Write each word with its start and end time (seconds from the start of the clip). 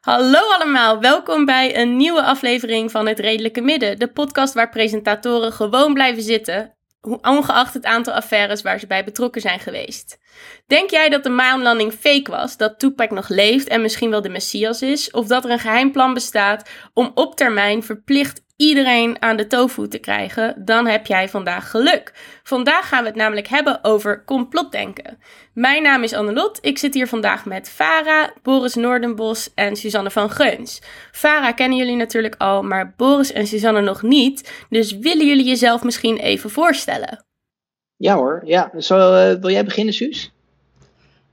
Hallo 0.00 0.38
allemaal, 0.38 1.00
welkom 1.00 1.44
bij 1.44 1.78
een 1.78 1.96
nieuwe 1.96 2.22
aflevering 2.22 2.90
van 2.90 3.06
Het 3.06 3.18
Redelijke 3.18 3.60
Midden. 3.60 3.98
De 3.98 4.12
podcast 4.12 4.54
waar 4.54 4.68
presentatoren 4.68 5.52
gewoon 5.52 5.94
blijven 5.94 6.22
zitten, 6.22 6.73
ongeacht 7.22 7.74
het 7.74 7.84
aantal 7.84 8.12
affaires 8.12 8.62
waar 8.62 8.78
ze 8.78 8.86
bij 8.86 9.04
betrokken 9.04 9.40
zijn 9.40 9.60
geweest. 9.60 10.18
Denk 10.66 10.90
jij 10.90 11.08
dat 11.08 11.22
de 11.22 11.28
maanlanding 11.28 11.92
fake 11.92 12.30
was, 12.30 12.56
dat 12.56 12.78
Tupac 12.78 13.10
nog 13.10 13.28
leeft 13.28 13.68
en 13.68 13.82
misschien 13.82 14.10
wel 14.10 14.22
de 14.22 14.28
Messias 14.28 14.82
is, 14.82 15.10
of 15.10 15.26
dat 15.26 15.44
er 15.44 15.50
een 15.50 15.58
geheim 15.58 15.92
plan 15.92 16.14
bestaat 16.14 16.70
om 16.92 17.10
op 17.14 17.36
termijn 17.36 17.82
verplicht 17.82 18.43
iedereen 18.64 19.22
aan 19.22 19.36
de 19.36 19.46
tofu 19.46 19.88
te 19.88 19.98
krijgen, 19.98 20.54
dan 20.64 20.86
heb 20.86 21.06
jij 21.06 21.28
vandaag 21.28 21.70
geluk. 21.70 22.12
Vandaag 22.42 22.88
gaan 22.88 23.02
we 23.02 23.08
het 23.08 23.16
namelijk 23.16 23.48
hebben 23.48 23.84
over 23.84 24.24
complotdenken. 24.24 25.18
Mijn 25.52 25.82
naam 25.82 26.02
is 26.02 26.12
Annelot. 26.12 26.58
Ik 26.62 26.78
zit 26.78 26.94
hier 26.94 27.08
vandaag 27.08 27.44
met 27.44 27.70
Farah, 27.70 28.28
Boris 28.42 28.74
Noordenbos 28.74 29.54
en 29.54 29.76
Suzanne 29.76 30.10
van 30.10 30.30
Geuns. 30.30 30.82
Farah 31.12 31.54
kennen 31.54 31.78
jullie 31.78 31.96
natuurlijk 31.96 32.34
al, 32.38 32.62
maar 32.62 32.94
Boris 32.96 33.32
en 33.32 33.46
Suzanne 33.46 33.80
nog 33.80 34.02
niet. 34.02 34.64
Dus 34.68 34.98
willen 34.98 35.26
jullie 35.26 35.44
jezelf 35.44 35.82
misschien 35.82 36.16
even 36.16 36.50
voorstellen? 36.50 37.24
Ja 37.96 38.14
hoor, 38.14 38.42
ja. 38.44 38.70
Zo, 38.78 39.14
eh, 39.14 39.40
wil 39.40 39.50
jij 39.50 39.64
beginnen, 39.64 39.94
Suus? 39.94 40.33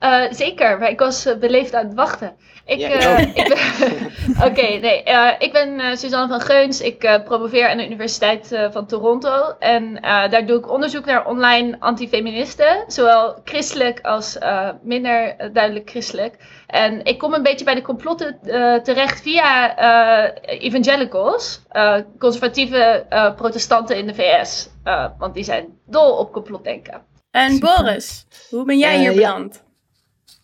Eh, 0.02 0.24
zeker, 0.32 0.80
maar 0.80 0.90
ik 0.90 1.00
was 1.00 1.26
eh, 1.26 1.38
beleefd 1.38 1.74
aan 1.76 1.86
het 1.86 1.94
wachten. 1.96 2.36
Ik, 2.66 2.78
Ja, 2.80 2.90
eh, 2.90 3.20
ik 3.22 3.38
ik 3.38 3.48
ben, 3.48 4.46
Oké, 4.50 4.62
nee. 4.62 5.04
eh, 5.04 5.30
ik 5.40 5.52
ben 5.52 5.80
eh, 5.80 5.96
Suzanne 5.96 6.28
van 6.28 6.42
Geuns. 6.42 6.82
Ik 6.82 7.04
eh, 7.04 7.24
promoveer 7.24 7.70
aan 7.70 7.78
de 7.78 7.86
Universiteit 7.86 8.52
eh, 8.52 8.72
van 8.72 8.86
Toronto. 8.88 9.56
En 9.60 10.00
eh, 10.02 10.30
daar 10.30 10.46
doe 10.46 10.58
ik 10.58 10.72
onderzoek 10.72 11.06
naar 11.06 11.26
online 11.28 11.76
antifeministen. 11.80 12.84
Zowel 12.88 13.40
christelijk 13.44 14.00
als 14.02 14.38
eh, 14.38 14.70
minder 14.84 15.36
duidelijk 15.54 15.90
christelijk. 15.90 16.36
En 16.68 17.06
ik 17.06 17.18
kom 17.18 17.34
een 17.34 17.44
beetje 17.44 17.66
bij 17.66 17.76
de 17.76 17.82
complotten 17.82 18.40
eh, 18.44 18.76
terecht 18.76 19.22
via 19.22 19.76
eh, 19.78 20.60
evangelicals. 20.62 21.62
eh, 21.70 21.96
conservatieve 22.20 23.06
eh, 23.10 23.36
protestanten 23.36 23.98
in 23.98 24.08
de 24.08 24.14
VS. 24.16 24.70
Eh, 24.84 25.06
want 25.18 25.34
die 25.34 25.44
zijn 25.44 25.66
dol 25.86 26.18
op 26.18 26.32
complotdenken. 26.32 27.02
En 27.32 27.60
Boris, 27.60 28.26
hoe 28.50 28.66
ben 28.66 28.78
jij 28.78 28.98
hier 29.00 29.14
ja. 29.20 29.48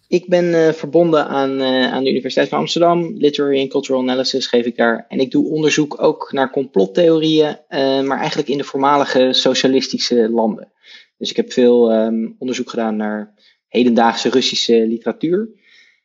Ik 0.08 0.28
ben 0.28 0.54
eh, 0.54 0.74
verbonden 0.74 1.28
aan, 1.28 1.62
eh, 1.62 1.94
aan 1.94 2.04
de 2.04 2.10
Universiteit 2.10 2.50
van 2.50 2.60
Amsterdam. 2.60 3.18
Literary 3.18 3.62
and 3.62 3.70
Cultural 3.70 4.02
Analysis 4.02 4.48
geef 4.48 4.66
ik 4.66 4.76
daar. 4.76 5.06
En 5.08 5.20
ik 5.20 5.32
doe 5.32 5.50
onderzoek 5.50 6.02
ook 6.02 6.32
naar 6.32 6.52
complottheorieën, 6.52 7.58
eh, 7.68 8.02
maar 8.02 8.18
eigenlijk 8.18 8.50
in 8.50 8.58
de 8.58 8.64
voormalige 8.64 9.30
socialistische 9.32 10.30
landen. 10.30 10.72
Dus 11.18 11.30
ik 11.30 11.36
heb 11.36 11.52
veel 11.52 11.92
ehm, 11.92 12.28
onderzoek 12.38 12.70
gedaan 12.70 12.96
naar 12.96 13.34
hedendaagse 13.68 14.30
Russische 14.30 14.88
literatuur. 14.88 15.50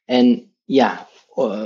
En 0.05 0.53
ja, 0.65 1.09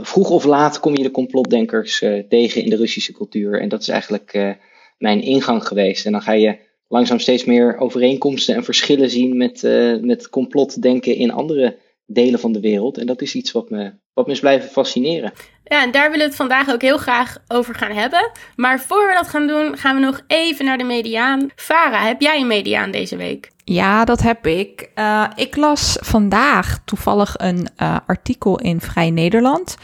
vroeg 0.02 0.30
of 0.30 0.44
laat 0.44 0.80
kom 0.80 0.96
je 0.96 1.02
de 1.02 1.10
complotdenkers 1.10 1.98
tegen 2.28 2.62
in 2.62 2.70
de 2.70 2.76
Russische 2.76 3.12
cultuur. 3.12 3.60
En 3.60 3.68
dat 3.68 3.80
is 3.80 3.88
eigenlijk 3.88 4.56
mijn 4.98 5.22
ingang 5.22 5.66
geweest. 5.66 6.06
En 6.06 6.12
dan 6.12 6.22
ga 6.22 6.32
je 6.32 6.58
langzaam 6.88 7.18
steeds 7.18 7.44
meer 7.44 7.78
overeenkomsten 7.78 8.54
en 8.54 8.64
verschillen 8.64 9.10
zien 9.10 9.36
met, 9.36 9.62
met 10.00 10.28
complotdenken 10.28 11.14
in 11.14 11.32
andere 11.32 11.76
delen 12.06 12.40
van 12.40 12.52
de 12.52 12.60
wereld. 12.60 12.98
En 12.98 13.06
dat 13.06 13.22
is 13.22 13.34
iets 13.34 13.52
wat 13.52 13.70
me, 13.70 13.92
wat 14.12 14.26
me 14.26 14.32
is 14.32 14.40
blijven 14.40 14.70
fascineren. 14.70 15.32
Ja, 15.64 15.82
en 15.82 15.90
daar 15.90 16.10
willen 16.10 16.18
we 16.18 16.24
het 16.24 16.36
vandaag 16.36 16.70
ook 16.70 16.82
heel 16.82 16.98
graag 16.98 17.38
over 17.48 17.74
gaan 17.74 17.92
hebben. 17.92 18.30
Maar 18.56 18.80
voor 18.80 19.06
we 19.06 19.14
dat 19.14 19.28
gaan 19.28 19.46
doen, 19.46 19.76
gaan 19.76 19.94
we 19.94 20.00
nog 20.00 20.20
even 20.26 20.64
naar 20.64 20.78
de 20.78 20.84
mediaan. 20.84 21.50
Farah, 21.54 22.04
heb 22.04 22.20
jij 22.20 22.40
een 22.40 22.46
mediaan 22.46 22.90
deze 22.90 23.16
week? 23.16 23.50
Ja, 23.64 24.04
dat 24.04 24.22
heb 24.22 24.46
ik. 24.46 24.90
Eh, 24.94 25.24
ik 25.34 25.56
las 25.56 25.96
vandaag 26.00 26.78
toevallig 26.84 27.34
een 27.36 27.68
eh, 27.76 27.96
artikel 28.06 28.58
in 28.58 28.80
Vrij 28.80 29.10
Nederland. 29.10 29.76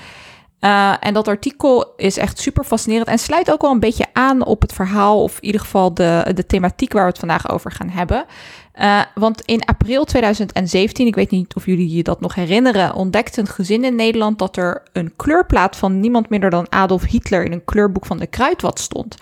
Eh, 0.58 0.94
en 1.00 1.14
dat 1.14 1.28
artikel 1.28 1.92
is 1.96 2.16
echt 2.16 2.38
super 2.38 2.64
fascinerend 2.64 3.08
en 3.08 3.18
sluit 3.18 3.52
ook 3.52 3.62
wel 3.62 3.70
een 3.70 3.80
beetje 3.80 4.06
aan 4.12 4.44
op 4.44 4.62
het 4.62 4.72
verhaal, 4.72 5.22
of 5.22 5.36
in 5.36 5.44
ieder 5.44 5.60
geval 5.60 5.94
de, 5.94 6.30
de 6.34 6.46
thematiek 6.46 6.92
waar 6.92 7.02
we 7.02 7.08
het 7.08 7.18
vandaag 7.18 7.50
over 7.50 7.72
gaan 7.72 7.88
hebben. 7.88 8.24
Eh, 8.72 9.00
want 9.14 9.40
in 9.40 9.64
april 9.64 10.04
2017, 10.04 11.06
ik 11.06 11.14
weet 11.14 11.30
niet 11.30 11.54
of 11.54 11.66
jullie 11.66 11.96
je 11.96 12.02
dat 12.02 12.20
nog 12.20 12.34
herinneren, 12.34 12.94
ontdekte 12.94 13.40
een 13.40 13.46
gezin 13.46 13.84
in 13.84 13.94
Nederland 13.94 14.38
dat 14.38 14.56
er 14.56 14.82
een 14.92 15.16
kleurplaat 15.16 15.76
van 15.76 16.00
niemand 16.00 16.28
minder 16.28 16.50
dan 16.50 16.70
Adolf 16.70 17.02
Hitler 17.04 17.44
in 17.44 17.52
een 17.52 17.64
kleurboek 17.64 18.06
van 18.06 18.18
de 18.18 18.26
Kruidvat 18.26 18.78
stond. 18.78 19.16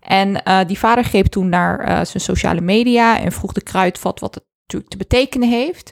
En 0.00 0.42
eh, 0.44 0.60
die 0.66 0.78
vader 0.78 1.04
greep 1.04 1.26
toen 1.26 1.48
naar 1.48 1.80
eh, 1.80 1.94
zijn 1.94 2.22
sociale 2.22 2.60
media 2.60 3.20
en 3.20 3.32
vroeg 3.32 3.52
de 3.52 3.62
kruidvat 3.62 4.20
wat 4.20 4.34
het 4.34 4.44
natuurlijk 4.60 4.90
te 4.90 4.96
betekenen 4.96 5.48
heeft. 5.48 5.90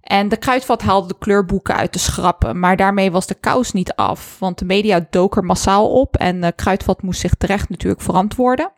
En 0.00 0.28
de 0.28 0.36
kruidvat 0.36 0.82
haalde 0.82 1.08
de 1.08 1.18
kleurboeken 1.18 1.76
uit 1.76 1.92
de 1.92 1.98
schrappen, 1.98 2.58
maar 2.58 2.76
daarmee 2.76 3.10
was 3.10 3.26
de 3.26 3.34
kous 3.34 3.72
niet 3.72 3.94
af, 3.94 4.38
want 4.38 4.58
de 4.58 4.64
media 4.64 5.06
dook 5.10 5.36
er 5.36 5.44
massaal 5.44 5.90
op 5.90 6.16
en 6.16 6.40
de 6.40 6.52
kruidvat 6.52 7.02
moest 7.02 7.20
zich 7.20 7.34
terecht 7.34 7.68
natuurlijk 7.68 8.02
verantwoorden. 8.02 8.72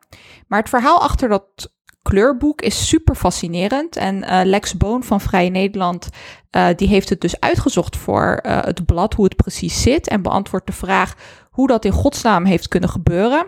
Maar 0.47 0.59
het 0.59 0.69
verhaal 0.69 1.01
achter 1.01 1.29
dat 1.29 1.73
kleurboek 2.03 2.63
is 2.63 2.89
super 2.89 3.15
fascinerend 3.15 3.97
en 3.97 4.25
eh, 4.25 4.41
Lex 4.45 4.77
Boon 4.77 5.03
van 5.03 5.21
Vrije 5.21 5.51
Nederland, 5.51 6.09
eh, 6.51 6.67
die 6.77 6.89
heeft 6.89 7.09
het 7.09 7.21
dus 7.21 7.41
uitgezocht 7.41 7.97
voor 7.97 8.37
eh, 8.43 8.65
het 8.65 8.87
blad, 8.87 9.15
hoe 9.15 9.25
het 9.25 9.37
precies 9.37 9.83
zit 9.83 10.09
en 10.09 10.23
beantwoordt 10.23 10.67
de 10.67 10.73
vraag 10.73 11.15
hoe 11.51 11.67
dat 11.67 11.85
in 11.85 11.93
godsnaam 11.93 12.45
heeft 12.45 12.69
kunnen 12.69 12.89
gebeuren. 12.89 13.47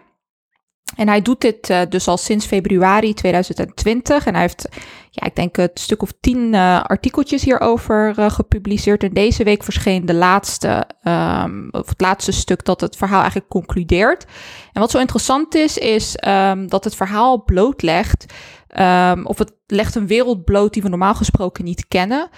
En 0.96 1.08
hij 1.08 1.22
doet 1.22 1.40
dit 1.40 1.70
eh, 1.70 1.80
dus 1.88 2.08
al 2.08 2.16
sinds 2.16 2.46
februari 2.46 3.14
2020. 3.14 4.26
En 4.26 4.32
hij 4.32 4.42
heeft, 4.42 4.68
ja, 5.10 5.26
ik 5.26 5.36
denk 5.36 5.56
een 5.56 5.70
stuk 5.74 6.02
of 6.02 6.12
tien 6.20 6.54
eh, 6.54 6.82
artikeltjes 6.82 7.44
hierover 7.44 8.14
eh, 8.16 8.30
gepubliceerd. 8.30 9.02
En 9.02 9.12
deze 9.12 9.44
week 9.44 9.62
verscheen 9.62 10.06
de 10.06 10.14
laatste, 10.14 10.86
ehm, 11.02 11.68
of 11.70 11.88
het 11.88 12.00
laatste 12.00 12.32
stuk 12.32 12.64
dat 12.64 12.80
het 12.80 12.96
verhaal 12.96 13.20
eigenlijk 13.20 13.50
concludeert. 13.50 14.26
En 14.72 14.80
wat 14.80 14.90
zo 14.90 14.98
interessant 14.98 15.54
is, 15.54 15.78
is 15.78 16.16
ehm, 16.16 16.66
dat 16.66 16.84
het 16.84 16.94
verhaal 16.94 17.44
blootlegt. 17.44 18.26
ehm, 18.70 19.24
of 19.24 19.38
het 19.38 19.52
legt 19.66 19.94
een 19.94 20.06
wereld 20.06 20.44
bloot 20.44 20.72
die 20.72 20.82
we 20.82 20.88
normaal 20.88 21.14
gesproken 21.14 21.64
niet 21.64 21.88
kennen. 21.88 22.28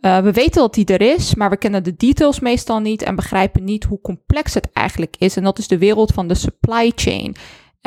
We 0.00 0.32
weten 0.32 0.60
dat 0.60 0.74
die 0.74 0.84
er 0.84 1.00
is, 1.00 1.34
maar 1.34 1.50
we 1.50 1.56
kennen 1.56 1.84
de 1.84 1.96
details 1.96 2.40
meestal 2.40 2.78
niet 2.78 3.02
en 3.02 3.16
begrijpen 3.16 3.64
niet 3.64 3.84
hoe 3.84 4.00
complex 4.00 4.54
het 4.54 4.72
eigenlijk 4.72 5.14
is. 5.18 5.36
En 5.36 5.42
dat 5.42 5.58
is 5.58 5.68
de 5.68 5.78
wereld 5.78 6.12
van 6.12 6.28
de 6.28 6.34
supply 6.34 6.92
chain. 6.94 7.36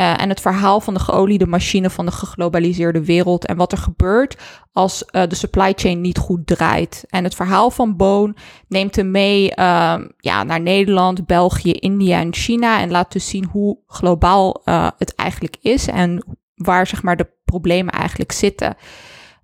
Eh, 0.01 0.21
en 0.21 0.29
het 0.29 0.41
verhaal 0.41 0.79
van 0.79 0.93
de 0.93 0.99
geoliede 0.99 1.47
machine 1.47 1.89
van 1.89 2.05
de 2.05 2.11
geglobaliseerde 2.11 3.05
wereld 3.05 3.45
en 3.45 3.57
wat 3.57 3.71
er 3.71 3.77
gebeurt 3.77 4.37
als 4.71 5.05
eh, 5.05 5.27
de 5.27 5.35
supply 5.35 5.73
chain 5.75 6.01
niet 6.01 6.17
goed 6.17 6.47
draait. 6.47 7.05
En 7.09 7.23
het 7.23 7.35
verhaal 7.35 7.71
van 7.71 7.95
Boon 7.95 8.35
neemt 8.67 8.95
hem 8.95 9.11
mee 9.11 9.55
ehm, 9.55 10.07
ja, 10.17 10.43
naar 10.43 10.61
Nederland, 10.61 11.25
België, 11.25 11.71
India 11.71 12.19
en 12.19 12.33
China 12.33 12.79
en 12.79 12.91
laat 12.91 13.11
dus 13.11 13.29
zien 13.29 13.45
hoe 13.51 13.77
globaal 13.87 14.61
eh, 14.63 14.87
het 14.97 15.15
eigenlijk 15.15 15.57
is 15.61 15.87
en 15.87 16.37
waar 16.55 16.87
zeg 16.87 17.03
maar 17.03 17.17
de 17.17 17.29
problemen 17.45 17.93
eigenlijk 17.93 18.31
zitten. 18.31 18.75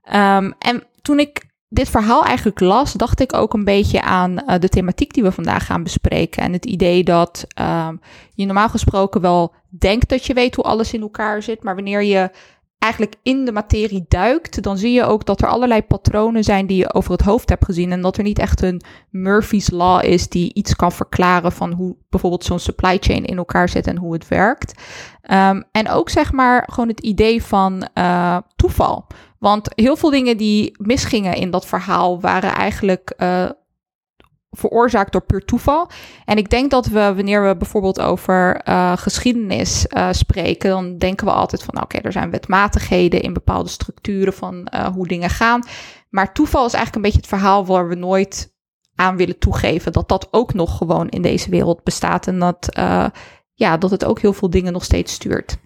Ehm, 0.01 0.51
en 0.59 0.83
toen 1.01 1.19
ik 1.19 1.46
dit 1.69 1.89
verhaal 1.89 2.23
eigenlijk 2.23 2.59
las, 2.59 2.93
dacht 2.93 3.19
ik 3.19 3.33
ook 3.33 3.53
een 3.53 3.63
beetje 3.63 4.01
aan 4.01 4.39
eh, 4.39 4.59
de 4.59 4.69
thematiek 4.69 5.13
die 5.13 5.23
we 5.23 5.31
vandaag 5.31 5.65
gaan 5.65 5.83
bespreken. 5.83 6.43
En 6.43 6.53
het 6.53 6.65
idee 6.65 7.03
dat 7.03 7.45
ehm, 7.47 7.95
je 8.33 8.45
normaal 8.45 8.69
gesproken 8.69 9.21
wel 9.21 9.53
denkt 9.69 10.09
dat 10.09 10.25
je 10.25 10.33
weet 10.33 10.55
hoe 10.55 10.65
alles 10.65 10.93
in 10.93 11.01
elkaar 11.01 11.43
zit, 11.43 11.63
maar 11.63 11.75
wanneer 11.75 12.03
je 12.03 12.31
eigenlijk 12.79 13.15
in 13.23 13.45
de 13.45 13.51
materie 13.51 14.05
duikt, 14.07 14.63
dan 14.63 14.77
zie 14.77 14.91
je 14.91 15.03
ook 15.03 15.25
dat 15.25 15.41
er 15.41 15.47
allerlei 15.47 15.81
patronen 15.81 16.43
zijn 16.43 16.67
die 16.67 16.77
je 16.77 16.93
over 16.93 17.11
het 17.11 17.21
hoofd 17.21 17.49
hebt 17.49 17.65
gezien. 17.65 17.91
En 17.91 18.01
dat 18.01 18.17
er 18.17 18.23
niet 18.23 18.39
echt 18.39 18.61
een 18.61 18.81
Murphy's 19.09 19.69
Law 19.69 20.03
is 20.03 20.29
die 20.29 20.53
iets 20.53 20.75
kan 20.75 20.91
verklaren 20.91 21.51
van 21.51 21.71
hoe 21.73 21.95
bijvoorbeeld 22.09 22.43
zo'n 22.43 22.59
supply 22.59 22.97
chain 22.99 23.25
in 23.25 23.37
elkaar 23.37 23.69
zit 23.69 23.87
en 23.87 23.97
hoe 23.97 24.13
het 24.13 24.27
werkt. 24.27 24.81
Ehm, 25.21 25.61
en 25.71 25.89
ook 25.89 26.09
zeg 26.09 26.31
maar 26.31 26.67
gewoon 26.71 26.89
het 26.89 26.99
idee 26.99 27.43
van 27.43 27.87
eh, 27.93 28.37
toeval. 28.55 29.07
Want 29.39 29.69
heel 29.75 29.95
veel 29.95 30.09
dingen 30.09 30.37
die 30.37 30.75
misgingen 30.79 31.33
in 31.35 31.51
dat 31.51 31.65
verhaal 31.65 32.21
waren 32.21 32.53
eigenlijk 32.53 33.09
eh, 33.09 33.49
veroorzaakt 34.49 35.11
door 35.11 35.21
puur 35.25 35.45
toeval. 35.45 35.89
En 36.25 36.37
ik 36.37 36.49
denk 36.49 36.71
dat 36.71 36.85
we, 36.85 36.99
wanneer 37.15 37.47
we 37.47 37.57
bijvoorbeeld 37.57 37.99
over 38.01 38.55
eh, 38.55 38.97
geschiedenis 38.97 39.87
eh, 39.87 40.07
spreken, 40.11 40.69
dan 40.69 40.97
denken 40.97 41.25
we 41.25 41.31
altijd 41.33 41.63
van, 41.63 41.81
oké, 41.81 41.97
er 41.97 42.11
zijn 42.11 42.31
wetmatigheden 42.31 43.21
in 43.21 43.33
bepaalde 43.33 43.69
structuren 43.69 44.33
van 44.33 44.67
hoe 44.93 45.07
dingen 45.07 45.29
gaan. 45.29 45.63
Maar 46.09 46.33
toeval 46.33 46.65
is 46.65 46.73
eigenlijk 46.73 46.95
een 46.95 47.11
beetje 47.11 47.27
het 47.27 47.39
verhaal 47.39 47.65
waar 47.65 47.87
we 47.87 47.95
nooit 47.95 48.55
aan 48.95 49.17
willen 49.17 49.39
toegeven 49.39 49.91
dat 49.91 50.09
dat 50.09 50.27
ook 50.31 50.53
nog 50.53 50.77
gewoon 50.77 51.09
in 51.09 51.21
deze 51.21 51.49
wereld 51.49 51.83
bestaat 51.83 52.27
en 52.27 52.39
dat, 52.39 52.69
ja, 53.53 53.77
dat 53.77 53.91
het 53.91 54.05
ook 54.05 54.19
heel 54.19 54.33
veel 54.33 54.49
dingen 54.49 54.73
nog 54.73 54.83
steeds 54.83 55.13
stuurt. 55.13 55.57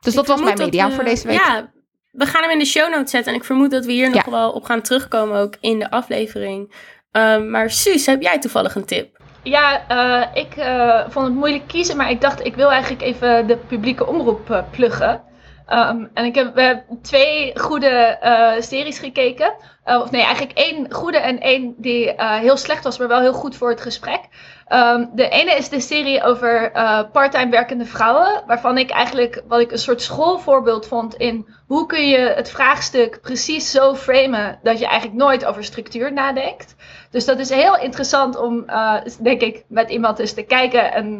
Dus 0.00 0.14
dat 0.14 0.26
was 0.26 0.40
mijn 0.40 0.70
we- 0.70 0.92
voor 0.94 1.04
deze 1.04 1.26
week. 1.26 1.36
Ja, 1.36 1.70
we 2.18 2.26
gaan 2.26 2.42
hem 2.42 2.50
in 2.50 2.58
de 2.58 2.64
show 2.64 2.90
notes 2.90 3.10
zetten. 3.10 3.32
En 3.32 3.38
ik 3.38 3.44
vermoed 3.44 3.70
dat 3.70 3.84
we 3.84 3.92
hier 3.92 4.10
nog 4.10 4.24
wel 4.24 4.50
op 4.50 4.64
gaan 4.64 4.82
terugkomen, 4.82 5.38
ook 5.38 5.54
in 5.60 5.78
de 5.78 5.90
aflevering. 5.90 6.74
Ehm, 7.12 7.50
maar 7.50 7.70
Suus, 7.70 8.06
heb 8.06 8.22
jij 8.22 8.38
toevallig 8.38 8.74
een 8.74 8.84
tip? 8.84 9.16
Ja, 9.42 9.86
eh, 9.88 10.42
ik 10.42 10.56
eh, 10.56 11.00
vond 11.08 11.26
het 11.26 11.34
moeilijk 11.34 11.66
kiezen, 11.66 11.96
maar 11.96 12.10
ik 12.10 12.20
dacht 12.20 12.44
ik 12.44 12.54
wil 12.54 12.70
eigenlijk 12.70 13.02
even 13.02 13.46
de 13.46 13.56
publieke 13.56 14.06
omroep 14.06 14.50
eh, 14.50 14.62
pluggen. 14.70 15.22
Ehm, 15.68 16.04
en 16.14 16.24
ik 16.24 16.34
heb 16.34 16.54
we 16.54 16.62
hebben 16.62 17.00
twee 17.02 17.58
goede 17.58 17.88
eh, 17.88 18.60
series 18.60 18.98
gekeken. 18.98 19.52
Of 19.84 20.10
nee, 20.10 20.22
eigenlijk 20.22 20.58
één 20.58 20.92
goede 20.92 21.18
en 21.18 21.40
één 21.40 21.74
die 21.76 22.14
eh, 22.14 22.38
heel 22.38 22.56
slecht 22.56 22.84
was, 22.84 22.98
maar 22.98 23.08
wel 23.08 23.20
heel 23.20 23.32
goed 23.32 23.56
voor 23.56 23.70
het 23.70 23.80
gesprek. 23.80 24.20
Ehm, 24.68 25.06
de 25.12 25.28
ene 25.28 25.54
is 25.54 25.68
de 25.68 25.80
serie 25.80 26.22
over 26.22 26.72
eh, 26.72 27.00
parttime 27.12 27.50
werkende 27.50 27.84
vrouwen. 27.84 28.42
Waarvan 28.46 28.78
ik 28.78 28.90
eigenlijk 28.90 29.42
wat 29.46 29.60
ik 29.60 29.72
een 29.72 29.78
soort 29.78 30.02
schoolvoorbeeld 30.02 30.86
vond 30.86 31.14
in 31.14 31.46
hoe 31.66 31.86
kun 31.86 32.08
je 32.08 32.18
het 32.18 32.50
vraagstuk 32.50 33.20
precies 33.20 33.70
zo 33.70 33.94
framen 33.94 34.58
dat 34.62 34.78
je 34.78 34.86
eigenlijk 34.86 35.18
nooit 35.18 35.44
over 35.44 35.64
structuur 35.64 36.12
nadenkt. 36.12 36.74
Dus 37.10 37.24
dat 37.24 37.38
is 37.38 37.50
heel 37.50 37.78
interessant 37.78 38.36
om, 38.36 38.64
eh, 38.66 38.94
denk 39.20 39.40
ik, 39.40 39.64
met 39.68 39.90
iemand 39.90 40.18
eens 40.18 40.34
te 40.34 40.42
kijken 40.42 40.92
en 40.92 41.18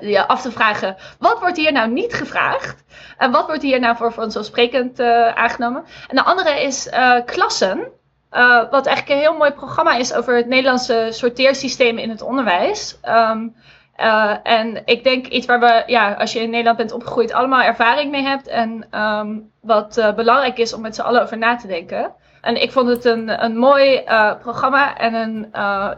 je 0.00 0.24
af 0.26 0.42
te 0.42 0.52
vragen: 0.52 0.96
wat 1.18 1.40
wordt 1.40 1.56
hier 1.56 1.72
nou 1.72 1.90
niet 1.90 2.14
gevraagd? 2.14 2.84
En 3.16 3.30
wat 3.30 3.46
wordt 3.46 3.62
hier 3.62 3.80
nou 3.80 3.96
voor 3.96 4.12
vanzelfsprekend 4.12 5.00
aangenomen? 5.34 5.84
En 6.08 6.16
de 6.16 6.24
andere 6.24 6.62
is 6.62 6.88
Klassen. 7.24 7.92
Eh, 8.34 8.70
wat 8.70 8.86
eigenlijk 8.86 9.08
een 9.08 9.26
heel 9.28 9.36
mooi 9.36 9.50
programma 9.50 9.96
is 9.96 10.14
over 10.14 10.36
het 10.36 10.46
Nederlandse 10.46 11.08
sorteersysteem 11.10 11.98
in 11.98 12.10
het 12.10 12.22
onderwijs. 12.22 12.98
Ehm, 13.02 13.48
eh, 13.96 14.36
en 14.42 14.82
ik 14.84 15.04
denk 15.04 15.26
iets 15.26 15.46
waar 15.46 15.60
we, 15.60 15.82
ja, 15.86 16.12
als 16.12 16.32
je 16.32 16.40
in 16.40 16.50
Nederland 16.50 16.76
bent 16.76 16.92
opgegroeid, 16.92 17.32
allemaal 17.32 17.62
ervaring 17.62 18.10
mee 18.10 18.22
hebt. 18.22 18.46
En 18.46 18.86
ehm, 18.90 19.38
wat 19.60 19.96
eh, 19.96 20.14
belangrijk 20.14 20.58
is 20.58 20.72
om 20.72 20.80
met 20.80 20.94
z'n 20.94 21.00
allen 21.00 21.22
over 21.22 21.38
na 21.38 21.56
te 21.56 21.66
denken. 21.66 22.14
En 22.40 22.62
ik 22.62 22.72
vond 22.72 22.88
het 22.88 23.04
een, 23.04 23.44
een 23.44 23.56
mooi 23.56 24.02
programma 24.40 24.96
en 24.96 25.14
een, 25.14 25.48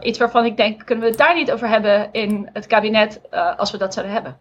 iets 0.07 0.19
waarvan 0.19 0.45
ik 0.45 0.57
denk, 0.57 0.85
kunnen 0.85 1.03
we 1.03 1.09
het 1.09 1.19
daar 1.19 1.35
niet 1.35 1.51
over 1.51 1.67
hebben 1.67 2.09
in 2.11 2.49
het 2.53 2.67
kabinet 2.67 3.21
als 3.57 3.71
we 3.71 3.77
dat 3.77 3.93
zouden 3.93 4.15
hebben? 4.15 4.37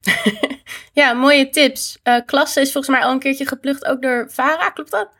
Ja, 0.92 1.12
mooie 1.12 1.48
tips. 1.48 1.98
Klasse 2.26 2.60
is 2.60 2.72
volgens 2.72 2.96
mij 2.96 3.04
al 3.04 3.12
een 3.12 3.18
keertje 3.18 3.46
geplukt, 3.46 3.86
ook 3.86 4.02
door 4.02 4.26
Vara, 4.30 4.70
klopt 4.70 4.90
dat? 4.90 5.17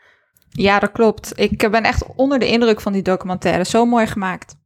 Ja, 0.58 0.78
dat 0.78 0.92
klopt. 0.92 1.32
Ik 1.40 1.70
ben 1.70 1.82
echt 1.84 2.04
onder 2.16 2.38
de 2.38 2.48
indruk 2.48 2.80
van 2.80 2.92
die 2.92 3.02
documentaire. 3.02 3.64
Zo 3.64 3.84
mooi 3.86 4.06
gemaakt. 4.06 4.56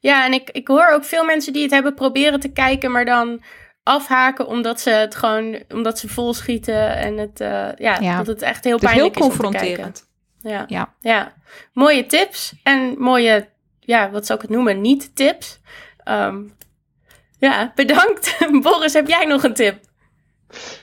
Ja, 0.00 0.24
en 0.24 0.32
ik, 0.32 0.50
ik 0.50 0.68
hoor 0.68 0.88
ook 0.88 1.04
veel 1.04 1.24
mensen 1.24 1.52
die 1.52 1.62
het 1.62 1.70
hebben 1.70 1.94
proberen 1.94 2.40
te 2.40 2.52
kijken, 2.52 2.90
maar 2.90 3.04
dan 3.04 3.42
afhaken 3.82 4.46
omdat 4.46 4.80
ze 4.80 4.90
het 4.90 5.14
gewoon, 5.14 5.62
omdat 5.68 5.98
ze 5.98 6.08
vol 6.08 6.34
schieten 6.34 6.96
en 6.96 7.16
het, 7.18 7.40
eh, 7.40 7.68
ja, 7.76 7.98
Ja. 8.00 8.16
dat 8.16 8.26
het 8.26 8.42
echt 8.42 8.64
heel 8.64 8.74
Het 8.74 8.82
is 8.82 8.90
heel 8.90 9.10
pijnlijk 9.10 9.16
is, 9.16 9.22
om 9.22 9.30
te 9.30 9.36
kijken. 9.36 9.66
confronterend. 9.66 10.08
Ja. 10.40 10.64
Ja. 10.68 10.94
ja, 11.00 11.32
mooie 11.72 12.06
tips 12.06 12.54
en 12.62 12.94
mooie, 12.98 13.48
ja, 13.80 14.10
wat 14.10 14.26
zou 14.26 14.38
ik 14.38 14.46
het 14.46 14.54
noemen, 14.56 14.80
niet-tips. 14.80 15.60
Ehm, 15.98 16.42
ja, 17.38 17.72
bedankt. 17.74 18.36
Boris, 18.62 18.92
heb 18.92 19.08
jij 19.08 19.24
nog 19.24 19.42
een 19.44 19.54
tip? 19.54 19.78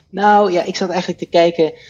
Nou 0.08 0.52
ja, 0.52 0.62
ik 0.62 0.76
zat 0.76 0.88
eigenlijk 0.90 1.18
te 1.20 1.28
kijken 1.28 1.72
eh, 1.74 1.80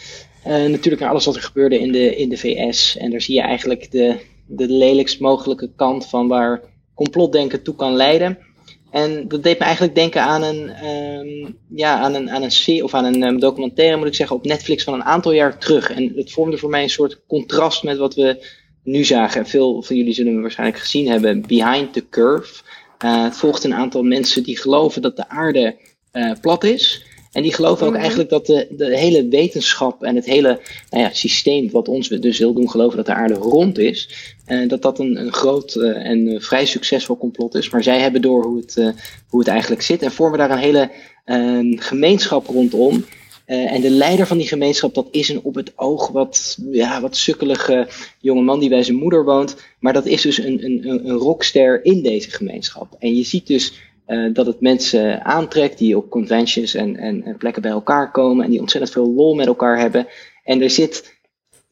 natuurlijk 0.45 1.01
naar 1.01 1.11
alles 1.11 1.25
wat 1.25 1.37
er 1.37 1.43
gebeurde 1.43 1.79
in 1.79 1.93
de, 1.93 2.17
in 2.17 2.29
de 2.29 2.37
VS. 2.37 2.97
En 2.97 3.11
daar 3.11 3.21
zie 3.21 3.35
je 3.35 3.41
eigenlijk 3.41 3.91
de, 3.91 4.17
de 4.47 4.69
lelijkst 4.69 5.21
mogelijke 5.21 5.71
kant 5.77 6.07
van 6.07 6.29
waar 6.29 6.63
complotdenken 6.95 7.63
toe 7.63 7.75
kan 7.75 7.95
leiden. 7.95 8.39
En 8.91 9.29
dat 9.29 9.43
deed 9.43 9.59
me 9.59 9.65
eigenlijk 9.65 9.95
denken 9.95 10.23
aan 10.23 10.43
een, 10.43 10.69
ehm, 10.69 11.53
ja, 11.69 11.99
aan 11.99 12.15
een, 12.15 12.31
aan 12.31 12.43
een 12.43 12.51
serie 12.51 12.85
of 12.85 12.95
aan 12.95 13.05
een 13.05 13.23
ehm, 13.23 13.39
documentaire, 13.39 13.97
moet 13.97 14.07
ik 14.07 14.15
zeggen, 14.15 14.37
op 14.37 14.45
Netflix 14.45 14.85
van 14.85 14.95
een 14.95 15.05
aantal 15.05 15.33
jaar 15.33 15.59
terug. 15.59 15.91
En 15.91 16.13
het 16.17 16.33
vormde 16.33 16.59
voor 16.59 16.71
mij 16.71 16.83
een 16.83 16.91
soort 16.91 17.21
contrast 17.27 17.83
met 17.83 17.99
wat 17.99 18.15
we 18.15 18.47
nu 18.85 19.05
zagen. 19.05 19.41
En 19.41 19.47
veel 19.47 19.83
van 19.83 19.97
jullie 19.97 20.13
zullen 20.13 20.33
hem 20.33 20.41
waarschijnlijk 20.41 20.81
gezien 20.81 21.09
hebben, 21.09 21.47
Behind 21.47 21.93
the 21.93 22.09
Curve. 22.09 22.63
Eh, 22.99 23.25
het 23.25 23.37
volgt 23.37 23.65
een 23.65 23.75
aantal 23.75 24.03
mensen 24.03 24.43
die 24.43 24.59
geloven 24.59 25.03
dat 25.03 25.17
de 25.17 25.29
aarde 25.29 25.77
eh, 26.11 26.33
plat 26.41 26.65
is. 26.65 27.07
En 27.33 27.43
die 27.43 27.53
geloven 27.55 27.87
ook 27.87 27.93
Mhm. 27.93 28.01
eigenlijk 28.01 28.31
dat 28.31 28.47
de, 28.47 28.67
de 28.71 28.97
hele 28.97 29.29
wetenschap 29.29 30.03
en 30.03 30.17
het 30.17 30.25
hele 30.25 30.61
nou 30.91 31.03
ja, 31.03 31.11
systeem, 31.13 31.71
wat 31.71 31.89
ons 31.89 32.09
dus 32.09 32.39
wil 32.39 32.53
doen 32.53 32.71
geloven 32.71 32.97
dat 32.97 33.07
de 33.07 33.15
aarde 33.15 33.35
rond 33.35 33.79
is, 33.79 34.09
eh, 34.45 34.69
dat 34.69 34.83
dat 34.83 34.99
een, 34.99 35.21
een 35.21 35.33
groot 35.33 35.75
eh, 35.75 36.07
en 36.07 36.29
eh, 36.29 36.41
vrij 36.41 36.67
succesvol 36.67 37.17
complot 37.19 37.55
is. 37.55 37.71
Maar 37.71 37.83
zij 37.83 38.01
hebben 38.01 38.23
door 38.23 38.45
hoe 38.45 38.57
het, 38.61 38.77
eh, 38.77 38.89
hoe 39.29 39.41
het 39.41 39.49
eigenlijk 39.49 39.83
zit 39.83 40.03
en 40.03 40.13
vormen 40.13 40.39
daar 40.39 40.51
een 40.51 40.59
hele 40.59 40.91
eh, 41.25 41.59
gemeenschap 41.77 42.47
rondom. 42.47 43.05
En 43.47 43.81
de 43.81 43.91
leider 43.91 44.27
van 44.27 44.39
die 44.39 44.47
gemeenschap, 44.47 44.95
dat 44.95 45.09
is 45.11 45.29
een 45.29 45.41
op 45.43 45.55
het 45.55 45.73
oog 45.77 46.09
wat, 46.09 46.59
ja, 46.71 47.01
wat 47.01 47.17
sukkelige 47.17 47.89
jongeman 48.21 48.61
die 48.61 48.69
bij 48.69 48.83
zijn 48.83 48.97
moeder 48.97 49.25
woont. 49.25 49.57
Maar 49.79 49.93
dat 49.93 50.07
is 50.07 50.23
dus 50.23 50.39
een, 50.39 50.65
een 50.65 50.89
een 50.89 51.11
rockster 51.11 51.85
in 51.85 52.03
deze 52.03 52.31
gemeenschap. 52.31 52.97
En 52.99 53.17
je 53.17 53.23
ziet 53.25 53.47
dus 53.47 53.73
eh, 54.07 54.27
dat 54.33 54.47
het 54.47 54.61
mensen 54.61 55.25
aantrekt 55.25 55.79
die 55.79 55.97
op 55.97 56.11
conventions 56.11 56.75
en, 56.75 56.97
en, 56.97 57.23
en 57.23 57.37
plekken 57.37 57.63
bij 57.63 57.71
elkaar 57.71 58.11
komen. 58.11 58.45
En 58.45 58.51
die 58.51 58.61
ontzettend 58.61 58.93
veel 58.93 59.13
lol 59.13 59.35
met 59.35 59.47
elkaar 59.47 59.79
hebben. 59.79 60.07
En 60.45 60.63
er 60.63 60.71
zit. 60.71 61.21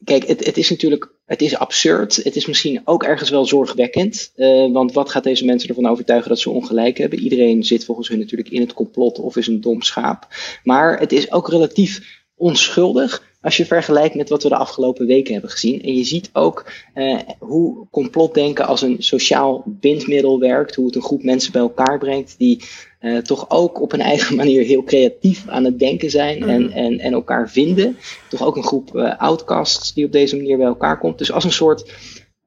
Kijk, 0.03 0.27
het, 0.27 0.45
het 0.45 0.57
is 0.57 0.69
natuurlijk. 0.69 1.11
Het 1.25 1.41
is 1.41 1.57
absurd. 1.57 2.15
Het 2.15 2.35
is 2.35 2.45
misschien 2.45 2.81
ook 2.83 3.03
ergens 3.03 3.29
wel 3.29 3.45
zorgwekkend. 3.45 4.31
eh, 4.35 4.71
want 4.71 4.93
wat 4.93 5.09
gaat 5.09 5.23
deze 5.23 5.45
mensen 5.45 5.69
ervan 5.69 5.87
overtuigen 5.87 6.29
dat 6.29 6.39
ze 6.39 6.49
ongelijk 6.49 6.97
hebben? 6.97 7.19
Iedereen 7.19 7.63
zit 7.63 7.85
volgens 7.85 8.07
hun 8.07 8.19
natuurlijk 8.19 8.49
in 8.49 8.61
het 8.61 8.73
complot 8.73 9.19
of 9.19 9.35
is 9.35 9.47
een 9.47 9.61
dom 9.61 9.81
schaap. 9.81 10.27
Maar 10.63 10.99
het 10.99 11.11
is 11.11 11.31
ook 11.31 11.49
relatief 11.49 12.19
onschuldig 12.35 13.30
als 13.41 13.57
je 13.57 13.65
vergelijkt 13.65 14.15
met 14.15 14.29
wat 14.29 14.43
we 14.43 14.49
de 14.49 14.55
afgelopen 14.55 15.05
weken 15.05 15.33
hebben 15.33 15.51
gezien. 15.51 15.81
En 15.81 15.93
je 15.95 16.03
ziet 16.03 16.29
ook 16.33 16.71
eh, 16.93 17.19
hoe 17.39 17.87
complotdenken 17.91 18.67
als 18.67 18.81
een 18.81 18.95
sociaal 18.99 19.63
bindmiddel 19.65 20.39
werkt. 20.39 20.75
Hoe 20.75 20.85
het 20.85 20.95
een 20.95 21.01
groep 21.01 21.23
mensen 21.23 21.51
bij 21.51 21.61
elkaar 21.61 21.99
brengt 21.99 22.35
die 22.37 22.63
eh, 22.99 23.17
toch 23.17 23.49
ook 23.49 23.81
op 23.81 23.93
een 23.93 24.01
eigen 24.11 24.35
manier 24.35 24.63
heel 24.63 24.83
creatief 24.83 25.47
aan 25.47 25.63
het 25.63 25.79
denken 25.79 26.09
zijn 26.09 26.43
en, 26.43 26.61
Mhm. 26.61 26.71
en, 26.71 26.99
en 26.99 27.13
elkaar 27.13 27.49
vinden. 27.49 27.97
Toch 28.29 28.43
ook 28.43 28.55
een 28.55 28.63
groep 28.63 28.95
eh, 28.95 29.19
outcasts 29.19 29.93
die 29.93 30.05
op 30.05 30.11
deze 30.11 30.35
manier 30.35 30.57
bij 30.57 30.65
elkaar 30.65 30.99
komt. 30.99 31.17
Dus 31.17 31.31
als 31.31 31.43
een 31.43 31.51
soort 31.51 31.93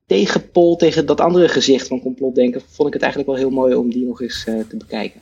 tegenpol 0.06 0.76
tegen 0.76 1.06
dat 1.06 1.20
andere 1.20 1.48
gezicht 1.48 1.88
van 1.88 2.00
complotdenken, 2.00 2.60
vond 2.60 2.88
ik 2.88 2.94
het 2.94 3.02
eigenlijk 3.02 3.32
wel 3.32 3.40
heel 3.40 3.50
mooi 3.50 3.74
om 3.74 3.90
die 3.90 4.04
nog 4.06 4.20
eens 4.20 4.44
eh, 4.46 4.54
te 4.68 4.76
bekijken. 4.76 5.20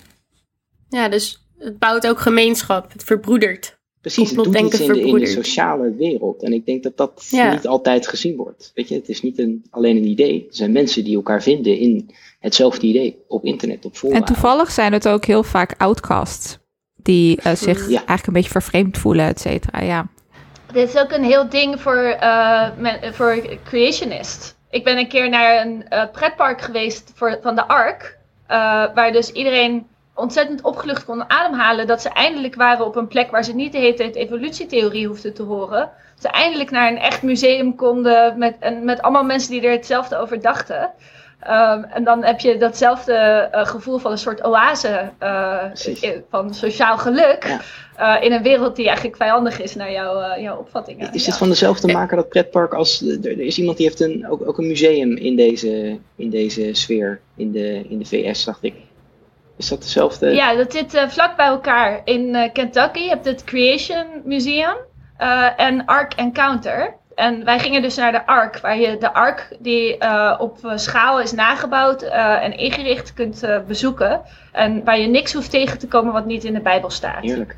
Ja, 0.88 1.08
dus 1.08 1.46
het 1.58 1.78
bouwt 1.78 2.06
ook 2.06 2.20
gemeenschap, 2.20 2.92
het 2.92 3.04
verbroedert. 3.04 3.80
Precies, 4.02 4.30
het 4.30 4.44
doet 4.44 4.46
iets 4.46 4.56
in 4.56 4.68
de, 4.70 4.76
in 4.84 4.86
de 4.88 4.94
verbroedert. 4.94 5.30
sociale 5.30 5.94
wereld. 5.94 6.42
En 6.42 6.52
ik 6.52 6.66
denk 6.66 6.82
dat 6.82 6.96
dat 6.96 7.26
Ja. 7.30 7.52
niet 7.52 7.66
altijd 7.66 8.08
gezien 8.08 8.36
wordt. 8.36 8.70
Weet 8.74 8.88
je, 8.88 8.94
het 8.94 9.08
is 9.08 9.22
niet 9.22 9.38
een, 9.38 9.64
alleen 9.70 9.96
een 9.96 10.06
idee. 10.06 10.46
Er 10.48 10.54
zijn 10.56 10.72
mensen 10.72 11.04
die 11.04 11.14
elkaar 11.16 11.42
vinden 11.42 11.78
in 11.78 12.10
hetzelfde 12.40 12.86
idee. 12.86 13.18
Op 13.28 13.44
internet, 13.44 13.84
op 13.84 13.96
fora. 13.96 14.14
En 14.16 14.24
toevallig 14.24 14.70
zijn 14.70 14.92
het 14.92 15.08
ook 15.08 15.24
heel 15.24 15.42
vaak 15.42 15.74
outcasts. 15.78 16.58
Die 16.96 17.36
eh, 17.40 17.54
zich 17.54 17.78
Ja. 17.80 17.96
eigenlijk 17.96 18.26
een 18.26 18.32
beetje 18.32 18.50
vervreemd 18.50 18.98
voelen, 18.98 19.26
et 19.26 19.40
cetera. 19.40 19.80
Ja. 19.82 20.06
Dit 20.72 20.88
is 20.88 20.98
ook 21.00 21.12
een 21.12 21.24
heel 21.24 21.48
ding 21.48 21.80
voor, 21.80 21.96
eh, 22.20 22.68
men- 22.78 23.14
voor 23.14 23.42
creationist. 23.64 24.56
Ik 24.70 24.84
ben 24.84 24.98
een 24.98 25.08
keer 25.08 25.28
naar 25.28 25.66
een 25.66 25.88
eh, 25.88 26.04
pretpark 26.12 26.60
geweest 26.60 27.12
voor, 27.14 27.38
van 27.42 27.54
de 27.54 27.66
Ark. 27.68 28.18
eh, 28.46 28.58
waar 28.94 29.12
dus 29.12 29.30
iedereen 29.32 29.86
ontzettend 30.14 30.62
opgelucht 30.62 31.04
kon 31.04 31.30
ademhalen. 31.30 31.86
Dat 31.86 32.02
ze 32.02 32.08
eindelijk 32.08 32.54
waren 32.54 32.86
op 32.86 32.96
een 32.96 33.08
plek 33.08 33.30
waar 33.30 33.44
ze 33.44 33.54
niet 33.54 33.72
de 33.72 33.78
hele 33.78 33.94
tijd 33.94 34.14
evolutietheorie 34.14 35.06
hoefden 35.06 35.34
te 35.34 35.42
horen. 35.42 35.78
Dat 36.14 36.20
ze 36.20 36.28
eindelijk 36.28 36.70
naar 36.70 36.90
een 36.90 36.98
echt 36.98 37.22
museum 37.22 37.74
konden 37.76 38.38
met, 38.38 38.56
en 38.60 38.84
met 38.84 39.02
allemaal 39.02 39.24
mensen 39.24 39.50
die 39.50 39.62
er 39.62 39.70
hetzelfde 39.72 40.16
over 40.16 40.40
dachten. 40.40 40.90
Ehm, 41.40 41.82
en 41.82 42.04
dan 42.04 42.24
heb 42.24 42.40
je 42.40 42.56
datzelfde 42.56 43.12
eh, 43.12 43.66
gevoel 43.66 43.98
van 43.98 44.10
een 44.10 44.18
soort 44.18 44.44
oase 44.44 45.10
eh, 45.18 45.58
van 46.30 46.54
sociaal 46.54 46.98
geluk. 46.98 47.44
Ja. 47.46 47.60
eh, 48.16 48.24
in 48.24 48.32
een 48.32 48.42
wereld 48.42 48.76
die 48.76 48.86
eigenlijk 48.86 49.16
vijandig 49.16 49.60
is 49.60 49.74
naar 49.74 49.92
jouw, 49.92 50.40
jouw 50.40 50.56
opvattingen. 50.58 51.12
Is 51.12 51.24
Ja. 51.24 51.30
het 51.30 51.38
van 51.38 51.48
dezelfde 51.48 51.92
maker 51.92 52.16
dat 52.16 52.28
pretpark 52.28 52.74
als... 52.74 53.02
Er 53.02 53.24
er 53.24 53.40
is 53.40 53.58
iemand 53.58 53.76
die 53.76 53.86
heeft 53.86 54.00
een, 54.00 54.26
ook, 54.30 54.48
ook 54.48 54.58
een 54.58 54.66
museum 54.66 55.16
in 55.16 55.36
deze, 55.36 55.98
in 56.16 56.30
deze 56.30 56.68
sfeer. 56.72 57.20
In 57.36 57.52
de, 57.52 57.84
in 57.88 57.98
de 57.98 58.04
VS, 58.04 58.44
dacht 58.44 58.62
ik. 58.62 58.74
Is 59.56 59.68
dat 59.68 59.82
dezelfde? 59.82 60.34
Ja, 60.34 60.54
dat 60.54 60.72
zit 60.72 60.94
eh, 60.94 61.08
vlak 61.08 61.36
bij 61.36 61.46
elkaar. 61.46 62.00
In 62.04 62.34
eh, 62.34 62.52
Kentucky 62.52 62.98
je 62.98 63.08
hebt 63.08 63.24
het 63.24 63.44
Creation 63.44 64.06
Museum 64.24 64.76
eh, 65.16 65.60
en 65.60 65.84
Ark 65.84 66.14
Encounter. 66.14 66.94
En 67.14 67.44
wij 67.44 67.58
gingen 67.58 67.82
dus 67.82 67.96
naar 67.96 68.12
de 68.12 68.26
Ark, 68.26 68.58
waar 68.58 68.78
je 68.78 68.96
de 68.98 69.14
Ark 69.14 69.56
die 69.58 69.96
op 70.38 70.58
schaal 70.74 71.20
is 71.20 71.32
nagebouwd 71.32 72.02
en 72.02 72.56
ingericht 72.56 73.12
kunt 73.14 73.42
bezoeken. 73.66 74.20
En 74.52 74.84
waar 74.84 74.98
je 74.98 75.06
niks 75.06 75.32
hoeft 75.32 75.50
tegen 75.50 75.78
te 75.78 75.88
komen 75.88 76.12
wat 76.12 76.26
niet 76.26 76.44
in 76.44 76.52
de 76.52 76.60
Bijbel 76.60 76.90
staat. 76.90 77.22
Heerlijk. 77.22 77.56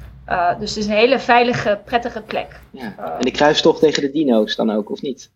Dus 0.58 0.68
het 0.68 0.78
is 0.78 0.86
een 0.86 0.92
hele 0.92 1.18
veilige, 1.18 1.80
prettige 1.84 2.20
plek. 2.20 2.60
Ja. 2.70 2.94
En 3.18 3.20
de 3.20 3.30
kruistocht 3.30 3.80
tegen 3.80 4.02
de 4.02 4.10
dino's 4.10 4.56
dan 4.56 4.70
ook, 4.70 4.90
of 4.90 5.02
niet? 5.02 5.30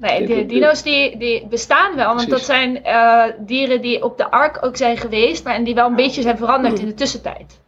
Nee, 0.00 0.26
de 0.26 0.46
dino's 0.46 0.82
die, 0.82 1.16
die 1.16 1.46
bestaan 1.46 1.96
wel, 1.96 2.14
want 2.14 2.30
dat 2.30 2.44
zijn 2.44 2.84
eh, 2.84 3.24
dieren 3.38 3.80
die 3.80 4.04
op 4.04 4.16
de 4.16 4.30
Ark 4.30 4.64
ook 4.64 4.76
zijn 4.76 4.96
geweest, 4.96 5.44
maar 5.44 5.54
en 5.54 5.64
die 5.64 5.74
wel 5.74 5.86
een 5.86 5.94
beetje 5.94 6.22
zijn 6.22 6.36
veranderd 6.36 6.78
in 6.78 6.86
de 6.86 6.94
tussentijd. 6.94 7.60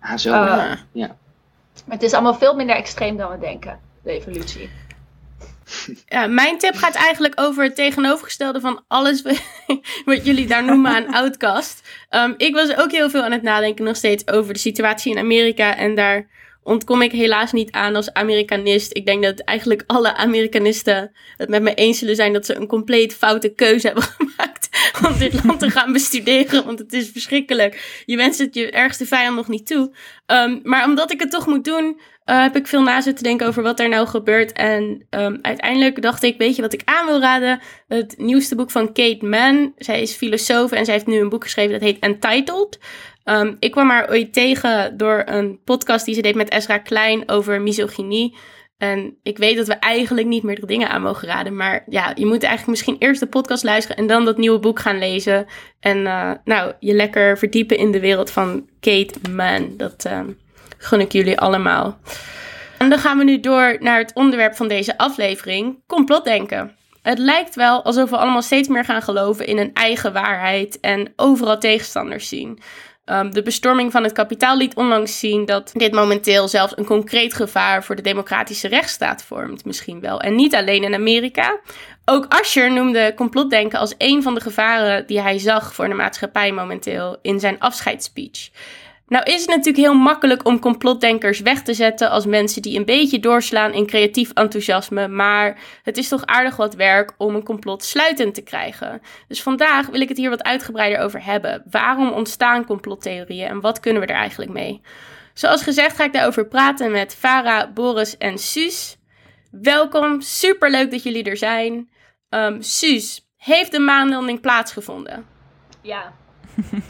Ah, 0.00 0.16
zo. 0.16 0.30
Ja. 0.30 0.78
ja. 0.92 1.16
Maar 1.84 1.96
het 1.96 2.02
is 2.02 2.12
allemaal 2.12 2.34
veel 2.34 2.54
minder 2.54 2.76
extreem 2.76 3.16
dan 3.16 3.30
we 3.30 3.38
denken, 3.38 3.80
de 4.02 4.10
evolutie. 4.10 4.70
Ja, 6.06 6.26
mijn 6.26 6.58
tip 6.58 6.74
gaat 6.74 6.94
eigenlijk 6.94 7.40
over 7.40 7.64
het 7.64 7.74
tegenovergestelde 7.74 8.60
van 8.60 8.84
alles 8.88 9.22
wat 10.04 10.24
jullie 10.24 10.46
daar 10.46 10.64
noemen 10.64 10.90
aan 10.90 11.14
outcast. 11.22 11.88
Um, 12.10 12.34
ik 12.36 12.54
was 12.54 12.76
ook 12.76 12.90
heel 12.90 13.10
veel 13.10 13.22
aan 13.22 13.32
het 13.32 13.42
nadenken 13.42 13.84
nog 13.84 13.96
steeds 13.96 14.28
over 14.28 14.52
de 14.52 14.58
situatie 14.58 15.12
in 15.12 15.18
Amerika. 15.18 15.76
En 15.76 15.94
daar 15.94 16.26
ontkom 16.64 17.02
ik 17.02 17.12
helaas 17.12 17.52
niet 17.52 17.72
aan 17.72 17.96
als 17.96 18.12
Amerikanist. 18.12 18.96
Ik 18.96 19.06
denk 19.06 19.22
dat 19.22 19.40
eigenlijk 19.40 19.84
alle 19.86 20.14
Amerikanisten 20.14 21.12
het 21.36 21.48
met 21.48 21.62
me 21.62 21.74
eens 21.74 21.98
zullen 21.98 22.16
zijn 22.16 22.32
dat 22.32 22.46
ze 22.46 22.54
een 22.56 22.66
compleet 22.66 23.14
foute 23.14 23.48
keuze 23.48 23.86
hebben 23.86 24.04
gemaakt 24.16 24.68
om 25.06 25.18
dit 25.18 25.44
land 25.44 25.60
te 25.60 25.70
gaan 25.70 25.92
bestuderen. 25.92 26.64
Want 26.64 26.78
het 26.78 26.92
is 26.92 27.10
verschrikkelijk. 27.10 28.02
Je 28.06 28.16
wenst 28.16 28.38
het 28.38 28.54
je 28.54 28.70
ergste 28.70 29.06
vijand 29.06 29.36
nog 29.36 29.48
niet 29.48 29.66
toe. 29.66 29.92
Um, 30.26 30.60
maar 30.62 30.84
omdat 30.84 31.12
ik 31.12 31.20
het 31.20 31.30
toch 31.30 31.46
moet 31.46 31.64
doen, 31.64 32.00
uh, 32.30 32.42
heb 32.42 32.56
ik 32.56 32.66
veel 32.66 32.82
na 32.82 33.00
zitten 33.00 33.24
denken 33.24 33.46
over 33.46 33.62
wat 33.62 33.80
er 33.80 33.88
nou 33.88 34.06
gebeurt. 34.06 34.52
En 34.52 35.06
um, 35.10 35.38
uiteindelijk 35.42 36.02
dacht 36.02 36.22
ik, 36.22 36.38
weet 36.38 36.56
je 36.56 36.62
wat 36.62 36.72
ik 36.72 36.82
aan 36.84 37.06
wil 37.06 37.20
raden? 37.20 37.60
Het 37.88 38.14
nieuwste 38.18 38.54
boek 38.54 38.70
van 38.70 38.92
Kate 38.92 39.26
Mann. 39.26 39.72
Zij 39.76 40.02
is 40.02 40.12
filosoof 40.12 40.72
en 40.72 40.84
zij 40.84 40.94
heeft 40.94 41.06
nu 41.06 41.18
een 41.18 41.28
boek 41.28 41.42
geschreven 41.42 41.72
dat 41.72 41.80
heet 41.80 41.98
Entitled. 41.98 42.78
Um, 43.24 43.56
ik 43.58 43.70
kwam 43.70 43.90
haar 43.90 44.10
ooit 44.10 44.32
tegen 44.32 44.96
door 44.96 45.22
een 45.26 45.60
podcast 45.64 46.04
die 46.04 46.14
ze 46.14 46.22
deed 46.22 46.34
met 46.34 46.52
Ezra 46.52 46.78
Klein 46.78 47.28
over 47.28 47.60
misogynie. 47.60 48.36
En 48.78 49.16
ik 49.22 49.38
weet 49.38 49.56
dat 49.56 49.66
we 49.66 49.74
eigenlijk 49.74 50.26
niet 50.26 50.42
meerdere 50.42 50.66
dingen 50.66 50.88
aan 50.88 51.02
mogen 51.02 51.28
raden. 51.28 51.56
Maar 51.56 51.84
ja, 51.86 52.12
je 52.14 52.26
moet 52.26 52.42
eigenlijk 52.42 52.70
misschien 52.70 52.96
eerst 52.98 53.20
de 53.20 53.26
podcast 53.26 53.64
luisteren 53.64 53.96
en 53.96 54.06
dan 54.06 54.24
dat 54.24 54.36
nieuwe 54.36 54.58
boek 54.58 54.80
gaan 54.80 54.98
lezen. 54.98 55.46
En 55.80 55.98
uh, 55.98 56.30
nou, 56.44 56.72
je 56.80 56.94
lekker 56.94 57.38
verdiepen 57.38 57.76
in 57.76 57.92
de 57.92 58.00
wereld 58.00 58.30
van 58.30 58.68
Kate 58.80 59.30
Mann. 59.30 59.74
Dat 59.76 60.04
uh, 60.06 60.20
gun 60.78 61.00
ik 61.00 61.12
jullie 61.12 61.38
allemaal. 61.38 61.98
En 62.78 62.88
dan 62.88 62.98
gaan 62.98 63.18
we 63.18 63.24
nu 63.24 63.40
door 63.40 63.76
naar 63.80 63.98
het 63.98 64.14
onderwerp 64.14 64.54
van 64.54 64.68
deze 64.68 64.98
aflevering: 64.98 65.82
complotdenken. 65.86 66.76
Het 67.02 67.18
lijkt 67.18 67.54
wel 67.54 67.82
alsof 67.82 68.10
we 68.10 68.16
allemaal 68.16 68.42
steeds 68.42 68.68
meer 68.68 68.84
gaan 68.84 69.02
geloven 69.02 69.46
in 69.46 69.58
een 69.58 69.74
eigen 69.74 70.12
waarheid 70.12 70.80
en 70.80 71.12
overal 71.16 71.58
tegenstanders 71.58 72.28
zien. 72.28 72.58
Um, 73.06 73.32
de 73.32 73.42
bestorming 73.42 73.92
van 73.92 74.02
het 74.02 74.12
kapitaal 74.12 74.56
liet 74.56 74.74
onlangs 74.74 75.18
zien 75.18 75.44
dat 75.44 75.70
dit 75.74 75.92
momenteel 75.92 76.48
zelfs 76.48 76.76
een 76.76 76.84
concreet 76.84 77.34
gevaar 77.34 77.84
voor 77.84 77.96
de 77.96 78.02
democratische 78.02 78.68
rechtsstaat 78.68 79.22
vormt, 79.22 79.64
misschien 79.64 80.00
wel. 80.00 80.20
En 80.20 80.34
niet 80.34 80.54
alleen 80.54 80.82
in 80.82 80.94
Amerika. 80.94 81.60
Ook 82.04 82.26
Asher 82.28 82.72
noemde 82.72 83.12
complotdenken 83.16 83.78
als 83.78 83.94
een 83.98 84.22
van 84.22 84.34
de 84.34 84.40
gevaren 84.40 85.06
die 85.06 85.20
hij 85.20 85.38
zag 85.38 85.74
voor 85.74 85.88
de 85.88 85.94
maatschappij 85.94 86.52
momenteel 86.52 87.16
in 87.22 87.40
zijn 87.40 87.60
afscheidsspeech. 87.60 88.50
Nou 89.14 89.26
is 89.26 89.40
het 89.40 89.48
natuurlijk 89.48 89.76
heel 89.76 89.94
makkelijk 89.94 90.46
om 90.46 90.58
complotdenkers 90.58 91.40
weg 91.40 91.62
te 91.62 91.74
zetten 91.74 92.10
als 92.10 92.26
mensen 92.26 92.62
die 92.62 92.78
een 92.78 92.84
beetje 92.84 93.20
doorslaan 93.20 93.72
in 93.72 93.86
creatief 93.86 94.30
enthousiasme, 94.32 95.08
maar 95.08 95.58
het 95.82 95.96
is 95.96 96.08
toch 96.08 96.26
aardig 96.26 96.56
wat 96.56 96.74
werk 96.74 97.14
om 97.18 97.34
een 97.34 97.44
complot 97.44 97.84
sluitend 97.84 98.34
te 98.34 98.42
krijgen. 98.42 99.00
Dus 99.28 99.42
vandaag 99.42 99.86
wil 99.86 100.00
ik 100.00 100.08
het 100.08 100.16
hier 100.16 100.30
wat 100.30 100.42
uitgebreider 100.42 100.98
over 100.98 101.24
hebben. 101.24 101.62
Waarom 101.70 102.12
ontstaan 102.12 102.66
complottheorieën 102.66 103.48
en 103.48 103.60
wat 103.60 103.80
kunnen 103.80 104.02
we 104.02 104.08
er 104.08 104.16
eigenlijk 104.16 104.52
mee? 104.52 104.80
Zoals 105.34 105.62
gezegd 105.62 105.96
ga 105.96 106.04
ik 106.04 106.12
daarover 106.12 106.46
praten 106.46 106.90
met 106.90 107.14
Farah, 107.14 107.72
Boris 107.72 108.16
en 108.16 108.38
Suus. 108.38 108.96
Welkom, 109.50 110.20
superleuk 110.20 110.90
dat 110.90 111.02
jullie 111.02 111.24
er 111.24 111.36
zijn. 111.36 111.88
Um, 112.30 112.62
Suus, 112.62 113.28
heeft 113.36 113.72
de 113.72 113.80
maanlanding 113.80 114.40
plaatsgevonden? 114.40 115.26
Ja. 115.82 116.12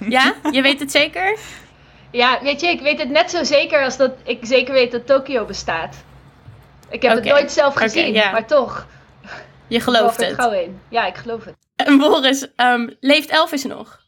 Ja? 0.09 0.35
Je 0.51 0.63
weet 0.63 0.81
het 0.81 0.91
zeker? 0.91 1.39
Ja, 2.15 2.39
weet 2.43 2.61
je, 2.61 2.67
ik 2.67 2.81
weet 2.81 2.99
het 2.99 3.09
net 3.09 3.31
zo 3.31 3.45
zeker 3.45 3.85
als 3.85 3.97
dat 3.97 4.13
ik 4.25 4.39
zeker 4.43 4.75
weet 4.75 4.93
dat 4.93 5.07
Tokio 5.07 5.45
bestaat. 5.45 5.97
Ik 6.91 7.03
heb 7.03 7.15
het 7.15 7.25
nooit 7.25 7.53
zelf 7.53 7.75
gezien, 7.75 8.13
ja. 8.13 8.31
maar 8.31 8.47
toch. 8.47 8.87
Je 9.69 9.81
gelooft 9.81 10.15
geloof 10.15 10.31
het. 10.31 10.41
gauw 10.41 10.53
in. 10.53 10.81
Ja, 10.89 11.07
ik 11.07 11.17
geloof 11.17 11.45
het. 11.45 11.55
En 11.77 11.99
Boris, 11.99 12.47
um, 12.57 12.97
leeft 13.01 13.31
Elvis 13.31 13.65
nog? 13.65 14.01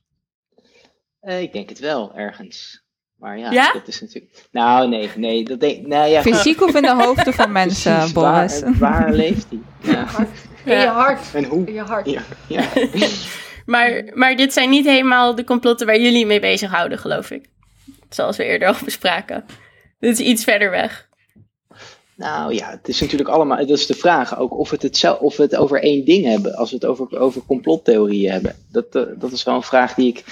Eh, 1.20 1.40
ik 1.40 1.52
denk 1.52 1.68
het 1.68 1.78
wel, 1.78 2.12
ergens. 2.14 2.84
Maar 3.16 3.38
ja, 3.38 3.50
Ja? 3.50 3.72
dat 3.72 3.88
is 3.88 4.00
natuurlijk... 4.00 4.46
Nou, 4.50 4.88
nee, 4.88 5.10
nee. 5.16 5.44
Dat 5.44 5.60
denk... 5.60 5.86
Nou 5.86 6.08
ja, 6.08 6.22
Fysiek 6.22 6.62
of 6.62 6.74
in 6.74 6.82
de 6.82 6.94
hoofden 7.04 7.32
van 7.32 7.52
mensen, 7.52 7.94
precies, 7.94 8.12
Boris? 8.12 8.60
Waar, 8.60 8.78
waar 8.78 9.12
leeft 9.12 9.46
hij? 9.48 9.60
Ja. 9.92 10.06
In 10.64 10.80
je 10.80 10.86
hart. 10.86 11.34
En 11.34 11.44
hoe? 11.44 11.66
In 11.66 11.72
je 11.72 11.80
hart. 11.80 12.10
Ja, 12.10 12.22
ja. 12.46 12.64
Maar, 13.66 14.04
maar 14.14 14.36
dit 14.36 14.52
zijn 14.52 14.70
niet 14.70 14.84
helemaal 14.84 15.34
de 15.34 15.44
complotten 15.44 15.86
waar 15.86 16.00
jullie 16.00 16.26
mee 16.26 16.40
bezighouden, 16.40 16.98
geloof 16.98 17.30
ik. 17.30 17.48
Zoals 18.16 18.36
we 18.36 18.44
eerder 18.44 18.68
al 18.68 18.74
bespraken. 18.84 19.44
Dit 19.98 20.18
is 20.18 20.26
iets 20.26 20.44
verder 20.44 20.70
weg. 20.70 21.08
Nou 22.14 22.54
ja, 22.54 22.70
het 22.70 22.88
is 22.88 23.00
natuurlijk 23.00 23.28
allemaal, 23.28 23.56
dat 23.56 23.78
is 23.78 23.86
de 23.86 23.94
vraag 23.94 24.38
ook 24.38 24.58
of, 24.58 24.70
het 24.70 24.82
het 24.82 25.18
of 25.20 25.36
we 25.36 25.42
het 25.42 25.56
over 25.56 25.82
één 25.82 26.04
ding 26.04 26.24
hebben, 26.24 26.54
als 26.54 26.70
we 26.70 26.76
het 26.76 26.84
over, 26.84 27.18
over 27.18 27.42
complottheorieën 27.46 28.32
hebben. 28.32 28.56
Dat, 28.72 28.94
eh, 28.94 29.02
dat 29.18 29.32
is 29.32 29.42
wel 29.42 29.54
een 29.54 29.62
vraag 29.62 29.94
die 29.94 30.08
ik, 30.08 30.24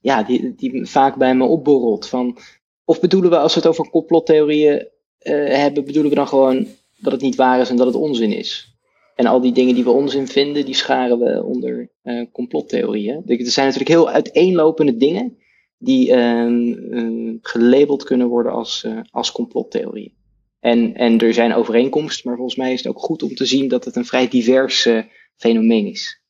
ja, 0.00 0.22
die, 0.22 0.54
die 0.56 0.86
vaak 0.86 1.16
bij 1.16 1.34
me 1.34 1.44
opborrelt. 1.44 2.08
Van, 2.08 2.38
of 2.84 3.00
bedoelen 3.00 3.30
we 3.30 3.38
als 3.38 3.54
we 3.54 3.60
het 3.60 3.68
over 3.68 3.90
complottheorieën 3.90 4.88
eh, 5.18 5.32
hebben, 5.48 5.84
bedoelen 5.84 6.10
we 6.10 6.16
dan 6.16 6.28
gewoon 6.28 6.66
dat 6.96 7.12
het 7.12 7.22
niet 7.22 7.36
waar 7.36 7.60
is 7.60 7.70
en 7.70 7.76
dat 7.76 7.86
het 7.86 7.96
onzin 7.96 8.32
is? 8.32 8.74
En 9.14 9.26
al 9.26 9.40
die 9.40 9.52
dingen 9.52 9.74
die 9.74 9.84
we 9.84 9.90
onzin 9.90 10.28
vinden, 10.28 10.64
die 10.64 10.74
scharen 10.74 11.18
we 11.18 11.42
onder 11.44 11.90
eh, 12.02 12.26
complottheorieën. 12.32 13.22
Er 13.26 13.36
zijn 13.50 13.66
natuurlijk 13.66 13.92
heel 13.92 14.10
uiteenlopende 14.10 14.96
dingen 14.96 15.38
die 15.78 16.12
ehm, 16.12 16.72
eh, 16.72 17.34
gelabeld 17.40 18.04
kunnen 18.04 18.26
worden 18.26 18.52
als, 18.52 18.84
eh, 18.84 19.00
als 19.10 19.32
complottheorieën. 19.32 20.14
En, 20.60 20.94
en 20.94 21.18
er 21.18 21.34
zijn 21.34 21.54
overeenkomsten, 21.54 22.28
maar 22.28 22.36
volgens 22.36 22.56
mij 22.56 22.72
is 22.72 22.78
het 22.82 22.88
ook 22.88 23.02
goed 23.02 23.22
om 23.22 23.34
te 23.34 23.44
zien 23.44 23.68
dat 23.68 23.84
het 23.84 23.96
een 23.96 24.04
vrij 24.04 24.28
divers 24.28 24.86
eh, 24.86 25.02
fenomeen 25.36 25.86
is. 25.86 26.22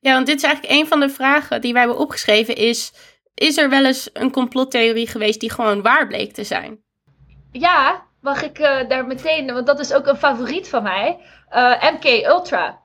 Ja, 0.00 0.12
want 0.12 0.26
dit 0.26 0.36
is 0.36 0.42
eigenlijk 0.42 0.74
een 0.74 0.86
van 0.86 1.00
de 1.00 1.08
vragen 1.08 1.60
die 1.60 1.72
wij 1.72 1.82
hebben 1.82 2.00
opgeschreven 2.00 2.56
is... 2.56 2.92
Is 3.34 3.56
er 3.56 3.68
wel 3.68 3.84
eens 3.84 4.10
een 4.12 4.30
complottheorie 4.30 5.06
geweest 5.06 5.40
die 5.40 5.50
gewoon 5.50 5.82
waar 5.82 6.06
bleek 6.06 6.32
te 6.32 6.44
zijn? 6.44 6.78
Ja, 7.52 8.06
mag 8.20 8.42
ik 8.42 8.58
eh, 8.58 8.88
daar 8.88 9.06
meteen, 9.06 9.52
want 9.52 9.66
dat 9.66 9.80
is 9.80 9.92
ook 9.92 10.06
een 10.06 10.16
favoriet 10.16 10.68
van 10.68 10.82
mij. 10.82 11.18
Eh, 11.48 11.92
MK 11.92 12.04
Ultra. 12.26 12.81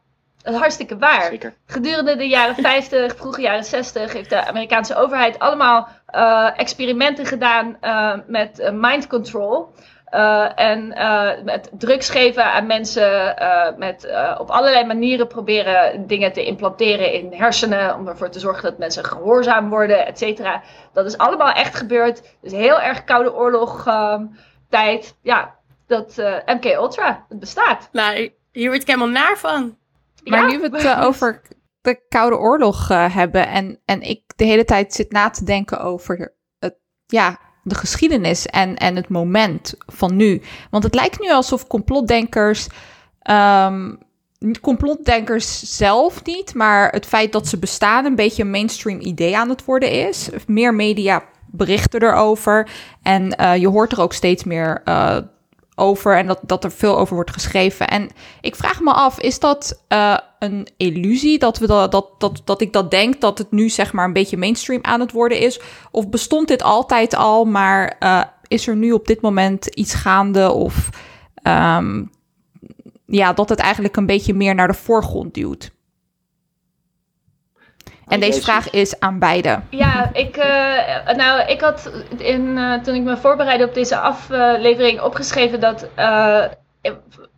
Hartstikke 0.56 0.98
waar. 0.98 1.24
Zeker. 1.24 1.54
Gedurende 1.66 2.16
de 2.16 2.28
jaren 2.28 2.56
50, 2.72 3.16
vroege 3.16 3.42
jaren 3.42 3.64
60 3.64 4.14
heeft 4.14 4.30
de 4.30 4.46
Amerikaanse 4.46 4.96
overheid 4.96 5.40
allemaal 5.40 5.88
eh, 6.06 6.60
experimenten 6.60 7.26
gedaan 7.26 7.78
eh, 7.82 8.14
met 8.28 8.60
eh, 8.60 8.72
mind 8.72 9.08
control. 9.08 9.70
En 10.56 10.88
met 11.44 11.70
drugs 11.72 12.10
geven 12.10 12.44
aan 12.44 12.66
mensen, 12.66 13.36
met 13.78 14.08
op 14.38 14.50
allerlei 14.50 14.86
manieren 14.86 15.28
proberen 15.28 16.08
dingen 16.08 16.34
te 16.34 16.46
implanteren 16.46 17.14
in 17.14 17.34
hersenen, 17.34 17.96
om 17.96 18.08
ervoor 18.08 18.30
te 18.30 18.40
zorgen 18.40 18.64
dat 18.64 18.78
mensen 18.78 19.06
gehoorzaam 19.06 19.70
worden, 19.70 20.06
et 20.06 20.18
cetera. 20.18 20.62
Dat 20.94 21.06
is 21.06 21.18
allemaal 21.18 21.52
echt 21.52 21.76
gebeurd. 21.76 22.22
Dus 22.42 22.52
heel 22.52 22.82
erg 22.82 23.04
koude 23.04 23.34
oorlog 23.34 23.88
ehm, 23.88 24.26
tijd. 24.70 25.18
Ja, 25.22 25.56
dat 25.88 26.16
MK 26.46 26.66
Ultra, 26.66 27.26
het 27.30 27.40
bestaat. 27.40 27.90
Nou, 27.92 28.32
hier 28.52 28.70
word 28.70 28.82
ik 28.82 28.88
helemaal 28.88 29.08
naar 29.08 29.38
van. 29.38 29.78
Maar 30.30 30.48
nu 30.48 30.60
we 30.60 30.70
het 30.72 30.86
eh, 30.86 31.02
over 31.04 31.42
de 31.82 32.06
Koude 32.10 32.38
Oorlog 32.38 32.90
eh, 32.90 33.16
hebben 33.16 33.48
en, 33.48 33.80
en 33.86 34.02
ik 34.02 34.22
de 34.36 34.46
hele 34.46 34.66
tijd 34.66 34.94
zit 34.94 35.12
na 35.12 35.30
te 35.30 35.44
denken 35.44 35.82
over 35.82 36.36
het, 36.60 36.76
ja, 37.06 37.40
de 37.64 37.76
geschiedenis 37.76 38.46
en, 38.46 38.76
en 38.76 38.96
het 38.96 39.10
moment 39.10 39.74
van 39.86 40.16
nu. 40.16 40.42
Want 40.70 40.84
het 40.84 40.96
lijkt 40.96 41.20
nu 41.20 41.32
alsof 41.32 41.68
complotdenkers, 41.68 42.68
ehm, 43.22 43.96
complotdenkers 44.62 45.78
zelf 45.78 46.24
niet, 46.24 46.54
maar 46.54 46.90
het 46.90 47.06
feit 47.06 47.32
dat 47.32 47.48
ze 47.48 47.60
bestaan 47.60 48.06
een 48.06 48.16
beetje 48.16 48.44
een 48.44 48.50
mainstream 48.50 49.00
idee 49.00 49.38
aan 49.38 49.50
het 49.50 49.66
worden 49.66 49.92
is. 49.92 50.30
Meer 50.48 50.74
media 50.74 51.24
berichten 51.52 52.04
erover 52.04 52.70
en 53.02 53.36
eh, 53.36 53.56
je 53.56 53.68
hoort 53.68 53.92
er 53.92 54.02
ook 54.02 54.14
steeds 54.14 54.44
meer 54.44 54.82
over 55.80 56.18
en 56.18 56.28
dat, 56.28 56.40
dat 56.42 56.64
er 56.64 56.72
veel 56.72 56.98
over 56.98 57.16
wordt 57.16 57.32
geschreven. 57.32 57.88
En 57.88 58.10
ik 58.42 58.56
vraag 58.56 58.82
me 58.82 58.92
af, 58.92 59.20
is 59.20 59.40
dat 59.40 59.84
eh, 59.88 60.18
een 60.40 60.68
illusie 60.78 61.40
dat, 61.40 61.58
we 61.58 61.68
dat, 61.68 61.92
dat, 61.92 62.10
dat, 62.18 62.42
dat 62.46 62.62
ik 62.62 62.74
dat 62.74 62.92
denk, 62.92 63.22
dat 63.22 63.38
het 63.38 63.52
nu 63.52 63.70
zeg 63.70 63.94
maar 63.94 64.06
een 64.06 64.14
beetje 64.14 64.38
mainstream 64.38 64.84
aan 64.84 65.00
het 65.00 65.12
worden 65.12 65.40
is? 65.40 65.60
Of 65.92 66.10
bestond 66.10 66.48
dit 66.48 66.64
altijd 66.64 67.16
al, 67.16 67.46
maar 67.46 67.96
eh, 68.00 68.24
is 68.48 68.68
er 68.68 68.76
nu 68.76 68.92
op 68.92 69.08
dit 69.08 69.22
moment 69.22 69.66
iets 69.66 69.94
gaande 69.94 70.52
of 70.52 70.90
ehm, 71.36 72.04
ja, 73.06 73.34
dat 73.34 73.50
het 73.50 73.60
eigenlijk 73.60 73.96
een 73.98 74.06
beetje 74.06 74.34
meer 74.34 74.56
naar 74.56 74.68
de 74.68 74.74
voorgrond 74.74 75.34
duwt? 75.34 75.72
En 78.08 78.20
deze 78.20 78.42
vraag 78.42 78.70
is 78.70 79.00
aan 79.00 79.20
beide. 79.20 79.60
Ja, 79.70 80.10
ik, 80.14 80.38
eh, 80.38 81.16
nou, 81.16 81.42
ik 81.42 81.62
had 81.62 81.92
in, 82.18 82.58
eh, 82.58 82.74
toen 82.74 82.96
ik 82.96 83.02
me 83.02 83.18
voorbereidde 83.18 83.66
op 83.66 83.74
deze 83.74 83.98
aflevering 83.98 85.02
opgeschreven 85.02 85.60
dat, 85.60 85.88
eh, 85.96 86.44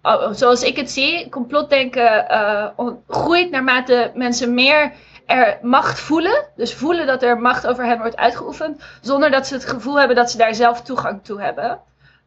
eh, 0.02 0.32
zoals 0.32 0.64
ik 0.64 0.76
het 0.76 0.92
zie, 0.92 1.30
complotdenken 1.30 2.30
eh, 2.30 2.68
groeit 3.08 3.52
naarmate 3.52 4.12
mensen 4.14 4.54
meer 4.54 4.92
er 5.26 5.58
macht 5.62 6.00
voelen. 6.00 6.46
Dus 6.56 6.74
voelen 6.74 7.08
dat 7.08 7.24
er 7.24 7.40
macht 7.40 7.68
over 7.68 7.86
hen 7.86 7.98
wordt 7.98 8.18
uitgeoefend, 8.18 8.84
zonder 9.02 9.32
dat 9.32 9.48
ze 9.48 9.54
het 9.54 9.66
gevoel 9.66 10.00
hebben 10.00 10.16
dat 10.16 10.32
ze 10.32 10.38
daar 10.38 10.56
zelf 10.56 10.82
toegang 10.82 11.24
toe 11.24 11.42
hebben. 11.42 11.80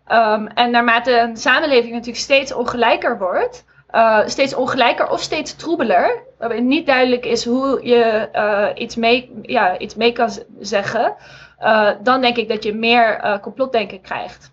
Ehm, 0.07 0.47
en 0.47 0.71
naarmate 0.71 1.19
een 1.19 1.37
samenleving 1.37 1.93
natuurlijk 1.93 2.19
steeds 2.19 2.53
ongelijker 2.53 3.19
wordt, 3.19 3.65
eh, 3.93 4.21
steeds 4.27 4.55
ongelijker 4.55 5.09
of 5.11 5.21
steeds 5.21 5.57
troebeler. 5.57 6.23
Waarbij 6.39 6.61
niet 6.61 6.87
duidelijk 6.87 7.25
is 7.25 7.45
hoe 7.45 7.87
je 7.87 8.03
eh, 8.33 8.69
iets, 8.75 8.97
mee, 8.97 9.33
ja, 9.43 9.79
iets 9.79 9.95
mee 9.95 10.13
kan 10.13 10.31
zeggen. 10.61 11.15
eh, 11.59 11.91
dan 12.03 12.21
denk 12.21 12.37
ik 12.37 12.49
dat 12.49 12.63
je 12.63 12.75
meer 12.75 13.39
complotdenken 13.41 14.01
krijgt. 14.01 14.53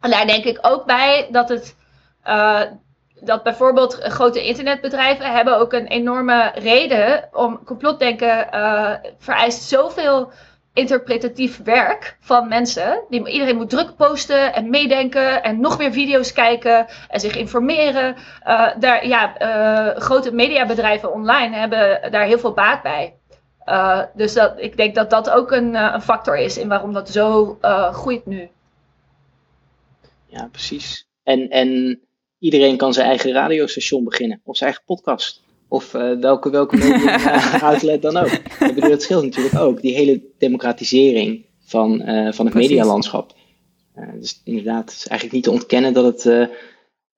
En 0.00 0.10
daar 0.10 0.26
denk 0.26 0.44
ik 0.44 0.58
ook 0.62 0.84
bij 0.84 1.28
dat 1.30 1.48
het. 1.48 1.76
dat 3.20 3.42
bijvoorbeeld 3.42 3.94
grote 3.94 4.46
internetbedrijven 4.46 5.32
hebben 5.32 5.58
ook 5.58 5.72
een 5.72 5.86
enorme 5.86 6.52
reden 6.54 7.28
om 7.32 7.64
complotdenken 7.64 8.48
vereist 9.18 9.62
zoveel 9.62 10.30
interpretatief 10.74 11.62
werk 11.62 12.16
van 12.20 12.48
mensen. 12.48 13.02
Die, 13.08 13.28
iedereen 13.28 13.56
moet 13.56 13.70
druk 13.70 13.96
posten 13.96 14.54
en 14.54 14.70
meedenken 14.70 15.42
en 15.42 15.60
nog 15.60 15.78
meer 15.78 15.92
video's 15.92 16.32
kijken 16.32 16.86
en 17.08 17.20
zich 17.20 17.36
informeren. 17.36 18.16
Eh, 18.42 18.70
daar, 18.78 19.06
ja, 19.06 19.36
eh, 19.36 20.00
grote 20.00 20.32
mediabedrijven 20.32 21.12
online 21.12 21.56
hebben 21.56 22.10
daar 22.10 22.26
heel 22.26 22.38
veel 22.38 22.52
baat 22.52 22.82
bij. 22.82 23.14
Eh, 23.64 24.02
dus 24.14 24.32
dat, 24.32 24.54
ik 24.56 24.76
denk 24.76 24.94
dat 24.94 25.10
dat 25.10 25.30
ook 25.30 25.50
een, 25.50 26.00
factor 26.02 26.38
is 26.38 26.58
in 26.58 26.68
waarom 26.68 26.92
dat 26.92 27.10
zo 27.10 27.58
groeit 27.92 28.26
nu. 28.26 28.48
Ja, 30.26 30.48
precies. 30.50 31.06
En, 31.22 31.48
en 31.48 32.00
iedereen 32.38 32.76
kan 32.76 32.92
zijn 32.92 33.06
eigen 33.06 33.32
radiostation 33.32 34.04
beginnen, 34.04 34.40
of 34.44 34.56
zijn 34.56 34.70
eigen 34.70 34.86
podcast. 34.86 35.43
Of 35.74 35.94
eh, 35.94 36.12
welke, 36.20 36.50
welke 36.50 36.76
media 36.76 37.60
outlet 37.70 38.02
dan 38.02 38.16
ook. 38.16 38.26
Ik 38.28 38.74
bedoel, 38.74 38.90
dat 38.90 39.02
scheelt 39.02 39.24
natuurlijk 39.24 39.54
ook. 39.54 39.80
Die 39.80 39.94
hele 39.94 40.22
democratisering 40.38 41.46
van, 41.64 42.00
eh, 42.00 42.32
van 42.32 42.44
het 42.44 42.54
Precies. 42.54 42.70
medialandschap. 42.70 43.34
Eh, 43.94 44.08
dus 44.18 44.40
inderdaad, 44.44 44.90
het 44.90 44.98
is 44.98 45.06
eigenlijk 45.06 45.32
niet 45.32 45.42
te 45.42 45.50
ontkennen 45.50 45.92
dat 45.92 46.04
het. 46.04 46.48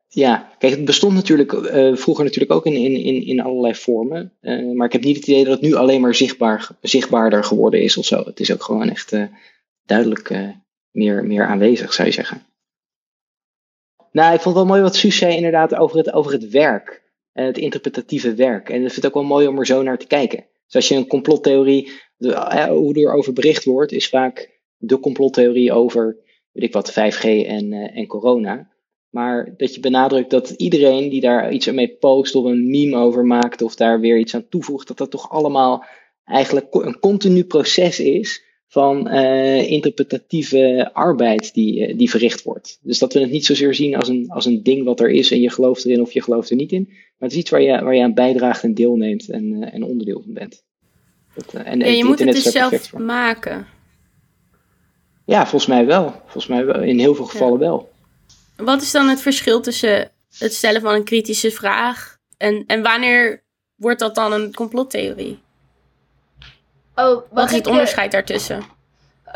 ja, 0.08 0.50
kijk, 0.58 0.72
het 0.72 0.84
bestond 0.84 1.14
natuurlijk 1.14 1.52
vroeger 1.98 2.24
natuurlijk 2.24 2.52
ook 2.52 2.66
in, 2.66 2.74
in, 2.74 2.96
in, 2.96 3.26
in 3.26 3.40
allerlei 3.40 3.74
vormen. 3.74 4.32
Maar 4.74 4.86
ik 4.86 4.92
heb 4.92 5.04
niet 5.04 5.16
het 5.16 5.26
idee 5.26 5.44
dat 5.44 5.52
het 5.52 5.62
nu 5.62 5.74
alleen 5.74 6.00
maar 6.00 6.14
zichtbaar, 6.14 6.68
zichtbaarder 6.80 7.44
geworden 7.44 7.82
is 7.82 7.96
of 7.96 8.04
zo. 8.04 8.22
Het 8.24 8.40
is 8.40 8.52
ook 8.52 8.62
gewoon 8.62 8.88
echt 8.88 9.12
duidelijk 9.86 10.54
meer, 10.90 11.24
meer 11.24 11.46
aanwezig, 11.46 11.92
zou 11.92 12.08
je 12.08 12.14
zeggen. 12.14 12.42
Nou, 14.12 14.34
ik 14.34 14.40
vond 14.40 14.56
het 14.56 14.64
wel 14.64 14.74
mooi 14.74 14.82
wat 14.82 14.96
Suus 14.96 15.16
zei 15.18 15.36
inderdaad 15.36 15.74
over 15.74 15.96
het, 15.96 16.12
over 16.12 16.32
het 16.32 16.48
werk. 16.48 17.04
Eh, 17.36 17.44
het 17.44 17.58
interpretatieve 17.58 18.34
werk. 18.34 18.68
En 18.68 18.74
ik 18.74 18.80
vind 18.80 18.94
het 18.94 19.06
ook 19.06 19.14
wel 19.14 19.24
mooi 19.24 19.46
om 19.46 19.58
er 19.58 19.66
zo 19.66 19.82
naar 19.82 19.98
te 19.98 20.06
kijken. 20.06 20.44
Dus 20.64 20.74
als 20.74 20.88
je 20.88 20.94
een 20.94 21.06
complottheorie, 21.06 21.90
eh, 22.18 22.64
hoe 22.64 22.94
er 22.94 23.12
over 23.12 23.32
bericht 23.32 23.64
wordt, 23.64 23.92
is 23.92 24.08
vaak 24.08 24.60
de 24.76 25.00
complottheorie 25.00 25.72
over, 25.72 26.16
weet 26.52 26.64
ik 26.64 26.72
wat, 26.72 26.92
5G 26.92 27.24
en, 27.24 27.72
eh, 27.72 27.96
en 27.96 28.06
corona. 28.06 28.70
Maar 29.10 29.54
dat 29.56 29.74
je 29.74 29.80
benadrukt 29.80 30.30
dat 30.30 30.50
iedereen 30.50 31.08
die 31.08 31.20
daar 31.20 31.52
iets 31.52 31.70
mee 31.70 31.96
post 31.96 32.34
of 32.34 32.44
een 32.44 32.70
meme 32.70 32.96
over 32.96 33.24
maakt 33.24 33.62
of 33.62 33.74
daar 33.74 34.00
weer 34.00 34.18
iets 34.18 34.34
aan 34.34 34.48
toevoegt, 34.48 34.88
dat 34.88 34.98
dat 34.98 35.10
toch 35.10 35.30
allemaal 35.30 35.84
eigenlijk 36.24 36.74
een 36.74 36.98
continu 36.98 37.44
proces 37.44 38.00
is 38.00 38.44
van 38.68 39.08
eh, 39.08 39.70
interpretatieve 39.70 40.90
arbeid 40.92 41.54
die, 41.54 41.86
eh, 41.86 41.98
die 41.98 42.10
verricht 42.10 42.42
wordt. 42.42 42.78
Dus 42.82 42.98
dat 42.98 43.12
we 43.12 43.20
het 43.20 43.30
niet 43.30 43.44
zozeer 43.44 43.74
zien 43.74 43.96
als 43.96 44.08
een, 44.08 44.24
als 44.28 44.44
een 44.44 44.62
ding 44.62 44.84
wat 44.84 45.00
er 45.00 45.10
is 45.10 45.30
en 45.30 45.40
je 45.40 45.50
gelooft 45.50 45.84
erin 45.84 46.00
of 46.00 46.12
je 46.12 46.22
gelooft 46.22 46.50
er 46.50 46.56
niet 46.56 46.72
in. 46.72 46.84
Maar 46.88 47.28
het 47.28 47.32
is 47.32 47.38
iets 47.38 47.50
waar 47.50 47.62
je, 47.62 47.82
waar 47.82 47.94
je 47.94 48.02
aan 48.02 48.14
bijdraagt 48.14 48.62
en 48.62 48.74
deelneemt 48.74 49.30
en, 49.30 49.62
eh, 49.62 49.74
en 49.74 49.82
onderdeel 49.82 50.22
van 50.22 50.32
bent. 50.32 50.64
Dat, 51.34 51.62
en 51.64 51.78
Ja, 51.78 51.86
je 51.86 52.04
moet 52.04 52.18
het 52.18 52.32
dus 52.32 52.42
zelf 52.42 52.92
maken. 52.92 53.66
Ja, 55.24 55.40
volgens 55.40 55.66
mij 55.66 55.86
wel. 55.86 56.10
Volgens 56.22 56.46
mij 56.46 56.64
wel. 56.64 56.82
In 56.82 56.98
heel 56.98 57.14
veel 57.14 57.24
gevallen 57.24 57.58
wel. 57.58 57.92
Wat 58.56 58.82
is 58.82 58.90
dan 58.90 59.08
het 59.08 59.20
verschil 59.20 59.60
tussen 59.60 60.10
het 60.38 60.54
stellen 60.54 60.80
van 60.80 60.94
een 60.94 61.04
kritische 61.04 61.50
vraag 61.50 62.18
en, 62.36 62.64
en 62.66 62.82
wanneer 62.82 63.44
wordt 63.74 64.00
dat 64.00 64.14
dan 64.14 64.32
een 64.32 64.54
complottheorie? 64.54 65.38
Oh, 66.96 67.04
Wat 67.04 67.26
wat 67.30 67.50
is 67.50 67.56
het 67.56 67.66
eh, 67.66 67.72
onderscheid 67.72 68.12
daartussen? 68.12 68.74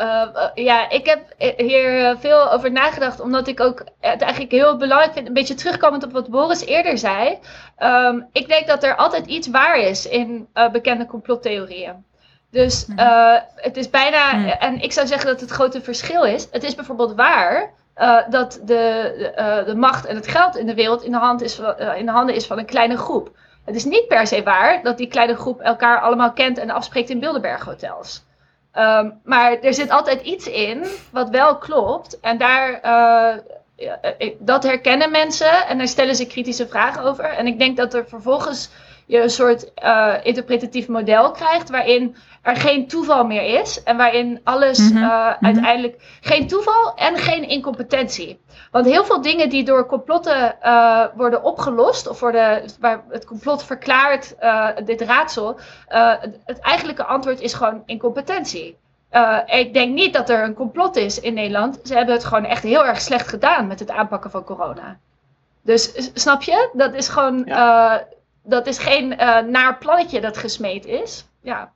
Uh, 0.01 0.23
uh, 0.35 0.65
ja, 0.65 0.89
ik 0.89 1.05
heb 1.05 1.33
eh, 1.37 1.67
hier 1.67 1.99
uh, 1.99 2.15
veel 2.19 2.51
over 2.51 2.71
nagedacht, 2.71 3.19
omdat 3.19 3.47
ik 3.47 3.59
ook 3.59 3.83
het 3.99 4.21
eigenlijk 4.21 4.51
heel 4.51 4.77
belangrijk 4.77 5.13
vind, 5.13 5.27
een 5.27 5.33
beetje 5.33 5.53
terugkomend 5.53 6.03
op 6.03 6.11
wat 6.11 6.29
Boris 6.29 6.65
eerder 6.65 6.97
zei. 6.97 7.39
Um, 7.79 8.27
ik 8.31 8.47
denk 8.47 8.67
dat 8.67 8.83
er 8.83 8.95
altijd 8.95 9.25
iets 9.25 9.47
waar 9.47 9.79
is 9.79 10.07
in 10.07 10.47
uh, 10.53 10.69
bekende 10.69 11.05
complottheorieën. 11.05 12.05
Dus 12.51 12.87
uh, 12.95 13.35
het 13.55 13.77
is 13.77 13.89
bijna, 13.89 14.29
Hmm. 14.29 14.47
en 14.47 14.81
ik 14.81 14.91
zou 14.91 15.07
zeggen 15.07 15.27
dat 15.27 15.41
het 15.41 15.51
grote 15.51 15.81
verschil 15.81 16.23
is. 16.23 16.47
Het 16.51 16.63
is 16.63 16.75
bijvoorbeeld 16.75 17.15
waar 17.15 17.73
dat 18.29 18.59
de, 18.63 19.13
de, 19.35 19.63
de 19.65 19.75
macht 19.75 20.05
en 20.05 20.15
het 20.15 20.27
geld 20.27 20.57
in 20.57 20.65
de 20.65 20.73
wereld 20.73 21.03
in 21.03 21.11
de, 21.11 21.17
hand 21.17 21.41
is, 21.41 21.59
in 21.97 22.05
de 22.05 22.11
handen 22.11 22.35
is 22.35 22.45
van 22.45 22.57
een 22.57 22.65
kleine 22.65 22.97
groep. 22.97 23.31
Het 23.65 23.75
is 23.75 23.85
niet 23.85 24.07
per 24.07 24.27
se 24.27 24.43
waar 24.43 24.83
dat 24.83 24.97
die 24.97 25.07
kleine 25.07 25.35
groep 25.35 25.59
elkaar 25.59 25.99
allemaal 25.99 26.33
kent 26.33 26.57
en 26.57 26.69
afspreekt 26.69 27.09
in 27.09 27.19
Bilderberg 27.19 27.63
hotels. 27.63 28.23
Um, 28.75 29.19
maar 29.23 29.59
er 29.59 29.73
zit 29.73 29.89
altijd 29.89 30.21
iets 30.21 30.47
in 30.47 30.85
wat 31.11 31.29
wel 31.29 31.57
klopt. 31.57 32.19
En 32.19 32.37
daar, 32.37 32.79
uh, 32.85 33.87
dat 34.39 34.63
herkennen 34.63 35.11
mensen 35.11 35.67
en 35.67 35.77
daar 35.77 35.87
stellen 35.87 36.15
ze 36.15 36.27
kritische 36.27 36.67
vragen 36.67 37.03
over. 37.03 37.25
En 37.25 37.47
ik 37.47 37.59
denk 37.59 37.77
dat 37.77 37.93
er 37.93 38.07
vervolgens 38.07 38.69
je 39.05 39.21
een 39.21 39.29
soort 39.29 39.71
uh, 39.83 40.13
interpretatief 40.23 40.87
model 40.87 41.31
krijgt 41.31 41.69
waarin 41.69 42.15
er 42.41 42.55
geen 42.55 42.87
toeval 42.87 43.25
meer 43.25 43.59
is. 43.59 43.83
En 43.83 43.97
waarin 43.97 44.39
alles 44.43 44.79
mm 44.79 44.97
-hmm. 44.97 45.03
uh, 45.03 45.33
uiteindelijk 45.41 45.95
geen 46.21 46.47
toeval 46.47 46.93
en 46.95 47.17
geen 47.17 47.47
incompetentie. 47.47 48.39
Want 48.71 48.85
heel 48.85 49.05
veel 49.05 49.21
dingen 49.21 49.49
die 49.49 49.63
door 49.63 49.85
complotten 49.85 50.55
uh, 50.63 51.05
worden 51.15 51.43
opgelost, 51.43 52.07
of 52.07 52.19
worden, 52.19 52.63
waar 52.79 53.03
het 53.09 53.25
complot 53.25 53.63
verklaart, 53.63 54.35
uh, 54.41 54.67
dit 54.85 55.01
raadsel, 55.01 55.59
uh, 55.89 56.13
het 56.45 56.59
eigenlijke 56.59 57.03
antwoord 57.03 57.41
is 57.41 57.53
gewoon 57.53 57.83
incompetentie. 57.85 58.77
Ik 59.45 59.73
denk 59.73 59.93
niet 59.93 60.13
dat 60.13 60.29
er 60.29 60.43
een 60.43 60.53
complot 60.53 60.95
is 60.95 61.19
in 61.19 61.33
Nederland. 61.33 61.79
Ze 61.83 61.95
hebben 61.95 62.13
het 62.13 62.23
gewoon 62.23 62.45
echt 62.45 62.63
heel 62.63 62.85
erg 62.85 63.01
slecht 63.01 63.27
gedaan 63.27 63.67
met 63.67 63.79
het 63.79 63.89
aanpakken 63.89 64.31
van 64.31 64.43
corona. 64.43 64.97
Dus 65.61 66.11
snap 66.13 66.41
je? 66.41 66.69
Dat 66.73 66.93
is 66.93 67.07
gewoon. 67.07 67.41
Ja. 67.45 68.03
Dat 68.43 68.67
is 68.67 68.77
geen 68.77 69.07
naar 69.51 69.77
plannetje 69.77 70.21
dat 70.21 70.37
gesmeed 70.37 70.85
is. 70.85 71.25
Ja. 71.41 71.71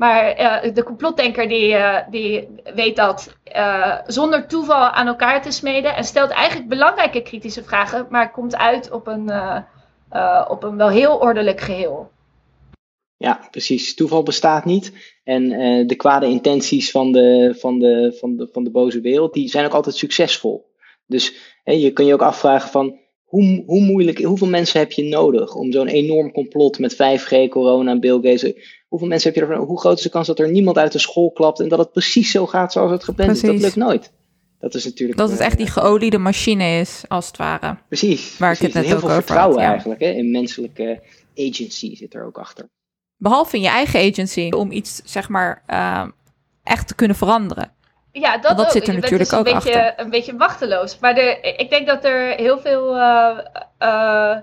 Maar 0.00 0.40
uh, 0.40 0.74
de 0.74 0.82
complotdenker 0.82 1.48
die, 1.48 1.68
uh, 1.68 1.96
die 2.10 2.48
weet 2.74 2.96
dat 2.96 3.36
uh, 3.56 3.98
zonder 4.06 4.46
toeval 4.46 4.88
aan 4.88 5.06
elkaar 5.06 5.42
te 5.42 5.50
smeden. 5.50 5.96
En 5.96 6.04
stelt 6.04 6.30
eigenlijk 6.30 6.68
belangrijke 6.68 7.22
kritische 7.22 7.62
vragen. 7.62 8.06
Maar 8.10 8.30
komt 8.30 8.56
uit 8.56 8.90
op 8.90 9.06
een, 9.06 9.30
op 10.48 10.62
een 10.62 10.76
wel 10.76 10.88
heel 10.88 11.16
ordelijk 11.16 11.60
geheel. 11.60 12.10
Ja, 13.16 13.48
precies. 13.50 13.94
Toeval 13.94 14.22
bestaat 14.22 14.64
niet. 14.64 14.92
En 15.24 15.48
de 15.86 15.94
kwade 15.96 16.26
intenties 16.26 16.90
van 16.90 17.12
de, 17.12 17.56
van, 17.58 17.78
de, 17.78 18.16
van, 18.18 18.36
de, 18.36 18.48
van 18.52 18.64
de 18.64 18.70
boze 18.70 19.00
wereld, 19.00 19.32
die 19.32 19.48
zijn 19.48 19.64
ook 19.64 19.74
altijd 19.74 19.96
succesvol. 19.96 20.70
Dus 21.06 21.34
je 21.64 21.92
kun 21.92 22.06
je 22.06 22.14
ook 22.14 22.22
afvragen 22.22 22.70
van 22.70 22.98
hoe, 23.24 23.62
hoe 23.66 23.80
moeilijk, 23.80 24.22
hoeveel 24.22 24.48
mensen 24.48 24.80
heb 24.80 24.92
je 24.92 25.04
nodig 25.04 25.54
om 25.54 25.72
zo'n 25.72 25.86
enorm 25.86 26.32
complot 26.32 26.78
met 26.78 26.94
5G, 26.94 27.48
corona, 27.48 27.98
Bill 27.98 28.14
Gates. 28.22 28.79
Hoeveel 28.90 29.08
mensen 29.08 29.32
heb 29.32 29.38
je 29.38 29.46
ervan? 29.46 29.66
Hoe 29.66 29.80
groot 29.80 29.96
is 29.96 30.02
de 30.02 30.08
kans 30.08 30.26
dat 30.26 30.38
er 30.38 30.50
niemand 30.50 30.78
uit 30.78 30.92
de 30.92 30.98
school 30.98 31.30
klapt 31.30 31.60
en 31.60 31.68
dat 31.68 31.78
het 31.78 31.92
precies 31.92 32.30
zo 32.30 32.46
gaat 32.46 32.72
zoals 32.72 32.90
het 32.90 33.04
gepland 33.04 33.30
is? 33.30 33.40
Dat 33.40 33.60
lukt 33.60 33.76
nooit. 33.76 34.12
Dat 34.58 34.74
is 34.74 34.84
natuurlijk. 34.84 35.18
Dat 35.18 35.30
het 35.30 35.40
echt 35.40 35.56
die 35.56 35.66
geoliede 35.66 36.18
machine 36.18 36.78
is, 36.80 37.02
als 37.08 37.26
het 37.26 37.36
ware. 37.36 37.76
Precies. 37.88 38.38
Waar 38.38 38.56
precies. 38.56 38.66
ik 38.68 38.74
het 38.74 38.82
net 38.82 38.84
heel 38.84 38.94
ook 38.94 39.00
veel 39.00 39.10
over 39.10 39.22
vertrouwen 39.22 39.56
had, 39.56 39.64
ja. 39.64 39.70
eigenlijk. 39.70 40.00
Hè? 40.00 40.08
In 40.08 40.30
menselijke 40.30 41.02
agency 41.36 41.96
zit 41.96 42.14
er 42.14 42.24
ook 42.24 42.38
achter. 42.38 42.68
Behalve 43.16 43.56
in 43.56 43.62
je 43.62 43.68
eigen 43.68 44.10
agency, 44.10 44.48
om 44.56 44.70
iets 44.70 45.02
zeg 45.04 45.28
maar 45.28 45.62
uh, 45.68 46.06
echt 46.62 46.88
te 46.88 46.94
kunnen 46.94 47.16
veranderen. 47.16 47.72
Ja, 48.12 48.38
dat, 48.38 48.56
dat 48.56 48.66
ook. 48.66 48.72
zit 48.72 48.88
er 48.88 48.94
je 48.94 49.00
natuurlijk 49.00 49.30
dus 49.30 49.38
ook 49.38 49.46
een 49.46 49.54
beetje, 49.54 49.84
achter. 49.84 50.04
Een 50.04 50.10
beetje 50.10 50.32
machteloos. 50.32 50.98
Maar 50.98 51.16
er, 51.16 51.58
ik 51.60 51.70
denk 51.70 51.86
dat 51.86 52.04
er 52.04 52.34
heel 52.34 52.58
veel. 52.58 52.96
Uh, 52.96 53.38
uh, 53.78 54.36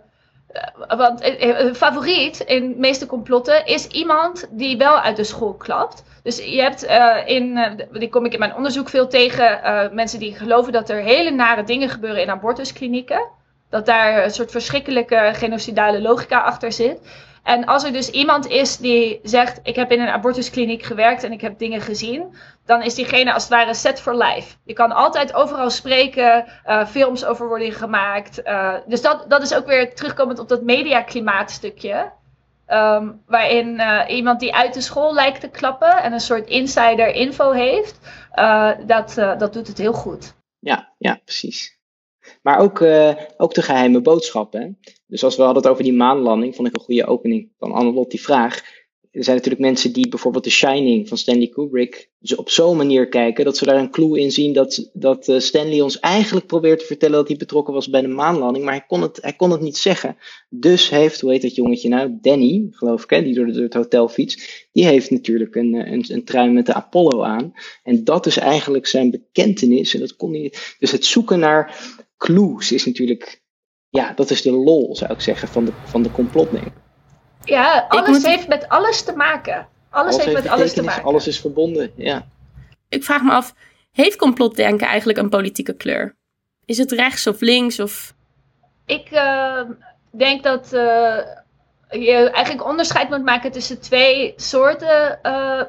want 0.87 1.23
een 1.23 1.75
favoriet 1.75 2.39
in 2.39 2.69
de 2.71 2.79
meeste 2.79 3.05
complotten 3.05 3.65
is 3.65 3.87
iemand 3.87 4.47
die 4.51 4.77
wel 4.77 4.99
uit 4.99 5.15
de 5.15 5.23
school 5.23 5.53
klapt. 5.53 6.03
Dus 6.23 6.37
je 6.37 6.61
hebt 6.61 6.85
uh, 6.85 7.17
in, 7.25 7.59
die 7.91 8.09
kom 8.09 8.25
ik 8.25 8.33
in 8.33 8.39
mijn 8.39 8.55
onderzoek 8.55 8.89
veel 8.89 9.07
tegen, 9.07 9.59
uh, 9.63 9.89
mensen 9.91 10.19
die 10.19 10.35
geloven 10.35 10.71
dat 10.71 10.89
er 10.89 11.01
hele 11.01 11.31
nare 11.31 11.63
dingen 11.63 11.89
gebeuren 11.89 12.21
in 12.21 12.29
abortusklinieken. 12.29 13.27
Dat 13.69 13.85
daar 13.85 14.23
een 14.23 14.31
soort 14.31 14.51
verschrikkelijke 14.51 15.31
genocidale 15.33 16.01
logica 16.01 16.39
achter 16.39 16.71
zit. 16.71 16.99
En 17.47 17.65
als 17.65 17.83
er 17.83 17.91
dus 17.91 18.09
iemand 18.09 18.47
is 18.47 18.77
die 18.77 19.19
zegt: 19.23 19.59
Ik 19.63 19.75
heb 19.75 19.91
in 19.91 19.99
een 19.99 20.07
abortuskliniek 20.07 20.83
gewerkt 20.83 21.23
en 21.23 21.31
ik 21.31 21.41
heb 21.41 21.59
dingen 21.59 21.81
gezien, 21.81 22.35
dan 22.65 22.81
is 22.81 22.95
diegene 22.95 23.33
als 23.33 23.43
het 23.43 23.51
ware 23.51 23.73
set 23.73 24.01
for 24.01 24.15
life. 24.15 24.55
Je 24.63 24.73
kan 24.73 24.91
altijd 24.91 25.33
overal 25.33 25.69
spreken, 25.69 26.45
uh, 26.67 26.85
films 26.85 27.25
over 27.25 27.47
worden 27.47 27.71
gemaakt. 27.71 28.41
Uh, 28.45 28.73
dus 28.87 29.01
dat, 29.01 29.25
dat 29.29 29.41
is 29.41 29.53
ook 29.55 29.65
weer 29.65 29.95
terugkomend 29.95 30.39
op 30.39 30.47
dat 30.47 30.61
mediaklimaatstukje. 30.61 32.11
Um, 32.67 33.21
waarin 33.25 33.67
uh, 33.67 34.03
iemand 34.07 34.39
die 34.39 34.55
uit 34.55 34.73
de 34.73 34.81
school 34.81 35.13
lijkt 35.13 35.41
te 35.41 35.49
klappen 35.49 36.03
en 36.03 36.13
een 36.13 36.19
soort 36.19 36.47
insider 36.47 37.07
info 37.07 37.51
heeft, 37.51 37.99
dat, 38.85 39.13
dat 39.15 39.53
doet 39.53 39.67
het 39.67 39.77
heel 39.77 39.93
goed. 39.93 40.33
Ja, 40.59 40.93
ja, 40.97 41.19
precies. 41.23 41.76
Maar 42.47 42.59
ook, 42.59 42.79
uh, 42.79 43.13
ook 43.37 43.53
de 43.53 43.61
geheime 43.61 44.01
boodschappen. 44.01 44.77
Dus 45.07 45.23
als 45.23 45.35
we 45.35 45.41
hadden 45.41 45.63
het 45.63 45.71
over 45.71 45.83
die 45.83 45.93
maanlanding, 45.93 46.55
vond 46.55 46.67
ik 46.67 46.75
een 46.75 46.81
goede 46.81 47.05
opening 47.05 47.51
van 47.57 47.71
Annelot 47.71 48.11
die 48.11 48.21
vraag 48.21 48.61
er 49.17 49.23
zijn 49.23 49.35
natuurlijk 49.35 49.63
mensen 49.63 49.93
die 49.93 50.09
bijvoorbeeld 50.09 50.43
The 50.43 50.49
Shining 50.49 51.07
van 51.07 51.17
Stanley 51.17 51.47
Kubrick 51.47 52.09
op 52.35 52.49
zo'n 52.49 52.77
manier 52.77 53.07
kijken 53.07 53.45
dat 53.45 53.57
ze 53.57 53.65
daar 53.65 53.75
een 53.75 53.91
clue 53.91 54.19
in 54.19 54.31
zien 54.31 54.53
dat, 54.53 54.89
dat 54.93 55.27
uh, 55.27 55.39
Stanley 55.39 55.81
ons 55.81 55.99
eigenlijk 55.99 56.45
probeert 56.45 56.79
te 56.79 56.85
vertellen 56.85 57.15
dat 57.15 57.27
hij 57.27 57.37
betrokken 57.37 57.73
was 57.73 57.89
bij 57.89 58.01
de 58.01 58.07
maanlanding, 58.07 58.65
maar 58.65 58.73
hij 58.73 58.85
kon 58.87 59.01
het, 59.01 59.19
hij 59.21 59.33
kon 59.33 59.51
het 59.51 59.61
niet 59.61 59.77
zeggen. 59.77 60.17
Dus 60.49 60.89
heeft, 60.89 61.21
hoe 61.21 61.31
heet 61.31 61.41
dat 61.41 61.55
jongetje 61.55 61.89
nou, 61.89 62.17
Danny, 62.21 62.67
geloof 62.71 63.03
ik, 63.03 63.09
hè, 63.09 63.23
die 63.23 63.33
door, 63.33 63.45
het 63.47 63.73
hotel 63.73 64.09
fietst, 64.09 64.67
die 64.71 64.85
heeft 64.85 65.11
natuurlijk 65.11 65.55
een, 65.55 65.75
eh, 65.75 65.91
een, 65.91 66.05
een 66.07 66.23
trui 66.23 66.49
met 66.49 66.65
de 66.65 66.73
Apollo 66.73 67.21
aan. 67.21 67.53
En 67.83 68.03
dat 68.03 68.25
is 68.25 68.37
eigenlijk 68.37 68.87
zijn 68.87 69.11
bekentenis. 69.11 69.93
En 69.93 69.99
dat 69.99 70.15
kon 70.15 70.31
niet. 70.31 70.75
Dus 70.79 70.91
het 70.91 71.05
zoeken 71.05 71.39
naar 71.39 71.75
clues 72.17 72.71
is 72.71 72.85
natuurlijk, 72.85 73.41
ja, 73.89 74.13
dat 74.13 74.29
is 74.29 74.41
de 74.41 74.51
lol, 74.51 74.95
zou 74.95 75.13
ik 75.13 75.21
zeggen, 75.21 75.47
van 75.47 75.65
de, 75.65 75.71
van 75.83 76.03
de. 76.03 76.09
Ja, 77.43 77.85
alles 77.87 78.25
heeft 78.25 78.47
met 78.47 78.69
alles 78.69 79.03
te 79.03 79.15
maken. 79.15 79.67
Alles, 79.89 80.17
heeft 80.17 80.33
met 80.33 80.47
alles 80.47 80.73
te 80.73 80.83
maken. 80.83 81.03
Alles 81.03 81.27
is 81.27 81.39
verbonden, 81.39 81.91
ja. 81.95 82.27
Ik 82.89 83.03
vraag 83.03 83.21
me 83.21 83.31
af, 83.31 83.53
heeft 83.91 84.15
complotdenken 84.15 84.87
eigenlijk 84.87 85.19
een 85.19 85.29
politieke 85.29 85.73
kleur? 85.73 86.15
Is 86.65 86.77
het 86.77 86.91
rechts 86.91 87.27
of 87.27 87.41
links? 87.41 87.79
Of... 87.79 88.13
Ik 88.85 89.11
uh, 89.11 89.61
denk 90.11 90.43
dat 90.43 90.73
uh, 90.73 91.17
je 91.89 92.29
eigenlijk 92.31 92.67
onderscheid 92.67 93.09
moet 93.09 93.23
maken 93.23 93.51
tussen 93.51 93.81
twee 93.81 94.33
soorten 94.35 95.19
uh, 95.23 95.61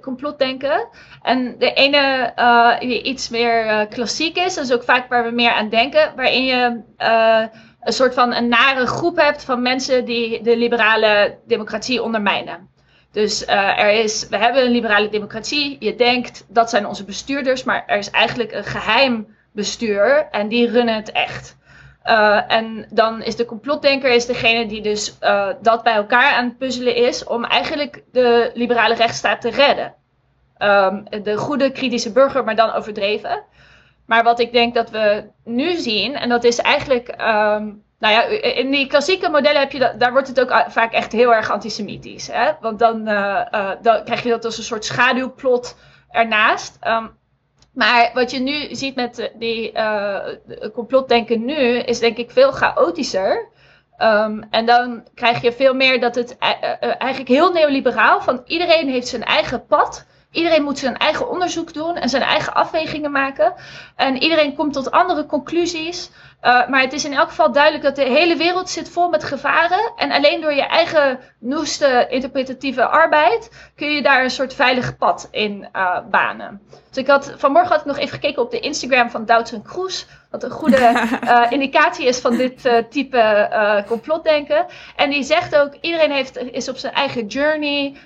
complotdenken. 0.00 0.88
En 1.22 1.58
de 1.58 1.72
ene 1.72 3.02
iets 3.02 3.28
meer 3.28 3.86
klassiek 3.86 4.36
is, 4.36 4.54
dat 4.54 4.64
is 4.64 4.72
ook 4.72 4.82
vaak 4.82 5.08
waar 5.08 5.24
we 5.24 5.30
meer 5.30 5.52
aan 5.52 5.68
denken, 5.68 6.12
waarin 6.16 6.44
je 6.44 6.80
een 7.80 7.92
soort 7.92 8.14
van 8.14 8.34
een 8.34 8.48
nare 8.48 8.86
groep 8.86 9.16
hebt 9.16 9.44
van 9.44 9.62
mensen 9.62 10.04
die 10.04 10.42
de 10.42 10.56
liberale 10.56 11.38
democratie 11.46 12.02
ondermijnen. 12.02 12.70
Dus 13.12 13.46
er 13.46 13.90
is, 13.90 14.28
we 14.28 14.36
hebben 14.36 14.64
een 14.64 14.72
liberale 14.72 15.08
democratie. 15.08 15.76
Je 15.80 15.94
denkt 15.94 16.44
dat 16.48 16.70
zijn 16.70 16.86
onze 16.86 17.04
bestuurders, 17.04 17.64
maar 17.64 17.82
er 17.86 17.98
is 17.98 18.10
eigenlijk 18.10 18.52
een 18.52 18.64
geheim 18.64 19.36
bestuur 19.52 20.28
en 20.30 20.48
die 20.48 20.70
runnen 20.70 20.94
het 20.94 21.12
echt. 21.12 21.56
Uh, 22.06 22.52
en 22.52 22.86
dan 22.90 23.22
is 23.22 23.36
de 23.36 23.44
complotdenker 23.44 24.10
is 24.10 24.26
degene 24.26 24.66
die 24.66 24.82
dus 24.82 25.16
uh, 25.20 25.48
dat 25.60 25.82
bij 25.82 25.94
elkaar 25.94 26.32
aan 26.32 26.44
het 26.44 26.58
puzzelen 26.58 26.96
is 26.96 27.24
om 27.24 27.44
eigenlijk 27.44 28.02
de 28.12 28.50
liberale 28.54 28.94
rechtsstaat 28.94 29.40
te 29.40 29.50
redden. 29.50 29.94
Um, 30.58 31.04
de 31.22 31.36
goede 31.36 31.70
kritische 31.70 32.12
burger, 32.12 32.44
maar 32.44 32.56
dan 32.56 32.72
overdreven. 32.72 33.42
Maar 34.06 34.22
wat 34.22 34.40
ik 34.40 34.52
denk 34.52 34.74
dat 34.74 34.90
we 34.90 35.24
nu 35.44 35.76
zien, 35.76 36.14
en 36.14 36.28
dat 36.28 36.44
is 36.44 36.58
eigenlijk. 36.58 37.08
Um, 37.08 37.82
nou 37.98 38.14
ja, 38.14 38.22
in 38.42 38.70
die 38.70 38.86
klassieke 38.86 39.28
modellen 39.28 39.60
heb 39.60 39.72
je 39.72 39.78
dat, 39.78 40.00
daar 40.00 40.12
wordt 40.12 40.28
het 40.28 40.40
ook 40.40 40.64
vaak 40.68 40.92
echt 40.92 41.12
heel 41.12 41.34
erg 41.34 41.50
antisemitisch. 41.50 42.28
Hè? 42.32 42.50
Want 42.60 42.78
dan, 42.78 43.08
uh, 43.08 43.70
dan 43.82 44.04
krijg 44.04 44.22
je 44.22 44.28
dat 44.28 44.44
als 44.44 44.58
een 44.58 44.64
soort 44.64 44.84
schaduwplot 44.84 45.76
ernaast. 46.10 46.78
Um, 46.86 47.10
maar 47.72 48.10
wat 48.14 48.30
je 48.30 48.40
nu 48.40 48.74
ziet 48.74 48.94
met 48.94 49.32
die 49.34 49.72
uh, 49.72 50.18
complotdenken 50.72 51.44
nu, 51.44 51.78
is 51.78 51.98
denk 51.98 52.16
ik 52.16 52.30
veel 52.30 52.52
chaotischer. 52.52 53.48
Um, 53.98 54.44
en 54.50 54.66
dan 54.66 55.04
krijg 55.14 55.42
je 55.42 55.52
veel 55.52 55.74
meer 55.74 56.00
dat 56.00 56.14
het 56.14 56.38
eigenlijk 56.38 57.28
heel 57.28 57.52
neoliberaal 57.52 58.20
van 58.20 58.42
iedereen 58.46 58.88
heeft 58.88 59.08
zijn 59.08 59.24
eigen 59.24 59.66
pad. 59.66 60.06
Iedereen 60.30 60.62
moet 60.62 60.78
zijn 60.78 60.96
eigen 60.96 61.30
onderzoek 61.30 61.74
doen 61.74 61.96
en 61.96 62.08
zijn 62.08 62.22
eigen 62.22 62.54
afwegingen 62.54 63.10
maken. 63.10 63.54
En 63.96 64.22
iedereen 64.22 64.54
komt 64.54 64.72
tot 64.72 64.90
andere 64.90 65.26
conclusies. 65.26 66.10
Uh, 66.42 66.68
maar 66.68 66.80
het 66.80 66.92
is 66.92 67.04
in 67.04 67.12
elk 67.12 67.28
geval 67.28 67.52
duidelijk 67.52 67.84
dat 67.84 67.96
de 67.96 68.02
hele 68.02 68.36
wereld 68.36 68.70
zit 68.70 68.88
vol 68.88 69.08
met 69.08 69.24
gevaren. 69.24 69.92
En 69.96 70.12
alleen 70.12 70.40
door 70.40 70.52
je 70.52 70.66
eigen 70.66 71.20
noeste 71.38 72.06
interpretatieve 72.08 72.86
arbeid 72.86 73.70
kun 73.76 73.88
je 73.88 74.02
daar 74.02 74.22
een 74.22 74.30
soort 74.30 74.54
veilig 74.54 74.96
pad 74.96 75.28
in 75.30 75.68
uh, 75.76 75.98
banen. 76.10 76.60
Dus 76.88 76.96
ik 76.96 77.06
had 77.06 77.34
vanmorgen 77.36 77.70
had 77.70 77.80
ik 77.80 77.86
nog 77.86 77.98
even 77.98 78.14
gekeken 78.14 78.42
op 78.42 78.50
de 78.50 78.60
Instagram 78.60 79.10
van 79.10 79.24
Doutzen 79.24 79.62
Kroes. 79.62 80.06
Wat 80.32 80.42
een 80.42 80.50
goede 80.50 81.08
uh, 81.24 81.46
indicatie 81.56 82.06
is 82.06 82.18
van 82.18 82.36
dit 82.36 82.66
uh, 82.66 82.78
type 82.90 83.48
uh, 83.52 83.86
complotdenken. 83.86 84.66
En 84.96 85.10
die 85.10 85.22
zegt 85.22 85.56
ook: 85.56 85.74
iedereen 85.80 86.10
heeft, 86.10 86.36
is 86.36 86.68
op 86.68 86.76
zijn 86.76 86.92
eigen 86.92 87.26
journey. 87.26 87.96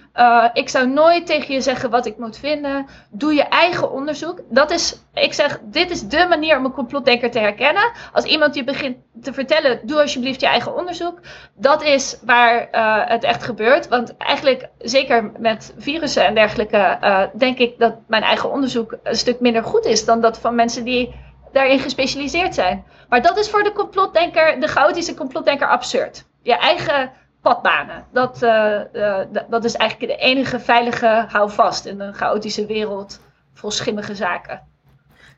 ik 0.52 0.68
zou 0.68 0.88
nooit 0.88 1.26
tegen 1.26 1.54
je 1.54 1.60
zeggen 1.60 1.90
wat 1.90 2.06
ik 2.06 2.18
moet 2.18 2.38
vinden. 2.38 2.86
Doe 3.10 3.34
je 3.34 3.42
eigen 3.42 3.90
onderzoek. 3.90 4.40
Dat 4.50 4.70
is, 4.70 5.00
ik 5.14 5.32
zeg, 5.32 5.60
dit 5.62 5.90
is 5.90 6.02
de 6.02 6.26
manier 6.28 6.58
om 6.58 6.64
een 6.64 6.72
complotdenker 6.72 7.30
te 7.30 7.38
herkennen. 7.38 7.92
Als 8.12 8.24
iemand 8.24 8.54
je 8.54 8.64
begint 8.64 8.96
te 9.22 9.32
vertellen: 9.32 9.80
doe 9.82 10.00
alsjeblieft 10.00 10.40
je 10.40 10.46
eigen 10.46 10.76
onderzoek. 10.76 11.20
Dat 11.54 11.82
is 11.82 12.18
waar 12.24 12.68
het 13.08 13.24
echt 13.24 13.42
gebeurt. 13.42 13.88
Want 13.88 14.16
eigenlijk, 14.16 14.68
zeker 14.78 15.30
met 15.38 15.74
virussen 15.78 16.26
en 16.26 16.34
dergelijke, 16.34 16.98
denk 17.34 17.58
ik 17.58 17.78
dat 17.78 17.94
mijn 18.06 18.22
eigen 18.22 18.50
onderzoek 18.50 18.96
een 19.02 19.16
stuk 19.16 19.40
minder 19.40 19.64
goed 19.64 19.84
is 19.84 20.04
dan 20.04 20.20
dat 20.20 20.38
van 20.38 20.54
mensen 20.54 20.84
die 20.84 21.14
daarin 21.52 21.78
gespecialiseerd 21.78 22.54
zijn. 22.54 22.84
Maar 23.08 23.22
dat 23.22 23.38
is 23.38 23.48
voor 23.48 23.62
de 23.62 23.72
complotdenker, 23.72 24.60
de 24.60 24.68
chaotische 24.68 25.14
complotdenker, 25.14 25.68
absurd. 25.68 26.24
Je 26.42 26.56
eigen 26.56 27.12
padbanen. 27.42 28.06
Dat, 28.12 28.42
uh, 28.42 28.80
uh, 28.92 29.20
dat 29.48 29.64
is 29.64 29.74
eigenlijk 29.74 30.12
de 30.12 30.18
enige 30.24 30.60
veilige 30.60 31.24
houvast 31.28 31.86
in 31.86 32.00
een 32.00 32.14
chaotische 32.14 32.66
wereld 32.66 33.20
vol 33.54 33.70
schimmige 33.70 34.14
zaken. 34.14 34.62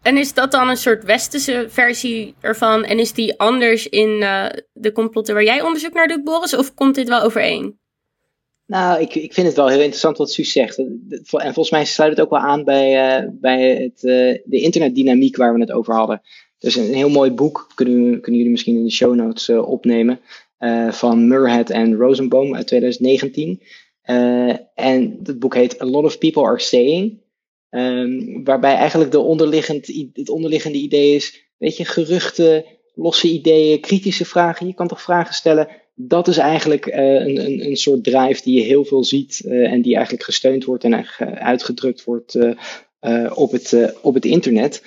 En 0.02 0.16
is 0.16 0.34
dat 0.34 0.50
dan 0.50 0.68
een 0.68 0.76
soort 0.76 1.04
westerse 1.04 1.66
versie 1.68 2.34
ervan? 2.40 2.84
En 2.84 2.98
is 2.98 3.12
die 3.12 3.38
anders 3.38 3.88
in 3.88 4.08
uh, 4.08 4.46
de 4.72 4.92
complotten 4.92 5.34
waar 5.34 5.42
jij 5.42 5.62
onderzoek 5.62 5.92
naar 5.92 6.08
doet, 6.08 6.24
Boris? 6.24 6.56
Of 6.56 6.74
komt 6.74 6.94
dit 6.94 7.08
wel 7.08 7.22
overeen? 7.22 7.78
Nou, 8.68 9.00
ik, 9.00 9.14
ik 9.14 9.32
vind 9.32 9.46
het 9.46 9.56
wel 9.56 9.68
heel 9.68 9.80
interessant 9.80 10.18
wat 10.18 10.30
Suus 10.30 10.52
zegt. 10.52 10.78
En 10.78 11.28
volgens 11.30 11.70
mij 11.70 11.84
sluit 11.84 12.10
het 12.10 12.20
ook 12.20 12.30
wel 12.30 12.38
aan 12.38 12.64
bij, 12.64 13.20
uh, 13.22 13.28
bij 13.32 13.74
het, 13.74 14.02
uh, 14.02 14.38
de 14.44 14.60
internetdynamiek 14.60 15.36
waar 15.36 15.54
we 15.54 15.60
het 15.60 15.72
over 15.72 15.94
hadden. 15.94 16.22
Dus 16.58 16.76
een 16.76 16.94
heel 16.94 17.08
mooi 17.08 17.30
boek, 17.30 17.70
kunnen, 17.74 18.20
kunnen 18.20 18.36
jullie 18.36 18.50
misschien 18.50 18.76
in 18.76 18.84
de 18.84 18.90
show 18.90 19.14
notes 19.14 19.48
uh, 19.48 19.68
opnemen, 19.68 20.20
van 20.90 21.28
Murhead 21.28 21.70
en 21.70 21.96
Rosenboom 21.96 22.54
uit 22.54 22.66
2019. 22.66 23.62
en 24.74 25.18
het 25.22 25.38
boek 25.38 25.54
heet 25.54 25.82
A 25.82 25.84
Lot 25.84 26.04
of 26.04 26.18
People 26.18 26.42
Are 26.42 26.60
Saying. 26.60 27.20
Um, 27.70 28.44
waarbij 28.44 28.74
eigenlijk 28.74 29.10
de 29.10 29.18
onderliggend, 29.18 30.10
het 30.12 30.28
onderliggende 30.28 30.78
idee 30.78 31.14
is, 31.14 31.50
weet 31.58 31.76
je, 31.76 31.84
geruchten, 31.84 32.64
losse 32.94 33.28
ideeën, 33.28 33.80
kritische 33.80 34.24
vragen. 34.24 34.66
Je 34.66 34.74
kan 34.74 34.88
toch 34.88 35.02
vragen 35.02 35.34
stellen 35.34 35.68
dat 36.00 36.28
is 36.28 36.36
eigenlijk 36.36 36.86
uh, 36.86 36.94
een, 36.96 37.44
een, 37.44 37.66
een 37.66 37.76
soort 37.76 38.04
drive 38.04 38.42
die 38.42 38.54
je 38.54 38.66
heel 38.66 38.84
veel 38.84 39.04
ziet 39.04 39.42
uh, 39.44 39.72
en 39.72 39.82
die 39.82 39.94
eigenlijk 39.94 40.24
gesteund 40.24 40.64
wordt 40.64 40.84
en 40.84 40.92
eigenlijk 40.92 41.38
uitgedrukt 41.40 42.04
wordt 42.04 42.38
op, 43.34 43.52
het, 43.52 43.94
op 44.02 44.14
het 44.14 44.24
internet. 44.24 44.82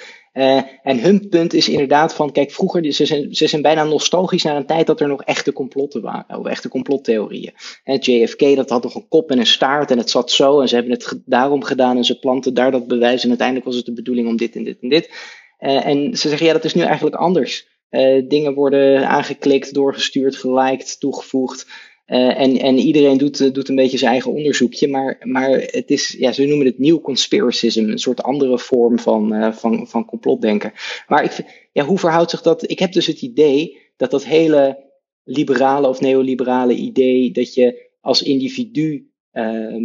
en 0.83 0.99
hun 0.99 1.29
punt 1.29 1.53
is 1.53 1.69
inderdaad 1.69 2.13
van, 2.13 2.31
kijk, 2.31 2.51
vroeger, 2.51 2.93
ze 2.93 3.05
zijn, 3.05 3.35
ze 3.35 3.47
zijn 3.47 3.61
bijna 3.61 3.83
nostalgisch 3.83 4.43
naar 4.43 4.55
een 4.55 4.65
tijd 4.65 4.87
dat 4.87 4.99
er 4.99 5.07
nog 5.07 5.23
echte 5.23 5.53
complotten 5.53 6.01
waren, 6.01 6.39
of 6.39 6.45
echte 6.45 6.69
complottheorieën. 6.69 7.53
En 7.83 7.97
JFK, 7.97 8.55
dat 8.55 8.69
had 8.69 8.83
nog 8.83 8.95
een 8.95 9.07
kop 9.07 9.31
en 9.31 9.39
een 9.39 9.45
staart 9.45 9.91
en 9.91 9.97
het 9.97 10.09
zat 10.09 10.31
zo 10.31 10.61
en 10.61 10.67
ze 10.67 10.75
hebben 10.75 10.93
het 10.93 11.21
daarom 11.25 11.63
gedaan 11.63 11.97
en 11.97 12.05
ze 12.05 12.19
planten 12.19 12.53
daar 12.53 12.71
dat 12.71 12.87
bewijs 12.87 13.23
en 13.23 13.29
uiteindelijk 13.29 13.67
was 13.67 13.75
het 13.75 13.85
de 13.85 13.93
bedoeling 13.93 14.27
om 14.27 14.37
dit 14.37 14.55
en 14.55 14.63
dit 14.63 14.77
en 14.81 14.89
dit. 14.89 15.09
en 15.57 16.17
ze 16.17 16.29
zeggen, 16.29 16.47
ja, 16.47 16.53
dat 16.53 16.65
is 16.65 16.73
nu 16.73 16.81
eigenlijk 16.81 17.15
anders. 17.15 17.69
Uh, 17.91 18.21
dingen 18.27 18.53
worden 18.53 19.07
aangeklikt, 19.07 19.73
doorgestuurd, 19.73 20.35
geliked, 20.35 20.99
toegevoegd. 20.99 21.67
Uh, 22.07 22.39
en, 22.39 22.57
en 22.59 22.77
iedereen 22.77 23.17
doet, 23.17 23.53
doet 23.53 23.69
een 23.69 23.75
beetje 23.75 23.97
zijn 23.97 24.11
eigen 24.11 24.31
onderzoekje. 24.31 24.87
Maar, 24.87 25.17
maar 25.23 25.49
het 25.49 25.89
is, 25.89 26.15
ja, 26.19 26.31
ze 26.31 26.45
noemen 26.45 26.65
het 26.65 26.79
nieuw 26.79 27.01
conspiracism. 27.01 27.83
Een 27.83 27.97
soort 27.97 28.23
andere 28.23 28.59
vorm 28.59 28.99
van, 28.99 29.53
van, 29.53 29.87
van 29.87 30.05
complotdenken. 30.05 30.73
Maar 31.07 31.23
ik, 31.23 31.67
ja, 31.71 31.85
hoe 31.85 31.97
verhoudt 31.97 32.31
zich 32.31 32.41
dat? 32.41 32.69
Ik 32.69 32.79
heb 32.79 32.91
dus 32.91 33.07
het 33.07 33.21
idee 33.21 33.77
dat 33.97 34.11
dat 34.11 34.25
hele 34.25 34.89
liberale 35.23 35.87
of 35.87 36.01
neoliberale 36.01 36.73
idee. 36.73 37.31
dat 37.31 37.53
je 37.53 37.89
als 38.01 38.23
individu 38.23 39.11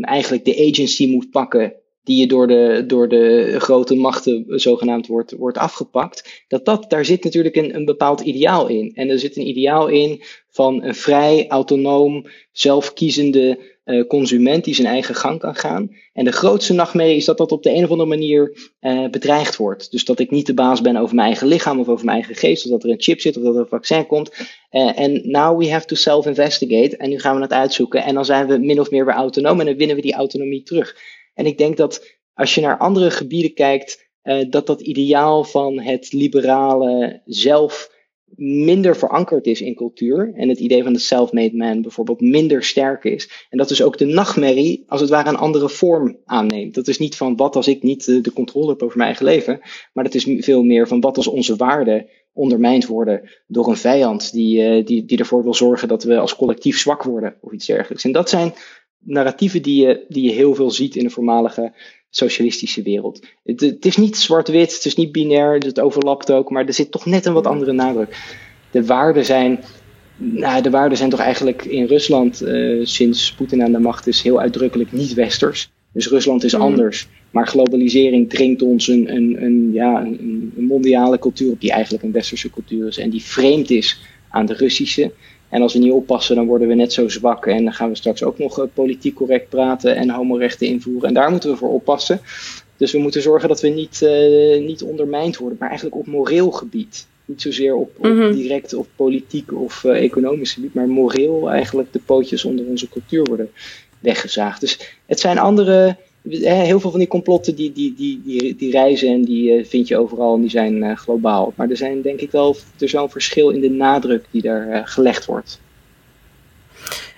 eigenlijk 0.00 0.44
de 0.44 0.68
agency 0.70 1.06
moet 1.06 1.30
pakken 1.30 1.74
die 2.06 2.20
je 2.20 2.26
door 2.26 2.46
de, 2.46 2.84
door 2.86 3.08
de 3.08 3.54
grote 3.58 3.94
machten 3.94 4.44
zogenaamd 4.46 5.06
wordt, 5.06 5.32
wordt 5.32 5.58
afgepakt, 5.58 6.44
dat, 6.48 6.64
dat 6.64 6.90
daar 6.90 7.04
zit 7.04 7.24
natuurlijk 7.24 7.56
een, 7.56 7.74
een 7.74 7.84
bepaald 7.84 8.20
ideaal 8.20 8.68
in. 8.68 8.92
En 8.94 9.08
er 9.08 9.18
zit 9.18 9.36
een 9.36 9.48
ideaal 9.48 9.88
in 9.88 10.22
van 10.50 10.82
een 10.82 10.94
vrij, 10.94 11.46
autonoom, 11.48 12.26
zelfkiezende 12.52 13.58
uh, 13.84 14.06
consument 14.06 14.64
die 14.64 14.74
zijn 14.74 14.86
eigen 14.86 15.14
gang 15.14 15.38
kan 15.38 15.54
gaan. 15.54 15.90
En 16.12 16.24
de 16.24 16.32
grootste 16.32 16.72
nachtmerrie 16.72 17.16
is 17.16 17.24
dat 17.24 17.38
dat 17.38 17.52
op 17.52 17.62
de 17.62 17.70
een 17.70 17.84
of 17.84 17.90
andere 17.90 18.08
manier 18.08 18.70
uh, 18.80 19.08
bedreigd 19.08 19.56
wordt. 19.56 19.90
Dus 19.90 20.04
dat 20.04 20.18
ik 20.18 20.30
niet 20.30 20.46
de 20.46 20.54
baas 20.54 20.80
ben 20.80 20.96
over 20.96 21.14
mijn 21.14 21.26
eigen 21.26 21.46
lichaam 21.46 21.80
of 21.80 21.88
over 21.88 22.04
mijn 22.04 22.16
eigen 22.16 22.36
geest, 22.36 22.64
of 22.64 22.70
dat 22.70 22.84
er 22.84 22.90
een 22.90 23.02
chip 23.02 23.20
zit 23.20 23.36
of 23.36 23.42
dat 23.42 23.54
er 23.54 23.60
een 23.60 23.66
vaccin 23.66 24.06
komt. 24.06 24.30
Uh, 24.70 25.00
en 25.00 25.30
now 25.30 25.58
we 25.58 25.70
have 25.70 25.86
to 25.86 25.94
self-investigate. 25.94 26.96
En 26.96 27.08
nu 27.08 27.18
gaan 27.18 27.36
we 27.36 27.42
het 27.42 27.52
uitzoeken. 27.52 28.04
En 28.04 28.14
dan 28.14 28.24
zijn 28.24 28.46
we 28.46 28.58
min 28.58 28.80
of 28.80 28.90
meer 28.90 29.04
weer 29.04 29.14
autonoom 29.14 29.60
en 29.60 29.66
dan 29.66 29.76
winnen 29.76 29.96
we 29.96 30.02
die 30.02 30.14
autonomie 30.14 30.62
terug. 30.62 30.96
En 31.36 31.46
ik 31.46 31.58
denk 31.58 31.76
dat 31.76 32.18
als 32.34 32.54
je 32.54 32.60
naar 32.60 32.78
andere 32.78 33.10
gebieden 33.10 33.54
kijkt, 33.54 34.08
eh, 34.22 34.50
dat 34.50 34.66
dat 34.66 34.80
ideaal 34.80 35.44
van 35.44 35.80
het 35.80 36.12
liberale 36.12 37.22
zelf 37.24 37.94
minder 38.36 38.96
verankerd 38.96 39.46
is 39.46 39.60
in 39.60 39.74
cultuur. 39.74 40.32
En 40.34 40.48
het 40.48 40.58
idee 40.58 40.82
van 40.82 40.92
de 40.92 40.98
self-made 40.98 41.56
man 41.56 41.82
bijvoorbeeld 41.82 42.20
minder 42.20 42.64
sterk 42.64 43.04
is. 43.04 43.46
En 43.50 43.58
dat 43.58 43.68
dus 43.68 43.82
ook 43.82 43.98
de 43.98 44.04
nachtmerrie 44.04 44.84
als 44.86 45.00
het 45.00 45.10
ware 45.10 45.28
een 45.28 45.36
andere 45.36 45.68
vorm 45.68 46.18
aanneemt. 46.24 46.74
Dat 46.74 46.88
is 46.88 46.98
niet 46.98 47.16
van 47.16 47.36
wat 47.36 47.56
als 47.56 47.68
ik 47.68 47.82
niet 47.82 48.04
de, 48.04 48.20
de 48.20 48.32
controle 48.32 48.68
heb 48.68 48.82
over 48.82 48.96
mijn 48.96 49.08
eigen 49.08 49.26
leven. 49.26 49.60
Maar 49.92 50.04
dat 50.04 50.14
is 50.14 50.26
veel 50.38 50.62
meer 50.62 50.88
van 50.88 51.00
wat 51.00 51.16
als 51.16 51.26
onze 51.26 51.56
waarden 51.56 52.06
ondermijnd 52.32 52.86
worden 52.86 53.30
door 53.46 53.68
een 53.68 53.76
vijand 53.76 54.32
die, 54.32 54.62
eh, 54.62 54.86
die, 54.86 55.04
die 55.04 55.18
ervoor 55.18 55.42
wil 55.42 55.54
zorgen 55.54 55.88
dat 55.88 56.04
we 56.04 56.18
als 56.18 56.36
collectief 56.36 56.78
zwak 56.78 57.02
worden 57.02 57.36
of 57.40 57.52
iets 57.52 57.66
dergelijks. 57.66 58.04
En 58.04 58.12
dat 58.12 58.28
zijn 58.28 58.52
narratieven 59.06 59.62
die 59.62 59.86
je, 59.86 60.04
die 60.08 60.22
je 60.22 60.32
heel 60.32 60.54
veel 60.54 60.70
ziet 60.70 60.96
in 60.96 61.04
de 61.04 61.10
voormalige 61.10 61.72
socialistische 62.10 62.82
wereld. 62.82 63.26
Het, 63.44 63.60
het 63.60 63.84
is 63.84 63.96
niet 63.96 64.16
zwart-wit, 64.16 64.74
het 64.74 64.84
is 64.84 64.96
niet 64.96 65.12
binair, 65.12 65.58
het 65.58 65.80
overlapt 65.80 66.32
ook, 66.32 66.50
maar 66.50 66.66
er 66.66 66.72
zit 66.72 66.90
toch 66.90 67.06
net 67.06 67.26
een 67.26 67.32
wat 67.32 67.46
andere 67.46 67.72
nadruk. 67.72 68.16
De 68.70 68.84
waarden 68.84 69.24
zijn, 69.24 69.60
nou, 70.16 70.62
de 70.62 70.70
waarden 70.70 70.98
zijn 70.98 71.10
toch 71.10 71.20
eigenlijk 71.20 71.64
in 71.64 71.86
Rusland 71.86 72.42
uh, 72.42 72.86
sinds 72.86 73.34
Poetin 73.34 73.62
aan 73.62 73.72
de 73.72 73.78
macht 73.78 74.06
is 74.06 74.22
heel 74.22 74.40
uitdrukkelijk 74.40 74.92
niet 74.92 75.14
westers. 75.14 75.70
Dus 75.92 76.08
Rusland 76.08 76.44
is 76.44 76.54
anders. 76.54 77.08
Maar 77.30 77.46
globalisering 77.46 78.28
dringt 78.30 78.62
ons 78.62 78.88
een, 78.88 79.14
een, 79.14 79.42
een, 79.42 79.72
ja, 79.72 80.00
een, 80.00 80.52
een 80.56 80.64
mondiale 80.64 81.18
cultuur 81.18 81.50
op 81.50 81.60
die 81.60 81.70
eigenlijk 81.70 82.04
een 82.04 82.12
westerse 82.12 82.50
cultuur 82.50 82.86
is 82.86 82.98
en 82.98 83.10
die 83.10 83.22
vreemd 83.22 83.70
is 83.70 84.00
aan 84.30 84.46
de 84.46 84.54
Russische. 84.54 85.12
En 85.48 85.62
als 85.62 85.72
we 85.72 85.78
niet 85.78 85.92
oppassen, 85.92 86.36
dan 86.36 86.46
worden 86.46 86.68
we 86.68 86.74
net 86.74 86.92
zo 86.92 87.08
zwak. 87.08 87.46
En 87.46 87.64
dan 87.64 87.72
gaan 87.72 87.88
we 87.88 87.96
straks 87.96 88.22
ook 88.22 88.38
nog 88.38 88.58
uh, 88.58 88.64
politiek 88.74 89.14
correct 89.14 89.48
praten 89.48 89.96
en 89.96 90.10
homorechten 90.10 90.66
invoeren. 90.66 91.08
En 91.08 91.14
daar 91.14 91.30
moeten 91.30 91.50
we 91.50 91.56
voor 91.56 91.72
oppassen. 91.72 92.20
Dus 92.76 92.92
we 92.92 92.98
moeten 92.98 93.22
zorgen 93.22 93.48
dat 93.48 93.60
we 93.60 93.68
niet, 93.68 94.00
uh, 94.02 94.66
niet 94.66 94.82
ondermijnd 94.82 95.36
worden, 95.36 95.56
maar 95.60 95.68
eigenlijk 95.68 95.98
op 95.98 96.06
moreel 96.06 96.50
gebied. 96.50 97.06
Niet 97.24 97.42
zozeer 97.42 97.74
op, 97.74 97.90
op 97.98 98.04
Mhm. 98.04 98.32
direct 98.34 98.74
op 98.74 98.86
politiek 98.96 99.52
of 99.52 99.84
uh, 99.84 100.02
economisch 100.02 100.52
gebied, 100.52 100.74
maar 100.74 100.88
moreel 100.88 101.50
eigenlijk 101.50 101.92
de 101.92 102.00
pootjes 102.06 102.44
onder 102.44 102.66
onze 102.66 102.88
cultuur 102.88 103.24
worden 103.24 103.50
weggezaagd. 104.00 104.60
Dus 104.60 104.78
het 105.06 105.20
zijn 105.20 105.38
andere, 105.38 105.86
eh, 105.86 105.94
heel 106.28 106.80
veel 106.80 106.90
van 106.90 106.98
die 106.98 107.08
complotten 107.08 107.54
die, 107.54 107.72
die, 107.72 107.94
die, 107.94 108.22
die, 108.24 108.56
die 108.56 108.70
reizen 108.70 109.08
en 109.08 109.24
die 109.24 109.52
eh, 109.52 109.64
vind 109.64 109.88
je 109.88 109.96
overal 109.96 110.34
en 110.34 110.40
die 110.40 110.50
zijn 110.50 110.82
eh, 110.82 110.96
globaal. 110.96 111.52
Maar 111.56 111.70
er 111.70 111.76
zijn 111.76 112.02
denk 112.02 112.20
ik 112.20 112.30
wel, 112.30 112.56
er 112.78 112.94
een 112.94 113.10
verschil 113.10 113.50
in 113.50 113.60
de 113.60 113.70
nadruk 113.70 114.24
die 114.30 114.42
daar 114.42 114.68
eh, 114.68 114.80
gelegd 114.84 115.24
wordt. 115.24 115.60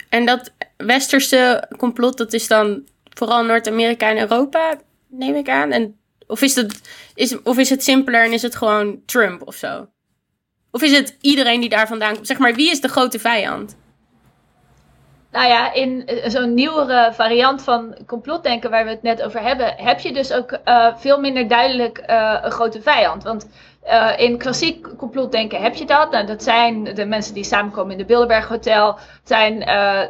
En 0.08 0.26
dat 0.26 0.52
westerse 0.76 1.68
complot, 1.76 2.18
dat 2.18 2.32
is 2.32 2.46
dan 2.46 2.82
vooral 3.04 3.44
Noord-Amerika 3.44 4.10
en 4.10 4.18
Europa, 4.18 4.80
neem 5.06 5.34
ik 5.34 5.48
aan. 5.48 5.70
En, 5.70 5.96
of, 6.26 6.42
is 6.42 6.54
het, 6.54 6.80
is, 7.14 7.42
of 7.42 7.58
is 7.58 7.70
het 7.70 7.82
simpeler 7.82 8.24
en 8.24 8.32
is 8.32 8.42
het 8.42 8.56
gewoon 8.56 9.00
Trump 9.06 9.46
of 9.46 9.54
zo? 9.54 9.88
Of 10.70 10.82
is 10.82 10.92
het 10.92 11.16
iedereen 11.20 11.60
die 11.60 11.68
daar 11.68 11.86
vandaan 11.86 12.14
komt? 12.14 12.26
Zeg 12.26 12.38
maar, 12.38 12.54
wie 12.54 12.70
is 12.70 12.80
de 12.80 12.88
grote 12.88 13.18
vijand? 13.18 13.76
Nou 15.38 15.50
ja, 15.50 15.72
in 15.72 16.06
eh, 16.06 16.30
zo'n 16.30 16.54
nieuwere 16.54 17.10
variant 17.12 17.62
van 17.62 17.96
complotdenken 18.06 18.70
waar 18.70 18.84
we 18.84 18.90
het 18.90 19.02
net 19.02 19.22
over 19.22 19.42
hebben, 19.42 19.74
heb 19.76 20.00
je 20.00 20.12
dus 20.12 20.32
ook 20.32 20.58
uh, 20.64 20.96
veel 20.96 21.20
minder 21.20 21.48
duidelijk 21.48 22.02
uh, 22.10 22.38
een 22.42 22.50
grote 22.50 22.82
vijand. 22.82 23.22
Want 23.22 23.48
in 24.16 24.38
klassiek 24.38 24.96
complotdenken 24.96 25.62
heb 25.62 25.74
je 25.74 25.86
dat. 25.86 26.10
Nou, 26.10 26.26
dat 26.26 26.42
zijn 26.42 26.84
de 26.84 27.04
mensen 27.04 27.34
die 27.34 27.44
samenkomen 27.44 27.92
in 27.92 27.98
de 27.98 28.04
Bilderberg 28.04 28.48
Hotel. 28.48 28.94
Het 28.94 29.20
zijn 29.24 29.58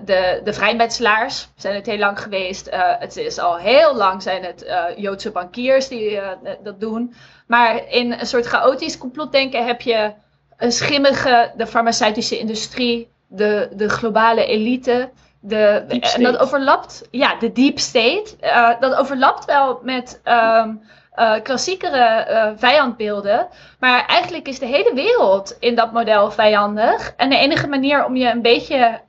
de, 0.04 0.40
de 0.44 0.52
vrijmetselaars, 0.52 1.48
zijn 1.56 1.74
het 1.74 1.86
heel 1.86 1.98
lang 1.98 2.20
geweest. 2.20 2.68
het 2.98 3.16
is 3.16 3.38
al 3.38 3.56
heel 3.56 3.96
lang 3.96 4.22
zijn 4.22 4.44
het 4.44 4.66
Joodse 4.96 5.30
bankiers 5.30 5.88
die 5.88 6.20
dat 6.62 6.80
doen. 6.80 7.14
Maar 7.46 7.88
in 7.88 8.12
een 8.12 8.26
soort 8.26 8.46
chaotisch 8.46 8.98
complotdenken 8.98 9.66
heb 9.66 9.80
je 9.80 10.12
een 10.56 10.72
schimmige, 10.72 11.52
de 11.56 11.66
farmaceutische 11.66 12.38
industrie, 12.38 13.08
de, 13.28 13.68
de 13.72 13.88
globale 13.88 14.46
elite. 14.46 15.10
De, 15.40 15.84
en 16.14 16.22
dat 16.22 16.38
overlapt, 16.38 17.08
ja, 17.10 17.34
de 17.38 17.52
deep 17.52 17.78
state. 17.78 18.26
Uh, 18.40 18.70
dat 18.80 18.94
overlapt 18.94 19.44
wel 19.44 19.80
met 19.82 20.20
um, 20.24 20.82
uh, 21.18 21.34
klassiekere 21.42 22.26
uh, 22.30 22.50
vijandbeelden. 22.56 23.48
Maar 23.78 24.06
eigenlijk 24.06 24.48
is 24.48 24.58
de 24.58 24.66
hele 24.66 24.94
wereld 24.94 25.56
in 25.60 25.74
dat 25.74 25.92
model 25.92 26.30
vijandig. 26.30 27.14
En 27.16 27.28
de 27.28 27.36
enige 27.36 27.66
manier 27.66 28.04
om 28.04 28.16
je 28.16 28.30
een 28.30 28.42
beetje 28.42 29.00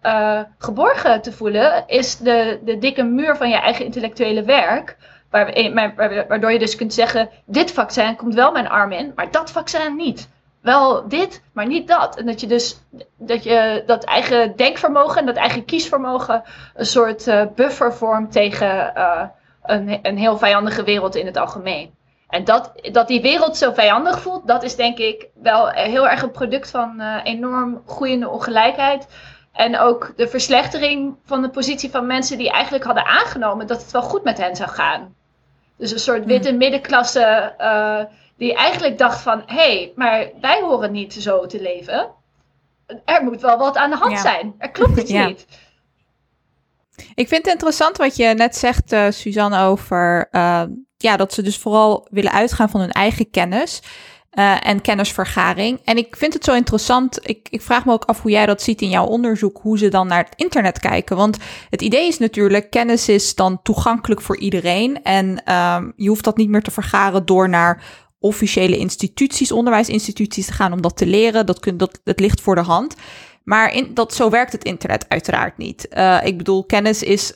geborgen 0.58 1.22
te 1.22 1.32
voelen, 1.32 1.84
is 1.88 2.18
de, 2.18 2.60
de 2.64 2.78
dikke 2.78 3.04
muur 3.04 3.38
van 3.38 3.50
je 3.50 3.58
eigen 3.58 3.86
intellectuele 3.86 4.44
werk. 4.44 4.98
Waardoor 6.28 6.52
je 6.52 6.60
dus 6.60 6.76
kunt 6.76 6.94
zeggen: 6.94 7.30
dit 7.46 7.72
vaccin 7.72 8.16
komt 8.16 8.34
wel 8.34 8.52
mijn 8.52 8.70
arm 8.70 8.92
in, 8.92 9.12
maar 9.16 9.32
dat 9.32 9.52
vaccin 9.52 9.96
niet 9.96 10.30
wel 10.70 11.08
dit, 11.08 11.44
maar 11.54 11.68
niet 11.68 11.88
dat. 11.88 12.18
En 12.18 12.26
dat 12.26 12.40
je 12.40 12.48
dus 12.48 12.80
dat 13.18 13.44
je 13.44 13.84
dat 13.86 14.04
eigen 14.04 14.56
denkvermogen 14.56 15.20
en 15.20 15.26
dat 15.26 15.36
eigen 15.36 15.66
kiesvermogen 15.66 16.44
een 16.76 16.86
soort 16.86 17.28
uh, 17.28 17.42
buffer 17.56 17.94
vormt 17.94 18.32
tegen 18.32 18.94
uh, 18.98 19.22
een, 19.64 20.00
een 20.02 20.18
heel 20.18 20.38
vijandige 20.38 20.84
wereld 20.84 21.16
in 21.16 21.26
het 21.26 21.38
algemeen. 21.38 21.92
En 22.28 22.44
dat, 22.44 22.72
dat 22.92 23.08
die 23.08 23.22
wereld 23.22 23.58
zo 23.58 23.72
vijandig 23.72 24.20
voelt, 24.20 24.48
dat 24.48 24.64
is 24.64 24.76
denk 24.76 24.98
ik 24.98 25.28
wel 25.42 25.70
heel 25.70 26.08
erg 26.08 26.22
een 26.22 26.32
product 26.32 26.70
van 26.70 26.96
uh, 26.98 27.16
enorm 27.24 27.82
groeiende 27.86 28.30
ongelijkheid. 28.30 29.08
En 29.52 29.80
ook 29.80 30.14
de 30.16 30.28
verslechtering 30.28 31.16
van 31.26 31.42
de 31.42 31.50
positie 31.50 31.92
van 31.92 32.08
mensen 32.08 32.38
die 32.38 32.52
eigenlijk 32.52 32.84
hadden 32.84 33.06
aangenomen 33.06 33.68
dat 33.68 33.82
het 33.82 33.92
wel 33.92 34.02
goed 34.02 34.24
met 34.24 34.38
hen 34.38 34.56
zou 34.56 34.70
gaan. 34.70 35.16
Dus 35.78 35.92
een 35.92 36.00
soort 36.00 36.26
witte 36.26 36.54
middenklasse 36.54 37.54
die 38.40 38.56
eigenlijk 38.56 38.98
dacht 38.98 39.22
van, 39.22 39.44
hé, 39.46 39.56
hey, 39.56 39.92
maar 39.96 40.30
wij 40.42 40.62
horen 40.62 40.92
niet 40.92 41.14
zo 41.14 41.46
te 41.46 41.62
leven. 41.62 42.10
Er 43.06 43.24
moet 43.24 43.42
wel 43.42 43.58
wat 43.58 43.78
aan 43.78 43.90
de 43.90 43.96
hand 43.96 44.12
Ja. 44.12 44.22
zijn. 44.22 44.56
Er 44.58 44.72
klopt 44.72 45.00
iets 45.00 45.12
Ja. 45.20 45.28
niet. 45.28 45.46
Ik 47.16 47.28
vind 47.28 47.44
het 47.44 47.52
interessant 47.54 47.98
wat 47.98 48.16
je 48.16 48.26
net 48.26 48.56
zegt, 48.56 48.92
eh, 48.92 49.06
Suzanne, 49.10 49.64
over 49.64 50.28
uh, 50.32 50.64
ja, 50.98 51.18
dat 51.18 51.34
ze 51.34 51.42
dus 51.42 51.58
vooral 51.58 52.08
willen 52.12 52.32
uitgaan 52.32 52.70
van 52.70 52.80
hun 52.80 52.92
eigen 52.92 53.30
kennis 53.30 53.82
uh, 54.34 54.68
en 54.68 54.82
kennisvergaring. 54.82 55.80
En 55.84 55.98
ik 55.98 56.16
vind 56.16 56.34
het 56.34 56.44
zo 56.44 56.54
interessant. 56.54 57.30
Ik, 57.30 57.48
ik 57.50 57.62
vraag 57.62 57.86
me 57.86 57.92
ook 57.94 58.06
af 58.06 58.22
hoe 58.22 58.32
jij 58.32 58.46
dat 58.46 58.62
ziet 58.62 58.82
in 58.82 58.90
jouw 58.90 59.06
onderzoek, 59.06 59.60
hoe 59.62 59.78
ze 59.78 59.88
dan 59.90 60.08
naar 60.08 60.24
het 60.24 60.34
internet 60.36 60.80
kijken. 60.80 61.16
Want 61.16 61.38
het 61.70 61.82
idee 61.82 62.08
is 62.08 62.18
natuurlijk, 62.18 62.70
kennis 62.70 63.10
is 63.10 63.36
dan 63.36 63.62
toegankelijk 63.62 64.22
voor 64.22 64.38
iedereen. 64.38 65.04
En 65.04 65.54
um, 65.56 65.94
je 65.96 66.10
hoeft 66.10 66.24
dat 66.24 66.38
niet 66.38 66.50
meer 66.50 66.64
te 66.64 66.72
vergaren 66.72 67.26
door 67.26 67.50
naar 67.50 67.84
officiële 68.20 68.78
instituties, 68.78 69.52
onderwijsinstituties 69.52 70.46
te 70.46 70.54
gaan 70.54 70.74
om 70.74 70.82
dat 70.82 70.98
te 70.98 71.06
leren. 71.06 71.46
Dat, 71.46 71.60
kun, 71.60 71.78
dat, 71.78 72.00
dat 72.04 72.20
ligt 72.20 72.42
voor 72.42 72.56
de 72.56 72.62
hand. 72.62 72.96
Maar 73.44 73.74
in, 73.74 73.94
dat, 73.94 74.14
zo 74.14 74.30
werkt 74.30 74.52
het 74.52 74.64
internet 74.64 75.06
uiteraard 75.10 75.58
niet. 75.58 75.88
Uh, 75.92 76.20
ik 76.24 76.38
bedoel, 76.38 76.66
kennis 76.66 77.04
is. 77.04 77.34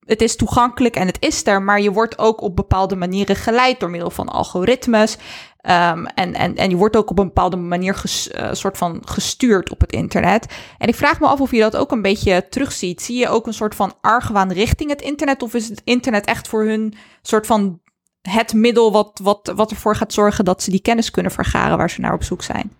Het 0.00 0.22
is 0.22 0.36
toegankelijk 0.36 0.96
en 0.96 1.06
het 1.06 1.16
is 1.20 1.46
er, 1.46 1.62
maar 1.62 1.80
je 1.80 1.92
wordt 1.92 2.18
ook 2.18 2.40
op 2.40 2.56
bepaalde 2.56 2.96
manieren 2.96 3.36
geleid 3.36 3.80
door 3.80 3.90
middel 3.90 4.10
van 4.10 4.28
algoritmes. 4.28 5.16
Um, 5.62 6.06
en, 6.06 6.34
en, 6.34 6.56
en 6.56 6.70
je 6.70 6.76
wordt 6.76 6.96
ook 6.96 7.10
op 7.10 7.18
een 7.18 7.26
bepaalde 7.26 7.56
manier 7.56 7.94
ges, 7.94 8.28
uh, 8.28 8.48
soort 8.52 8.78
van 8.78 9.02
gestuurd 9.04 9.70
op 9.70 9.80
het 9.80 9.92
internet. 9.92 10.46
En 10.78 10.88
ik 10.88 10.94
vraag 10.94 11.20
me 11.20 11.26
af 11.26 11.40
of 11.40 11.50
je 11.50 11.60
dat 11.60 11.76
ook 11.76 11.92
een 11.92 12.02
beetje 12.02 12.46
terugziet. 12.48 13.02
Zie 13.02 13.18
je 13.18 13.28
ook 13.28 13.46
een 13.46 13.54
soort 13.54 13.74
van 13.74 13.94
argwaan 14.00 14.52
richting 14.52 14.90
het 14.90 15.02
internet? 15.02 15.42
Of 15.42 15.54
is 15.54 15.68
het 15.68 15.80
internet 15.84 16.24
echt 16.24 16.48
voor 16.48 16.64
hun 16.64 16.94
soort 17.22 17.46
van 17.46 17.80
het 18.22 18.52
middel 18.52 18.92
wat, 18.92 19.20
wat, 19.22 19.52
wat 19.54 19.70
ervoor 19.70 19.96
gaat 19.96 20.12
zorgen 20.12 20.44
dat 20.44 20.62
ze 20.62 20.70
die 20.70 20.82
kennis 20.82 21.10
kunnen 21.10 21.32
vergaren 21.32 21.76
waar 21.76 21.90
ze 21.90 22.00
naar 22.00 22.14
op 22.14 22.22
zoek 22.22 22.42
zijn? 22.42 22.76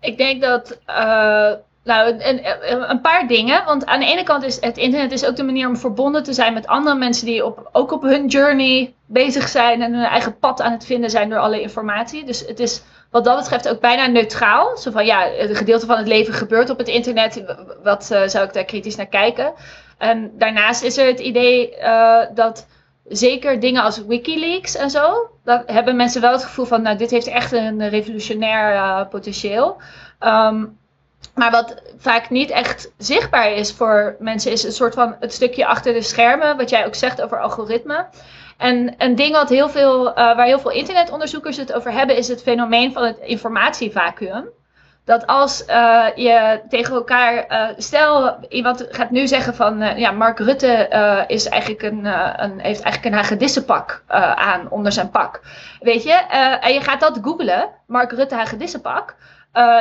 Ik 0.00 0.16
denk 0.16 0.42
dat. 0.42 0.78
Uh, 0.88 1.52
nou, 1.84 2.18
een, 2.18 2.90
een, 2.90 3.00
paar 3.00 3.26
dingen. 3.26 3.64
Want 3.64 3.86
aan 3.86 4.00
de 4.00 4.06
ene 4.06 4.22
kant 4.22 4.44
is 4.44 4.60
het 4.60 4.76
internet 4.76 5.12
is 5.12 5.24
ook 5.24 5.36
de 5.36 5.42
manier 5.42 5.68
om 5.68 5.76
verbonden 5.76 6.22
te 6.22 6.32
zijn 6.32 6.54
met 6.54 6.66
andere 6.66 6.96
mensen 6.96 7.26
die 7.26 7.44
op, 7.44 7.68
ook 7.72 7.92
op 7.92 8.02
hun 8.02 8.26
journey 8.26 8.94
bezig 9.06 9.48
zijn 9.48 9.82
en 9.82 9.94
hun 9.94 10.04
eigen 10.04 10.38
pad 10.38 10.60
aan 10.60 10.72
het 10.72 10.84
vinden 10.84 11.10
zijn 11.10 11.28
door 11.28 11.38
alle 11.38 11.60
informatie. 11.60 12.24
Dus 12.24 12.46
het 12.46 12.60
is 12.60 12.82
wat 13.10 13.24
dat 13.24 13.38
betreft 13.38 13.68
ook 13.68 13.80
bijna 13.80 14.06
neutraal. 14.06 14.76
Zo 14.76 14.90
van 14.90 15.04
ja, 15.04 15.38
een 15.38 15.54
gedeelte 15.56 15.86
van 15.86 15.98
het 15.98 16.06
leven 16.06 16.34
gebeurt 16.34 16.70
op 16.70 16.78
het 16.78 16.88
internet. 16.88 17.44
Wat 17.82 18.08
uh, 18.12 18.22
zou 18.26 18.44
ik 18.44 18.52
daar 18.52 18.64
kritisch 18.64 18.96
naar 18.96 19.06
kijken? 19.06 19.52
En 19.98 20.32
daarnaast 20.38 20.82
is 20.82 20.96
er 20.96 21.06
het 21.06 21.20
idee 21.20 21.76
uh, 21.78 22.18
dat 22.34 22.66
zeker 23.08 23.60
dingen 23.60 23.82
als 23.82 24.04
Wikileaks 24.04 24.76
en 24.76 24.90
zo, 24.90 25.30
dan 25.44 25.62
hebben 25.66 25.96
mensen 25.96 26.20
wel 26.20 26.32
het 26.32 26.44
gevoel 26.44 26.64
van, 26.64 26.82
nou, 26.82 26.96
dit 26.96 27.10
heeft 27.10 27.26
echt 27.26 27.52
een 27.52 27.88
revolutionair 27.88 28.74
uh, 28.74 29.08
potentieel. 29.08 29.80
Um, 30.20 30.80
maar 31.34 31.50
wat 31.50 31.82
vaak 31.98 32.30
niet 32.30 32.50
echt 32.50 32.92
zichtbaar 32.98 33.52
is 33.52 33.72
voor 33.72 34.16
mensen, 34.18 34.52
is 34.52 34.62
een 34.62 34.72
soort 34.72 34.94
van 34.94 35.16
het 35.20 35.32
stukje 35.32 35.66
achter 35.66 35.92
de 35.92 36.02
schermen, 36.02 36.56
wat 36.56 36.70
jij 36.70 36.86
ook 36.86 36.94
zegt 36.94 37.22
over 37.22 37.40
algoritme. 37.40 38.06
En 38.56 38.94
een 38.98 39.14
ding 39.14 39.32
wat 39.32 39.48
heel 39.48 39.68
veel, 39.68 40.08
uh, 40.08 40.14
waar 40.14 40.46
heel 40.46 40.58
veel 40.58 40.70
internetonderzoekers 40.70 41.56
het 41.56 41.72
over 41.72 41.92
hebben, 41.92 42.16
is 42.16 42.28
het 42.28 42.42
fenomeen 42.42 42.92
van 42.92 43.04
het 43.04 43.18
informatievacuüm. 43.18 44.48
Dat 45.04 45.26
als 45.26 45.64
uh, 45.68 46.06
je 46.14 46.60
tegen 46.68 46.94
elkaar. 46.94 47.44
Uh, 47.48 47.68
stel, 47.76 48.36
iemand 48.48 48.86
gaat 48.90 49.10
nu 49.10 49.26
zeggen 49.26 49.54
van. 49.54 49.82
Uh, 49.82 49.98
ja, 49.98 50.10
Mark 50.10 50.38
Rutte 50.38 51.24
is 51.26 51.48
eigenlijk 51.48 51.82
een, 51.82 52.04
een, 52.44 52.60
heeft 52.60 52.82
eigenlijk 52.82 53.04
een 53.04 53.20
hagedissenpak 53.20 54.02
aan 54.34 54.70
onder 54.70 54.92
zijn 54.92 55.10
pak. 55.10 55.40
Weet 55.80 56.02
je? 56.02 56.12
en 56.60 56.72
je 56.72 56.80
gaat 56.80 57.00
dat 57.00 57.18
googlen, 57.22 57.68
Mark 57.86 58.12
Rutte 58.12 58.34
hagedissenpak. 58.34 59.16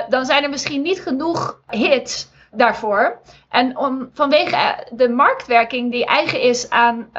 dan 0.09 0.25
zijn 0.25 0.43
er 0.43 0.49
misschien 0.49 0.81
niet 0.81 1.01
genoeg 1.01 1.59
hits 1.69 2.29
daarvoor. 2.51 3.19
En 3.49 3.77
om, 3.77 4.09
vanwege 4.13 4.87
de 4.91 5.09
marktwerking 5.09 5.91
die 5.91 6.05
eigen 6.05 6.41
is 6.41 6.69
aan 6.69 7.09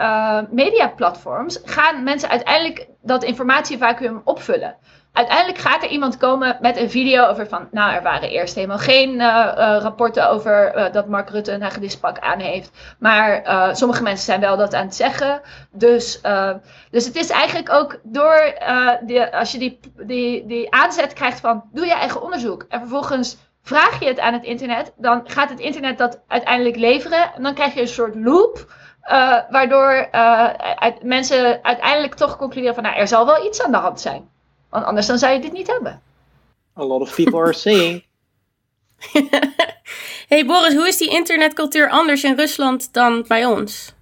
mediaplatforms, 0.51 1.61
gaan 1.65 2.03
mensen 2.03 2.29
uiteindelijk 2.29 2.87
dat 3.03 3.25
informatievacuum 3.25 4.21
opvullen 4.25 4.77
uiteindelijk 5.13 5.59
gaat 5.59 5.83
er 5.83 5.89
iemand 5.89 6.17
komen 6.17 6.59
met 6.61 6.77
een 6.77 6.91
video 6.91 7.27
over 7.27 7.49
van, 7.49 7.69
nou, 7.71 7.95
er 7.95 8.03
waren 8.03 8.31
eerst 8.31 8.55
helemaal 8.55 8.79
geen 8.79 9.11
uh, 9.11 9.19
uh, 9.19 9.79
rapporten 9.81 10.31
over 10.31 10.77
uh, 10.77 10.93
dat 10.93 11.09
Mark 11.09 11.31
Rutte 11.31 11.53
een 11.53 11.63
hagedispak 11.63 12.19
aan 12.19 12.39
heeft. 12.39 12.71
Maar 12.99 13.43
sommige 13.77 14.03
mensen 14.03 14.25
zijn 14.25 14.41
wel 14.41 14.57
dat 14.57 14.75
aan 14.75 14.85
het 14.85 14.95
zeggen. 14.95 15.41
Dus, 15.71 16.21
dus 16.91 17.05
het 17.05 17.17
is 17.17 17.31
eigenlijk 17.31 17.71
ook 17.71 17.99
door, 18.03 18.59
als 19.33 19.53
je 19.53 19.59
die, 19.59 19.81
die, 19.97 20.47
die 20.47 20.73
aanzet 20.73 21.13
krijgt 21.13 21.41
van, 21.41 21.65
doe 21.73 21.87
je 21.87 21.95
eigen 21.95 22.23
onderzoek. 22.23 22.67
En 22.69 22.81
vervolgens 22.81 23.37
vraag 23.63 24.01
je 24.01 24.07
het 24.07 24.21
aan 24.21 24.33
het 24.33 24.45
internet, 24.45 24.93
dan 24.97 25.21
gaat 25.25 25.51
het 25.51 25.61
internet 25.61 25.99
dat 25.99 26.21
uiteindelijk 26.29 26.77
leveren. 26.77 27.35
En 27.35 27.43
dan 27.43 27.55
krijg 27.55 27.75
je 27.75 27.81
een 27.81 27.89
soort 27.89 28.15
loop. 28.15 28.73
waardoor 29.51 30.09
mensen 31.03 31.59
uiteindelijk 31.63 32.15
toch 32.15 32.37
concluderen 32.37 32.75
van 32.75 32.85
nou, 32.85 32.97
er 32.97 33.09
zal 33.09 33.27
wel 33.27 33.47
iets 33.47 33.63
aan 33.63 33.71
de 33.71 33.77
hand 33.77 34.01
zijn. 34.01 34.31
Want 34.73 34.85
anders 34.85 35.07
dan 35.07 35.19
zou 35.19 35.33
je 35.33 35.41
dit 35.41 35.53
niet 35.53 35.67
hebben. 35.67 36.03
A 36.77 36.85
lot 36.85 37.01
of 37.01 37.15
people 37.15 37.39
are 37.39 37.53
saying. 37.53 38.03
hey 40.33 40.47
Boris, 40.47 40.75
hoe 40.75 40.89
is 40.89 40.97
die 40.97 41.11
internetcultuur 41.11 41.91
anders 41.91 42.25
in 42.25 42.37
Rusland 42.37 42.93
dan 42.93 43.25
bij 43.29 43.45
ons? 43.45 43.95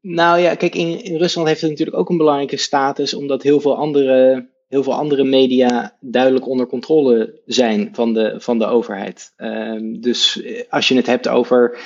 Nou 0.00 0.40
ja, 0.40 0.54
kijk, 0.54 0.74
in, 0.74 1.04
in 1.04 1.16
Rusland 1.16 1.48
heeft 1.48 1.60
het 1.60 1.70
natuurlijk 1.70 1.96
ook 1.96 2.08
een 2.08 2.16
belangrijke 2.16 2.56
status, 2.56 3.14
omdat 3.14 3.42
heel 3.42 3.60
veel 3.60 3.76
andere, 3.76 4.48
heel 4.68 4.82
veel 4.82 4.94
andere 4.94 5.24
media 5.24 5.96
duidelijk 6.00 6.46
onder 6.46 6.66
controle 6.66 7.40
zijn 7.46 7.88
van 7.92 8.12
de, 8.12 8.34
van 8.38 8.58
de 8.58 8.66
overheid. 8.66 9.32
Um, 9.36 10.00
dus 10.00 10.42
eh, 10.42 10.62
als 10.68 10.88
je 10.88 10.96
het 10.96 11.06
hebt 11.06 11.28
over 11.28 11.78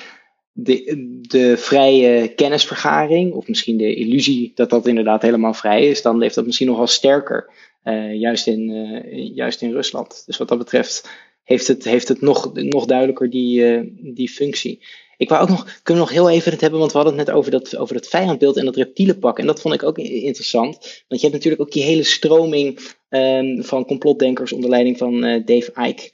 de, 0.52 1.18
de 1.20 1.56
vrije 1.56 2.28
kennisvergaring, 2.28 3.32
of 3.32 3.48
misschien 3.48 3.76
de 3.76 3.94
illusie 3.94 4.52
dat 4.54 4.70
dat 4.70 4.86
inderdaad 4.86 5.22
helemaal 5.22 5.54
vrij 5.54 5.88
is, 5.88 6.02
dan 6.02 6.18
leeft 6.18 6.34
dat 6.34 6.46
misschien 6.46 6.66
nog 6.66 6.76
wel 6.76 6.86
sterker. 6.86 7.50
Uh, 7.84 8.14
juist, 8.14 8.46
in, 8.46 8.70
uh, 8.70 9.34
juist 9.34 9.62
in 9.62 9.72
Rusland. 9.72 10.22
Dus 10.26 10.36
wat 10.36 10.48
dat 10.48 10.58
betreft 10.58 11.08
heeft 11.42 11.66
het, 11.66 11.84
heeft 11.84 12.08
het 12.08 12.20
nog, 12.20 12.54
nog 12.54 12.86
duidelijker 12.86 13.30
die, 13.30 13.60
uh, 13.60 13.80
die 14.14 14.28
functie. 14.28 14.86
Ik 15.16 15.28
wou 15.28 15.42
ook 15.42 15.48
nog, 15.48 15.80
kunnen 15.82 16.04
we 16.04 16.08
nog 16.08 16.18
heel 16.18 16.30
even 16.30 16.52
het 16.52 16.60
hebben, 16.60 16.78
want 16.78 16.92
we 16.92 16.98
hadden 16.98 17.16
het 17.18 17.26
net 17.26 17.36
over 17.36 17.50
dat, 17.50 17.76
over 17.76 17.94
dat 17.94 18.08
vijandbeeld 18.08 18.56
en 18.56 18.64
dat 18.64 18.76
reptielenpak. 18.76 19.38
En 19.38 19.46
dat 19.46 19.60
vond 19.60 19.74
ik 19.74 19.82
ook 19.82 19.98
interessant. 19.98 20.78
Want 21.08 21.20
je 21.20 21.26
hebt 21.26 21.32
natuurlijk 21.32 21.62
ook 21.62 21.72
die 21.72 21.82
hele 21.82 22.02
stroming 22.02 22.78
um, 23.08 23.64
van 23.64 23.84
complotdenkers 23.84 24.52
onder 24.52 24.70
leiding 24.70 24.98
van 24.98 25.20
Dave 25.20 25.72
Icke. 25.74 26.10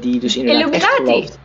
die 0.00 0.18
dus 0.18 0.36
inderdaad 0.36 0.60
Illuminati. 0.60 0.84
echt 0.84 0.96
gelooft. 0.96 1.38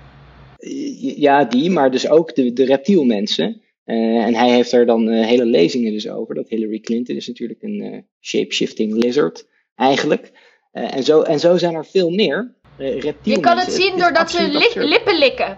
Ja, 1.18 1.46
die, 1.46 1.70
maar 1.70 1.92
dus 1.92 2.10
ook 2.10 2.36
de, 2.36 2.54
de 2.54 2.66
reptielmensen. 2.66 3.62
Uh, 3.90 4.26
en 4.26 4.36
hij 4.36 4.50
heeft 4.50 4.72
er 4.72 4.86
dan 4.86 5.08
uh, 5.08 5.26
hele 5.26 5.46
lezingen 5.46 5.92
dus 5.92 6.10
over. 6.10 6.36
Dat 6.36 6.50
Hillary 6.50 6.80
Clinton 6.80 7.16
is 7.16 7.28
natuurlijk 7.28 7.62
een 7.62 7.84
uh, 7.84 7.98
shape-shifting 8.20 8.94
lizard, 8.94 9.48
eigenlijk. 9.80 10.32
en, 10.72 11.04
zo, 11.04 11.22
en 11.22 11.40
zo 11.40 11.58
zijn 11.58 11.76
er 11.76 11.86
veel 11.86 12.10
meer 12.10 12.54
Je 13.22 13.40
kan 13.40 13.58
het 13.58 13.72
zien 13.72 13.98
doordat 13.98 14.32
ze 14.32 14.48
li 14.48 14.88
lippen 14.88 15.18
likken. 15.18 15.58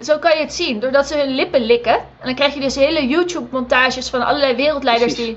Zo 0.00 0.18
kan 0.18 0.36
je 0.36 0.42
het 0.42 0.52
zien, 0.52 0.80
doordat 0.80 1.08
ze 1.08 1.16
hun 1.16 1.34
lippen 1.34 1.60
likken. 1.60 1.94
En 1.94 2.24
dan 2.24 2.34
krijg 2.34 2.54
je 2.54 2.60
dus 2.60 2.74
hele 2.74 3.06
YouTube-montages 3.06 4.08
van 4.08 4.26
allerlei 4.26 4.56
wereldleiders 4.56 5.14
Precies. 5.14 5.36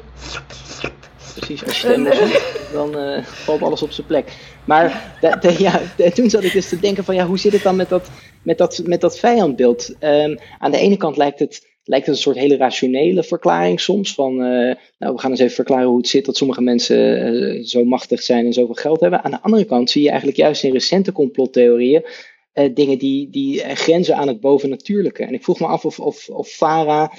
die... 0.81 0.89
Precies, 1.35 1.65
als 1.65 1.81
je 1.81 1.87
stem 1.87 2.13
ziet, 2.13 2.69
dan 2.73 3.23
valt 3.23 3.61
alles 3.61 3.81
op 3.81 3.91
zijn 3.91 4.07
plek. 4.07 4.31
Maar 4.65 5.15
de, 5.21 5.37
de, 5.39 5.55
ja, 5.57 5.81
de, 5.97 6.11
toen 6.11 6.29
zat 6.29 6.43
ik 6.43 6.53
dus 6.53 6.69
te 6.69 6.79
denken 6.79 7.03
van 7.03 7.15
ja, 7.15 7.25
hoe 7.25 7.39
zit 7.39 7.53
het 7.53 7.63
dan 7.63 7.75
met 7.75 7.89
dat, 7.89 8.09
met 8.43 8.57
dat, 8.57 8.81
met 8.85 9.01
dat 9.01 9.19
vijandbeeld? 9.19 9.95
Um, 9.99 10.39
aan 10.59 10.71
de 10.71 10.77
ene 10.77 10.97
kant 10.97 11.17
lijkt 11.17 11.39
het 11.39 11.72
lijkt 11.83 12.05
het 12.05 12.15
een 12.15 12.21
soort 12.21 12.37
hele 12.37 12.57
rationele 12.57 13.23
verklaring 13.23 13.79
soms. 13.79 14.13
Van, 14.13 14.33
uh, 14.33 14.75
nou, 14.97 15.13
we 15.13 15.19
gaan 15.19 15.31
eens 15.31 15.39
even 15.39 15.55
verklaren 15.55 15.87
hoe 15.87 15.97
het 15.97 16.07
zit 16.07 16.25
dat 16.25 16.37
sommige 16.37 16.61
mensen 16.61 17.33
uh, 17.33 17.63
zo 17.65 17.83
machtig 17.83 18.21
zijn 18.21 18.45
en 18.45 18.53
zoveel 18.53 18.75
geld 18.75 18.99
hebben. 18.99 19.23
Aan 19.23 19.31
de 19.31 19.41
andere 19.41 19.65
kant 19.65 19.89
zie 19.89 20.01
je 20.01 20.09
eigenlijk 20.09 20.37
juist 20.37 20.63
in 20.63 20.71
recente 20.71 21.11
complottheorieën 21.11 22.05
uh, 22.53 22.69
dingen 22.73 22.97
die, 22.97 23.29
die 23.29 23.59
grenzen 23.59 24.15
aan 24.15 24.27
het 24.27 24.39
bovennatuurlijke. 24.39 25.23
En 25.23 25.33
ik 25.33 25.43
vroeg 25.43 25.59
me 25.59 25.65
af 25.65 25.85
of, 25.85 25.99
of, 25.99 26.29
of 26.29 26.47
Farah 26.47 27.09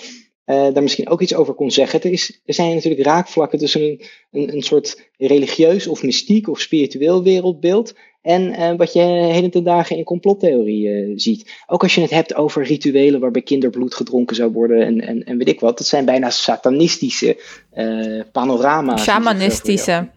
daar 0.47 0.83
misschien 0.83 1.09
ook 1.09 1.21
iets 1.21 1.35
over 1.35 1.55
kon 1.55 1.71
zeggen. 1.71 2.03
Er, 2.03 2.13
is, 2.13 2.41
er 2.45 2.55
zijn 2.55 2.75
natuurlijk 2.75 3.05
raakvlakken 3.05 3.59
tussen 3.59 3.83
een, 3.83 4.01
een, 4.31 4.55
een 4.55 4.63
soort 4.63 5.11
religieus 5.17 5.87
of 5.87 6.03
mystiek 6.03 6.49
of 6.49 6.61
spiritueel 6.61 7.23
wereldbeeld 7.23 7.95
en 8.25 8.61
uh, 8.61 8.77
wat 8.77 8.93
je 8.93 9.01
heden 9.01 9.51
ten 9.51 9.65
dagen 9.65 9.97
in 9.97 10.05
complottheorie 10.05 10.89
uh, 10.89 11.13
ziet. 11.17 11.63
Ook 11.67 11.83
als 11.83 11.95
je 11.95 12.01
het 12.01 12.11
hebt 12.11 12.35
over 12.35 12.65
rituelen 12.65 13.21
waarbij 13.21 13.43
kinderbloed 13.43 13.95
gedronken 13.95 14.37
zou 14.37 14.53
worden 14.53 14.87
en, 14.87 15.01
en, 15.01 15.25
en 15.25 15.39
weet 15.39 15.49
ik 15.49 15.61
wat. 15.61 15.79
Dat 15.79 15.87
zijn 15.87 16.05
bijna 16.05 16.31
satanistische 16.31 17.43
uh, 17.75 18.23
panorama's. 18.33 19.03
Shamanistische. 19.03 20.09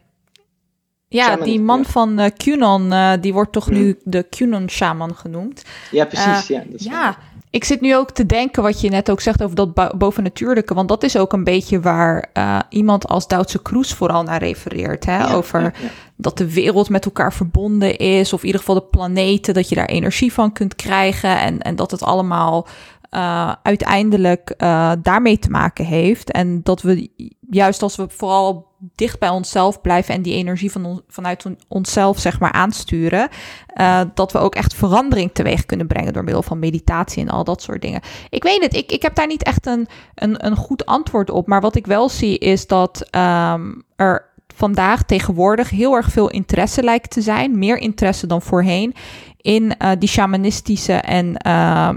Ja, 1.08 1.36
die 1.36 1.60
man 1.60 1.80
ja. 1.80 1.90
van 1.90 2.32
QAnon, 2.38 3.20
die 3.22 3.34
wordt 3.34 3.52
toch 3.52 3.70
nu 3.70 3.98
de 4.04 4.26
QAnon-shaman 4.30 5.16
genoemd. 5.16 5.64
Ja, 5.92 6.06
precies. 6.06 6.48
ja, 6.48 6.64
dat 6.70 6.80
is 6.80 6.86
ja. 6.86 7.18
Ik 7.58 7.64
zit 7.64 7.82
nu 7.82 7.96
ook 7.96 8.12
te 8.12 8.26
denken 8.26 8.64
wat 8.64 8.82
je 8.82 8.90
net 8.90 9.12
ook 9.12 9.22
zegt 9.22 9.44
over 9.44 9.56
dat 9.56 9.98
bovennatuurlijke. 9.98 10.74
Want 10.74 10.88
dat 10.88 11.04
is 11.04 11.18
ook 11.18 11.34
een 11.34 11.44
beetje 11.44 11.80
waar 11.80 12.30
uh, 12.34 12.60
iemand 12.70 13.08
als 13.08 13.28
Duitse 13.28 13.62
Kroes 13.62 13.94
vooral 13.94 14.24
naar 14.24 14.40
refereert. 14.40 15.06
Hè? 15.06 15.18
Ja, 15.18 15.34
over 15.34 15.62
ja, 15.62 15.72
ja. 15.82 15.90
dat 16.16 16.38
de 16.38 16.54
wereld 16.54 16.90
met 16.90 17.06
elkaar 17.06 17.34
verbonden 17.34 17.98
is. 17.98 18.34
Of 18.34 18.40
in 18.40 18.46
ieder 18.46 18.62
geval 18.62 18.76
de 18.76 18.88
planeten, 18.90 19.54
dat 19.54 19.70
je 19.70 19.76
daar 19.76 19.86
energie 19.86 20.34
van 20.34 20.52
kunt 20.54 20.76
krijgen. 20.76 21.40
En, 21.40 21.62
en 21.62 21.76
dat 21.76 21.92
het 21.92 22.04
allemaal 22.04 22.68
uh, 23.12 23.54
uiteindelijk 23.64 24.54
uh, 24.58 24.92
daarmee 25.02 25.40
te 25.40 25.50
maken 25.50 25.86
heeft. 25.86 26.32
En 26.32 26.64
dat 26.64 26.82
we 26.82 27.10
juist 27.50 27.82
als 27.82 27.96
we 27.96 28.08
vooral 28.10 28.67
dicht 28.96 29.20
bij 29.20 29.30
onszelf 29.30 29.82
blijven 29.82 30.14
en 30.14 30.22
die 30.22 30.34
energie 30.34 30.72
van 30.72 30.86
on, 30.86 31.02
vanuit 31.08 31.46
on, 31.46 31.58
onszelf 31.68 32.20
zeg 32.20 32.40
maar 32.40 32.52
aansturen, 32.52 33.30
uh, 33.76 34.02
dat 34.14 34.32
we 34.32 34.38
ook 34.38 34.56
echt 34.56 34.74
verandering 34.74 35.30
teweeg 35.34 35.66
kunnen 35.66 35.88
brengen 35.88 36.14
door 36.14 36.24
middel 36.24 36.44
van 36.44 36.60
meditatie 36.60 37.22
en 37.22 37.30
al 37.30 37.44
dat 37.44 37.62
soort 37.62 37.82
dingen. 37.82 38.02
Ik 38.30 38.44
weet 38.44 38.62
het, 38.62 38.76
ik, 38.76 38.92
ik 38.92 39.02
heb 39.02 39.16
daar 39.16 39.28
niet 39.28 39.44
echt 39.44 39.66
een, 39.66 39.88
een, 40.16 40.46
een 40.46 40.56
goed 40.56 40.86
antwoord 40.86 41.30
op, 41.30 41.48
maar 41.48 41.62
wat 41.62 41.76
ik 41.76 41.88
wel 41.88 42.10
zie 42.10 42.38
is 42.38 42.68
dat 42.68 43.08
um, 43.16 43.84
er 43.96 44.26
vandaag 44.56 45.04
tegenwoordig 45.04 45.70
heel 45.70 45.96
erg 45.96 46.10
veel 46.10 46.30
interesse 46.30 46.84
lijkt 46.84 47.10
te 47.10 47.22
zijn, 47.22 47.60
meer 47.60 47.78
interesse 47.78 48.28
dan 48.28 48.42
voorheen, 48.42 48.96
in 49.42 49.74
uh, 49.82 49.92
die 50.00 50.10
shamanistische 50.10 50.94
en 50.94 51.42
uh, 51.48 51.90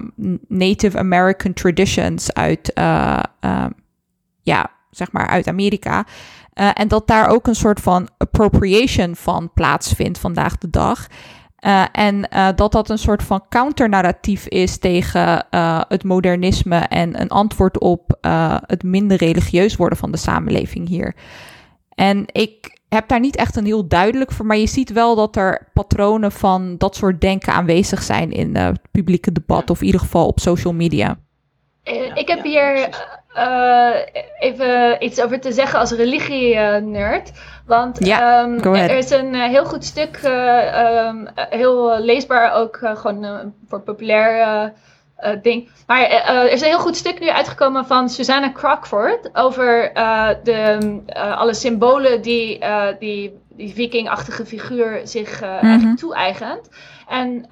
Native 0.48 0.98
American 0.98 1.52
traditions 1.52 2.32
uit, 2.32 2.72
uh, 2.74 3.20
ja, 4.42 4.70
zeg 4.90 5.12
maar 5.12 5.26
uit 5.26 5.48
Amerika. 5.48 6.06
Uh, 6.60 6.70
en 6.74 6.88
dat 6.88 7.06
daar 7.06 7.28
ook 7.28 7.46
een 7.46 7.54
soort 7.54 7.80
van 7.80 8.08
appropriation 8.18 9.16
van 9.16 9.50
plaatsvindt 9.54 10.18
vandaag 10.18 10.58
de 10.58 10.70
dag. 10.70 11.06
Uh, 11.60 11.84
en 11.92 12.28
uh, 12.34 12.48
dat 12.54 12.72
dat 12.72 12.88
een 12.88 12.98
soort 12.98 13.22
van 13.22 13.44
counternarratief 13.48 14.46
is 14.46 14.78
tegen 14.78 15.46
het 15.88 16.04
modernisme 16.04 16.76
en 16.76 17.20
een 17.20 17.28
antwoord 17.28 17.78
op 17.78 18.18
het 18.66 18.82
minder 18.82 19.16
religieus 19.16 19.76
worden 19.76 19.98
van 19.98 20.10
de 20.10 20.16
samenleving 20.16 20.88
hier. 20.88 21.14
En 21.94 22.24
ik 22.26 22.80
heb 22.88 23.08
daar 23.08 23.20
niet 23.20 23.36
echt 23.36 23.56
een 23.56 23.64
heel 23.64 23.88
duidelijk 23.88 24.32
voor, 24.32 24.46
maar 24.46 24.56
je 24.56 24.66
ziet 24.66 24.92
wel 24.92 25.14
dat 25.14 25.36
er 25.36 25.68
patronen 25.72 26.32
van 26.32 26.78
dat 26.78 26.96
soort 26.96 27.20
denken 27.20 27.52
aanwezig 27.52 28.02
zijn 28.02 28.32
in 28.32 28.56
het 28.56 28.80
publieke 28.90 29.32
debat, 29.32 29.70
of 29.70 29.80
in 29.80 29.86
ieder 29.86 30.00
geval 30.00 30.26
op 30.26 30.40
social 30.40 30.72
media. 30.72 31.18
ik 32.14 32.28
heb 32.28 32.42
hier 32.42 32.88
uh, 33.36 33.96
even 34.38 35.04
iets 35.04 35.22
over 35.22 35.40
te 35.40 35.52
zeggen 35.52 35.78
als 35.78 35.90
religie-nerd. 35.90 37.32
Want 37.66 38.04
ja, 38.04 38.42
um, 38.42 38.74
er 38.74 38.96
is 38.96 39.10
een 39.10 39.34
uh, 39.34 39.44
heel 39.44 39.64
goed 39.64 39.84
stuk, 39.84 40.20
uh, 40.24 41.06
um, 41.06 41.28
heel 41.34 41.98
leesbaar 42.00 42.52
ook 42.52 42.78
gewoon 42.94 43.52
voor 43.68 43.80
populair 43.80 44.72
ding. 45.42 45.68
Maar 45.86 46.02
er 46.02 46.50
is 46.50 46.60
een 46.60 46.68
heel 46.68 46.78
goed 46.78 46.96
stuk 46.96 47.20
nu 47.20 47.30
uitgekomen 47.30 47.86
van 47.86 48.08
Susanna 48.08 48.52
Crockford 48.52 49.30
over 49.32 49.90
de, 50.42 50.78
alle 51.14 51.54
symbolen 51.54 52.22
die 52.22 52.64
die, 52.98 53.38
die 53.48 53.74
vikingachtige 53.74 54.46
figuur 54.46 55.00
zich 55.04 55.40
mm 55.40 55.80
-hmm. 55.80 55.96
toe-eigent. 55.96 56.68
En 57.08 57.46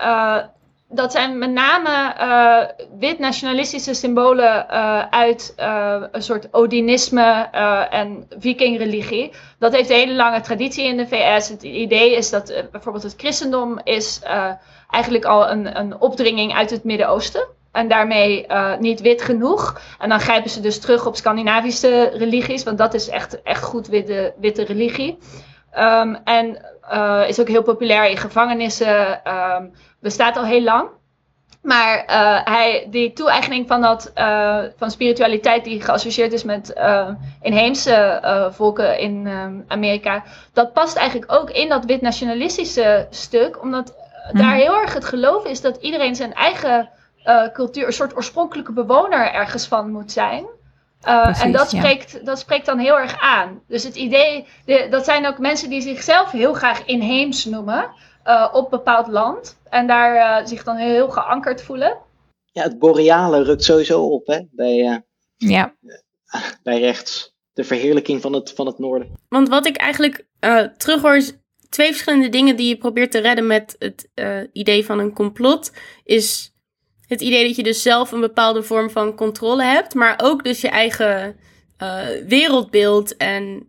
dat 0.91 1.12
zijn 1.12 1.39
met 1.39 1.51
name 1.51 2.14
uh, 2.20 2.86
wit-nationalistische 2.99 3.95
symbolen 3.95 4.66
uh, 4.70 5.03
uit 5.11 5.55
uh, 5.59 6.03
een 6.12 6.22
soort 6.22 6.49
Odinisme 6.51 7.49
en 7.91 8.26
vikingreligie. 8.39 9.32
Dat 9.59 9.72
heeft 9.72 9.91
een 9.91 9.97
hele 9.97 10.14
lange 10.14 10.41
traditie 10.41 10.84
in 10.84 10.97
de 10.97 11.07
VS. 11.07 11.49
Het 11.49 11.62
idee 11.62 12.16
is 12.16 12.30
dat 12.30 12.64
bijvoorbeeld 12.70 13.05
het 13.05 13.14
christendom 13.16 13.80
is 13.84 14.20
eigenlijk 14.91 15.24
al 15.24 15.51
een, 15.51 15.78
een 15.78 16.01
opdringing 16.01 16.55
uit 16.55 16.70
het 16.70 16.84
Midden-Oosten. 16.84 17.47
En 17.72 17.89
daarmee 17.89 18.47
niet 18.78 19.01
wit 19.01 19.22
genoeg. 19.22 19.80
En 19.99 20.09
dan 20.09 20.20
grijpen 20.20 20.51
ze 20.51 20.61
dus 20.61 20.80
terug 20.80 21.07
op 21.07 21.16
Scandinavische 21.16 22.11
religies, 22.14 22.62
want 22.62 22.78
dat 22.78 22.95
is 22.95 23.09
echt, 23.09 23.43
echt 23.43 23.62
goed 23.62 23.86
witte, 23.86 24.34
witte 24.41 24.64
religie. 24.64 25.18
Um, 25.78 26.18
en 26.24 26.62
is 27.28 27.41
ook 27.41 27.49
heel 27.49 27.62
populair 27.62 28.11
in 28.11 28.16
gevangenissen. 28.16 29.20
Um, 29.32 29.72
bestaat 30.01 30.36
al 30.36 30.44
heel 30.44 30.62
lang. 30.62 30.88
Maar 31.62 32.05
uh, 32.11 32.40
hij, 32.44 32.86
die 32.90 33.12
toe-eigening 33.12 33.68
van, 33.68 33.80
dat, 33.80 34.12
uh, 34.14 34.59
van 34.76 34.90
spiritualiteit 34.90 35.64
die 35.64 35.82
geassocieerd 35.82 36.32
is 36.32 36.44
met 36.44 36.72
uh, 36.76 37.09
inheemse 37.42 38.20
volken 38.53 38.99
in 38.99 39.28
Amerika, 39.68 40.22
dat 40.53 40.72
past 40.72 40.96
eigenlijk 40.96 41.32
ook 41.32 41.51
in 41.51 41.68
dat 41.68 41.84
wit-nationalistische 41.84 43.07
stuk, 43.11 43.62
omdat 43.62 43.94
daar 44.32 44.44
mhm. 44.44 44.57
heel 44.57 44.80
erg 44.80 44.94
het 44.94 45.05
geloof 45.05 45.44
is 45.44 45.61
dat 45.61 45.76
iedereen 45.76 46.14
zijn 46.14 46.34
eigen 46.34 46.90
cultuur, 47.53 47.86
een 47.86 47.92
soort 47.92 48.16
oorspronkelijke 48.16 48.72
bewoner 48.72 49.32
ergens 49.32 49.66
van 49.66 49.90
moet 49.90 50.12
zijn. 50.12 50.46
Precies, 51.01 51.42
en 51.42 51.53
dat 51.53 51.70
spreekt, 51.70 52.11
ja. 52.12 52.18
dat 52.24 52.38
spreekt 52.38 52.66
dan 52.66 52.78
heel 52.78 52.99
erg 52.99 53.20
aan. 53.20 53.61
Dus 53.66 53.84
het 53.84 53.96
idee, 53.96 54.46
de, 54.64 54.86
dat 54.90 55.05
zijn 55.05 55.26
ook 55.26 55.38
mensen 55.38 55.70
die 55.70 55.80
zichzelf 55.80 56.30
heel 56.30 56.53
graag 56.53 56.84
inheems 56.84 57.44
noemen 57.44 57.90
uh, 58.27 58.49
op 58.53 58.71
bepaald 58.71 59.07
land. 59.07 59.59
En 59.71 59.87
daar 59.87 60.14
uh, 60.14 60.47
zich 60.47 60.64
dan 60.64 60.77
heel 60.77 61.09
geankerd 61.09 61.62
voelen. 61.62 61.97
Ja, 62.53 62.62
het 62.62 62.79
boreale 62.79 63.43
rukt 63.43 63.64
sowieso 63.64 64.07
op 64.07 64.27
hè, 64.27 64.41
bij, 64.51 64.79
uh, 64.79 64.97
ja. 65.37 65.75
bij 66.62 66.81
rechts. 66.81 67.37
De 67.53 67.64
verheerlijking 67.64 68.21
van 68.21 68.33
het, 68.33 68.53
van 68.53 68.66
het 68.66 68.79
noorden. 68.79 69.12
Want 69.29 69.49
wat 69.49 69.66
ik 69.66 69.77
eigenlijk 69.77 70.27
terughoor 70.77 71.16
is 71.16 71.33
twee 71.69 71.89
verschillende 71.89 72.29
dingen 72.29 72.57
die 72.57 72.69
je 72.69 72.77
probeert 72.77 73.11
te 73.11 73.19
redden 73.19 73.47
met 73.47 73.77
het 73.79 74.09
idee 74.53 74.85
van 74.85 74.99
een 74.99 75.12
complot. 75.12 75.73
Is 76.05 76.55
het 77.07 77.21
idee 77.21 77.47
dat 77.47 77.57
je 77.57 77.62
dus 77.62 77.83
zelf 77.83 78.12
een 78.12 78.21
bepaalde 78.21 78.62
vorm 78.62 78.91
van 78.91 79.14
controle 79.14 79.62
hebt, 79.62 79.95
maar 79.95 80.21
ook 80.23 80.45
dus 80.45 80.61
je 80.61 80.69
eigen 80.69 81.37
wereldbeeld 82.27 83.16
en 83.16 83.68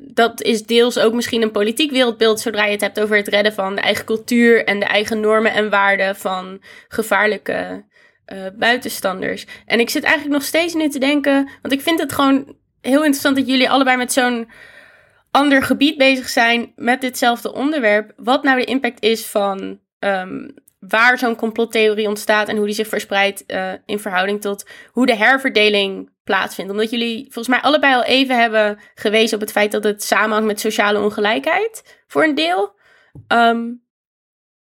dat 0.00 0.42
is 0.42 0.62
deels 0.62 0.98
ook 0.98 1.14
misschien 1.14 1.42
een 1.42 1.50
politiek 1.50 1.90
wereldbeeld 1.90 2.40
zodra 2.40 2.64
je 2.64 2.70
het 2.70 2.80
hebt 2.80 3.00
over 3.00 3.16
het 3.16 3.28
redden 3.28 3.52
van 3.52 3.74
de 3.74 3.80
eigen 3.80 4.04
cultuur 4.04 4.64
en 4.64 4.78
de 4.78 4.84
eigen 4.84 5.20
normen 5.20 5.52
en 5.52 5.70
waarden 5.70 6.16
van 6.16 6.62
gevaarlijke 6.88 7.84
uh, 8.32 8.38
buitenstanders. 8.54 9.46
En 9.66 9.80
ik 9.80 9.90
zit 9.90 10.02
eigenlijk 10.02 10.34
nog 10.34 10.44
steeds 10.44 10.74
nu 10.74 10.88
te 10.88 10.98
denken, 10.98 11.48
want 11.62 11.74
ik 11.74 11.80
vind 11.80 12.00
het 12.00 12.12
gewoon 12.12 12.56
heel 12.80 13.00
interessant 13.00 13.36
dat 13.36 13.48
jullie 13.48 13.70
allebei 13.70 13.96
met 13.96 14.12
zo'n 14.12 14.48
ander 15.30 15.62
gebied 15.62 15.98
bezig 15.98 16.28
zijn 16.28 16.72
met 16.76 17.00
ditzelfde 17.00 17.52
onderwerp. 17.52 18.12
Wat 18.16 18.42
nou 18.42 18.58
de 18.58 18.64
impact 18.64 19.02
is 19.02 19.26
van 19.26 19.80
um, 19.98 20.54
waar 20.78 21.18
zo'n 21.18 21.36
complottheorie 21.36 22.08
ontstaat 22.08 22.48
en 22.48 22.56
hoe 22.56 22.66
die 22.66 22.74
zich 22.74 22.88
verspreidt 22.88 23.44
uh, 23.46 23.72
in 23.86 23.98
verhouding 23.98 24.40
tot 24.40 24.68
hoe 24.90 25.06
de 25.06 25.16
herverdeling 25.16 26.10
plaatsvindt. 26.26 26.70
Omdat 26.70 26.90
jullie 26.90 27.22
volgens 27.22 27.48
mij 27.48 27.60
allebei 27.60 27.94
al 27.94 28.04
even 28.04 28.38
hebben 28.38 28.78
gewezen 28.94 29.34
op 29.34 29.40
het 29.40 29.52
feit 29.52 29.72
dat 29.72 29.84
het 29.84 30.02
samenhangt 30.02 30.46
met 30.46 30.60
sociale 30.60 31.00
ongelijkheid 31.00 32.02
voor 32.06 32.24
een 32.24 32.34
deel. 32.34 32.74
Um, 33.28 33.84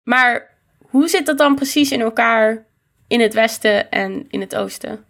maar 0.03 0.59
hoe 0.79 1.09
zit 1.09 1.27
dat 1.27 1.39
dan 1.39 1.55
precies 1.55 1.93
in 1.93 2.01
elkaar 2.01 2.67
in 3.09 3.21
het 3.21 3.35
westen 3.35 3.91
en 3.91 4.27
in 4.29 4.41
het 4.41 4.57
oosten? 4.57 5.05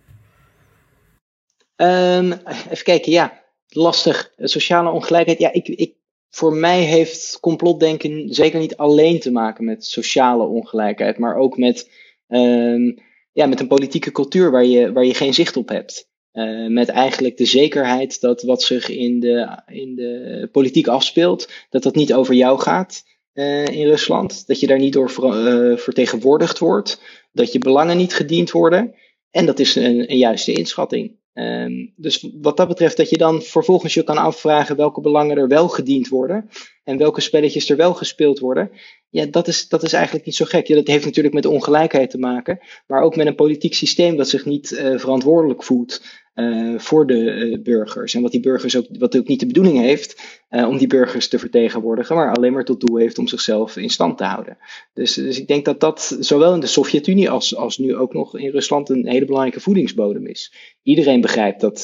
Um, 1.77 2.33
even 2.71 2.85
kijken, 2.85 3.13
ja. 3.13 3.47
Lastig. 3.69 4.33
Sociale 4.37 4.91
ongelijkheid. 4.91 5.39
Ja, 5.39 5.53
ik, 5.53 5.69
ik 5.69 5.95
voor 6.31 6.55
mij 6.55 6.81
heeft 6.81 7.41
complotdenken 7.41 8.35
zeker 8.35 8.59
niet 8.59 8.77
alleen 8.77 9.21
te 9.21 9.31
maken 9.31 9.65
met 9.65 9.85
sociale 9.85 10.45
ongelijkheid, 10.45 11.19
maar 11.19 11.37
ook 11.37 11.57
met, 11.57 11.91
uh, 12.29 12.97
ja, 13.33 13.47
met 13.47 13.61
een 13.61 13.67
politieke 13.69 14.13
cultuur 14.13 14.51
waar 14.51 14.65
je, 14.65 14.93
waar 14.93 15.05
je 15.05 15.15
geen 15.15 15.35
zicht 15.35 15.57
op 15.57 15.69
hebt. 15.69 16.08
Uh, 16.39 16.69
met 16.69 16.89
eigenlijk 16.89 17.37
de 17.37 17.45
zekerheid 17.45 18.21
dat 18.21 18.43
wat 18.43 18.63
zich 18.63 18.89
in 18.89 19.21
de, 19.21 19.63
in 19.67 19.95
de 19.95 20.49
politiek 20.53 20.87
afspeelt, 20.87 21.49
dat 21.71 21.83
dat 21.83 21.95
niet 21.95 22.15
over 22.15 22.35
jou 22.35 22.61
gaat 22.61 23.05
uh, 23.35 23.67
in 23.67 23.87
Rusland. 23.87 24.47
Dat 24.47 24.61
je 24.61 24.67
daar 24.67 24.79
niet 24.79 24.93
door 24.93 25.13
uh, 25.21 25.77
vertegenwoordigd 25.77 26.59
wordt. 26.59 27.01
Dat 27.33 27.53
je 27.53 27.59
belangen 27.59 27.97
niet 27.97 28.15
gediend 28.15 28.51
worden. 28.51 28.95
En 29.31 29.47
dat 29.47 29.59
is 29.59 29.75
een, 29.75 30.11
een 30.11 30.19
juiste 30.19 30.53
inschatting. 30.53 31.17
Um, 31.35 31.93
dus 31.97 32.29
wat 32.41 32.57
dat 32.57 32.69
betreft, 32.69 32.97
dat 32.97 33.11
je 33.11 33.17
dan 33.17 33.43
vervolgens 33.43 33.95
je 33.95 34.03
kan 34.03 34.19
afvragen 34.19 34.77
welke 34.77 35.01
belangen 35.01 35.37
er 35.37 35.49
wel 35.49 35.69
gediend 35.69 36.09
worden 36.09 36.51
en 36.85 36.99
welke 36.99 37.21
spelletjes 37.21 37.71
er 37.71 37.77
wel 37.77 37.95
gespeeld 37.95 38.39
worden. 38.39 38.71
Ja, 39.11 39.27
dat 39.27 39.49
is, 39.49 39.69
dat 39.69 39.83
is 39.83 39.93
eigenlijk 39.93 40.27
niet 40.27 40.35
zo 40.35 40.45
gek. 40.45 40.67
Ja, 40.67 40.75
dat 40.75 40.87
heeft 40.87 41.05
natuurlijk 41.05 41.35
met 41.35 41.47
ongelijkheid 41.47 42.11
te 42.11 42.19
maken, 42.19 42.61
maar 42.87 43.03
ook 43.03 43.17
met 43.17 43.27
een 43.27 43.35
politiek 43.35 43.75
systeem 43.75 44.17
dat 44.17 44.29
zich 44.29 44.45
niet 44.45 44.69
verantwoordelijk 44.97 45.65
voelt 45.65 46.03
uh, 46.39 46.79
voor 46.79 47.07
de 47.07 47.15
uh, 47.15 47.63
burgers. 47.63 48.15
En 48.15 48.23
wat 48.23 48.31
die 48.31 48.41
burgers 48.41 48.77
ook, 48.77 48.87
wat 48.99 49.17
ook 49.17 49.29
niet 49.29 49.41
de 49.41 49.47
bedoeling 49.47 49.79
heeft 49.79 50.41
uh, 50.51 50.69
om 50.69 50.79
die 50.79 50.87
burgers 50.87 51.29
te 51.29 51.39
vertegenwoordigen, 51.39 52.17
maar 52.17 52.35
alleen 52.35 52.53
maar 52.53 52.65
tot 52.65 52.81
doel 52.81 52.97
heeft 52.97 53.19
om 53.19 53.29
zichzelf 53.29 53.77
in 53.77 53.91
stand 53.91 54.19
te 54.19 54.25
houden. 54.25 54.59
Dus, 54.95 55.15
dus 55.15 55.39
ik 55.39 55.47
denk 55.47 55.65
dat 55.65 55.81
dat 55.81 56.17
zowel 56.21 56.55
in 56.55 56.61
de 56.61 56.67
Sovjet-Unie 56.67 57.31
als, 57.31 57.57
als 57.57 57.79
nu 57.79 57.97
ook 57.97 58.13
nog 58.13 58.39
in 58.39 58.51
Rusland 58.51 58.89
een 58.89 59.09
hele 59.09 59.25
belangrijke 59.25 59.61
voedingsbodem 59.61 60.27
is. 60.27 60.53
Iedereen 60.83 61.21
begrijpt 61.21 61.61
dat, 61.61 61.83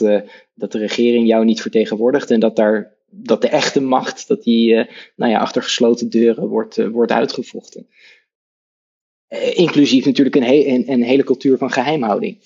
dat 0.54 0.72
de 0.72 0.78
regering 0.78 1.26
jou 1.26 1.44
niet 1.44 1.62
vertegenwoordigt 1.62 2.30
en 2.30 2.40
dat 2.40 2.56
daar 2.56 2.92
dat 3.10 3.42
de 3.42 3.48
echte 3.48 3.80
macht, 3.80 4.28
dat 4.28 4.42
die 4.42 4.74
nou 5.16 5.32
ja, 5.32 5.38
achter 5.38 5.62
gesloten 5.62 6.10
deuren 6.10 6.48
wordt, 6.48 6.88
wordt 6.90 7.12
uitgevochten. 7.12 7.86
Inclusief 9.54 10.04
natuurlijk 10.04 10.36
een, 10.36 10.90
een, 10.90 11.02
hele 11.02 11.24
cultuur 11.24 11.58
van 11.58 11.70
geheimhouding. 11.70 12.38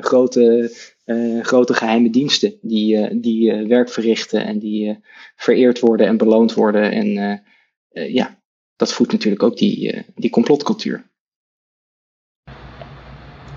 Grote 0.00 0.70
uh, 1.08 1.44
grote 1.44 1.74
geheime 1.74 2.10
diensten 2.10 2.58
die, 2.60 2.96
uh, 2.96 3.08
die 3.12 3.52
uh, 3.52 3.68
werk 3.68 3.88
verrichten 3.88 4.44
en 4.44 4.58
die 4.58 5.00
vereerd 5.36 5.80
worden 5.80 6.06
en 6.06 6.16
beloond 6.16 6.54
worden. 6.54 6.92
En 6.92 7.42
ja, 7.90 8.38
dat 8.76 8.92
voedt 8.92 9.12
natuurlijk 9.12 9.42
ook 9.42 9.56
die, 9.56 10.04
die 10.14 10.30
complotcultuur. 10.30 11.06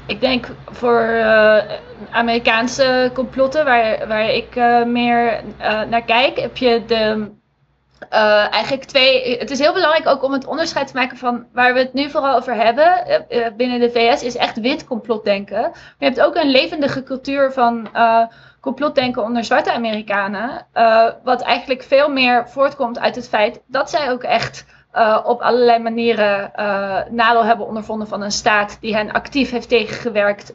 Ik 0.07 0.21
denk 0.21 0.55
voor 0.65 1.21
Amerikaanse 2.09 3.11
complotten, 3.13 3.65
waar, 3.65 4.07
waar 4.07 4.29
ik 4.29 4.55
meer 4.87 5.43
naar 5.89 6.05
kijk, 6.05 6.39
heb 6.39 6.57
je 6.57 6.83
de 6.87 7.31
uh, 8.09 8.53
eigenlijk 8.53 8.83
twee. 8.83 9.37
Het 9.37 9.51
is 9.51 9.59
heel 9.59 9.73
belangrijk 9.73 10.07
ook 10.07 10.23
om 10.23 10.33
het 10.33 10.45
onderscheid 10.45 10.87
te 10.87 10.95
maken 10.95 11.17
van 11.17 11.45
waar 11.53 11.73
we 11.73 11.79
het 11.79 11.93
nu 11.93 12.09
vooral 12.09 12.35
over 12.35 12.55
hebben 12.55 13.03
uh, 13.29 13.47
binnen 13.57 13.79
de 13.79 13.91
VS 13.91 14.23
is 14.23 14.35
echt 14.35 14.59
wit 14.59 14.85
complotdenken. 14.85 15.61
Maar 15.61 15.95
je 15.97 16.05
hebt 16.05 16.21
ook 16.21 16.35
een 16.35 16.51
levendige 16.51 17.03
cultuur 17.03 17.51
van 17.51 17.89
complotdenken 18.59 19.23
onder 19.23 19.43
zwarte 19.43 19.73
Amerikanen. 19.73 20.65
wat 21.23 21.41
eigenlijk 21.41 21.83
veel 21.83 22.09
meer 22.09 22.49
voortkomt 22.49 22.99
uit 22.99 23.15
het 23.15 23.29
feit 23.29 23.61
dat 23.67 23.89
zij 23.89 24.11
ook 24.11 24.23
echt 24.23 24.65
op 25.23 25.41
allerlei 25.41 25.79
manieren 25.79 26.51
nadeel 27.09 27.45
hebben 27.45 27.67
ondervonden 27.67 28.07
van 28.07 28.21
een 28.21 28.31
staat 28.31 28.77
die 28.81 28.95
hen 28.95 29.11
actief 29.11 29.51
heeft 29.51 29.69
tegengewerkt 29.69 30.53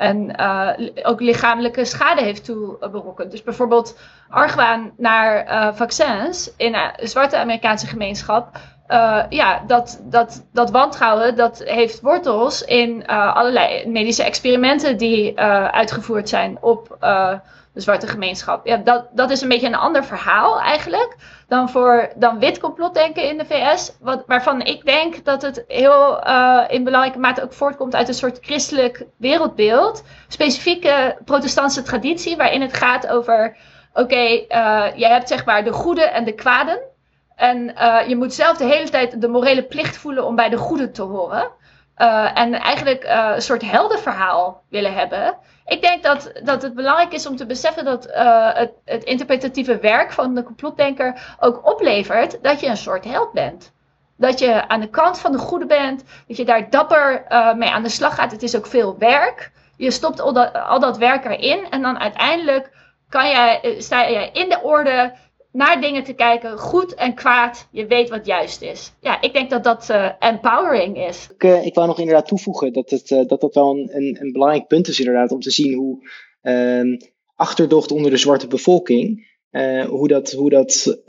en 0.00 0.40
uh, 0.40 0.70
ook 1.02 1.20
lichamelijke 1.20 1.84
schade 1.84 2.22
heeft 2.22 2.44
toeberokkend. 2.44 3.30
Dus 3.30 3.42
bijvoorbeeld 3.42 3.98
argwaan 4.28 4.90
naar 4.96 5.46
uh, 5.46 5.74
vaccins 5.74 6.52
in 6.56 6.74
een 6.74 7.08
zwarte 7.08 7.36
Amerikaanse 7.36 7.86
gemeenschap. 7.86 8.58
Ja, 9.28 9.62
dat, 9.66 10.00
dat, 10.04 10.46
dat 10.52 10.70
wantrouwen 10.70 11.36
dat 11.36 11.62
heeft 11.64 12.00
wortels 12.00 12.64
in 12.64 13.06
allerlei 13.06 13.88
medische 13.88 14.22
experimenten 14.22 14.96
die 14.98 15.38
uitgevoerd 15.70 16.28
zijn 16.28 16.58
op 16.60 16.96
de 17.72 17.80
zwarte 17.80 18.06
gemeenschap. 18.06 18.66
Ja, 18.66 18.76
dat, 18.76 19.06
dat 19.12 19.30
is 19.30 19.40
een 19.40 19.48
beetje 19.48 19.66
een 19.66 19.74
ander 19.74 20.04
verhaal 20.04 20.60
eigenlijk 20.60 21.16
dan, 21.48 21.68
voor, 21.68 22.12
dan 22.16 22.38
wit 22.38 22.60
complotdenken 22.60 23.28
in 23.28 23.38
de 23.38 23.44
VS. 23.44 23.92
Wat, 24.00 24.22
waarvan 24.26 24.62
ik 24.62 24.84
denk 24.84 25.24
dat 25.24 25.42
het 25.42 25.64
heel 25.68 26.26
uh, 26.26 26.64
in 26.68 26.84
belangrijke 26.84 27.18
mate 27.18 27.42
ook 27.42 27.52
voortkomt 27.52 27.94
uit 27.94 28.08
een 28.08 28.14
soort 28.14 28.38
christelijk 28.40 29.06
wereldbeeld. 29.16 30.04
Specifieke 30.28 31.16
protestantse 31.24 31.82
traditie 31.82 32.36
waarin 32.36 32.60
het 32.60 32.74
gaat 32.74 33.06
over, 33.06 33.56
oké, 33.92 34.00
okay, 34.00 34.46
uh, 34.48 34.98
je 34.98 35.06
hebt 35.06 35.28
zeg 35.28 35.44
maar 35.44 35.64
de 35.64 35.72
goede 35.72 36.04
en 36.04 36.24
de 36.24 36.34
kwaden. 36.34 36.80
En 37.36 37.58
uh, 37.68 38.08
je 38.08 38.16
moet 38.16 38.34
zelf 38.34 38.56
de 38.56 38.64
hele 38.64 38.88
tijd 38.88 39.20
de 39.20 39.28
morele 39.28 39.62
plicht 39.62 39.96
voelen 39.96 40.26
om 40.26 40.36
bij 40.36 40.48
de 40.48 40.56
goede 40.56 40.90
te 40.90 41.02
horen. 41.02 41.50
En 42.34 42.54
eigenlijk 42.54 43.04
een 43.06 43.42
soort 43.42 43.70
heldenverhaal 43.70 44.62
willen 44.68 44.94
hebben. 44.94 45.36
Ik 45.70 45.82
denk 45.82 46.02
dat, 46.02 46.32
dat 46.42 46.62
het 46.62 46.74
belangrijk 46.74 47.12
is 47.12 47.26
om 47.26 47.36
te 47.36 47.46
beseffen 47.46 47.84
dat 47.84 48.06
uh, 48.08 48.54
het, 48.54 48.72
het, 48.84 49.04
interpretatieve 49.04 49.78
werk 49.78 50.12
van 50.12 50.34
de 50.34 50.42
complotdenker 50.42 51.36
ook 51.40 51.66
oplevert 51.66 52.42
dat 52.42 52.60
je 52.60 52.66
een 52.66 52.76
soort 52.76 53.04
held 53.04 53.32
bent. 53.32 53.72
dat 54.16 54.38
je 54.38 54.68
aan 54.68 54.80
de 54.80 54.88
kant 54.88 55.18
van 55.18 55.32
de 55.32 55.38
goede 55.38 55.66
bent, 55.66 56.04
dat 56.26 56.36
je 56.36 56.44
daar 56.44 56.70
dapper 56.70 57.24
uh, 57.28 57.54
mee 57.54 57.70
aan 57.70 57.82
de 57.82 57.88
slag 57.88 58.14
gaat. 58.14 58.32
Het 58.32 58.42
is 58.42 58.56
ook 58.56 58.66
veel 58.66 58.98
werk. 58.98 59.52
Je 59.76 59.90
stopt 59.90 60.20
al 60.20 60.32
dat, 60.32 60.54
al 60.54 60.80
dat 60.80 60.98
werk 60.98 61.24
erin 61.24 61.70
en 61.70 61.82
dan 61.82 61.98
uiteindelijk 61.98 62.70
kan 63.08 63.24
eh, 63.24 63.80
sta 63.80 64.02
je 64.02 64.30
in 64.32 64.48
de 64.48 64.60
orde 64.62 65.14
naar 65.52 65.80
dingen 65.80 66.04
te 66.04 66.12
kijken, 66.12 66.58
goed 66.58 66.94
en 66.94 67.14
kwaad. 67.14 67.68
Je 67.70 67.86
weet 67.86 68.08
wat 68.08 68.26
juist 68.26 68.62
is. 68.62 68.92
Ja, 69.00 69.20
ik 69.20 69.32
denk 69.32 69.50
dat 69.50 69.64
dat 69.64 69.88
uh, 69.90 70.10
empowering 70.18 71.06
is. 71.06 71.28
Ik, 71.34 71.44
uh, 71.44 71.66
ik 71.66 71.74
wou 71.74 71.86
nog 71.86 71.98
inderdaad 71.98 72.26
toevoegen 72.26 72.72
dat 72.72 72.90
het, 72.90 73.10
uh, 73.10 73.26
dat, 73.26 73.40
dat 73.40 73.54
wel 73.54 73.70
een, 73.70 73.88
een, 73.92 74.16
een, 74.20 74.32
belangrijk 74.32 74.66
punt 74.66 74.88
is 74.88 74.98
inderdaad 74.98 75.30
om 75.30 75.40
te 75.40 75.50
zien 75.50 75.74
hoe 75.74 76.08
ehm, 76.42 76.96
achterdocht 77.34 77.92
onder 77.92 78.10
de 78.10 78.16
zwarte 78.16 78.46
bevolking, 78.46 79.28
hoe, 79.88 80.08
dat, 80.08 80.32
hoe, 80.32 80.50
dat, 80.50 81.00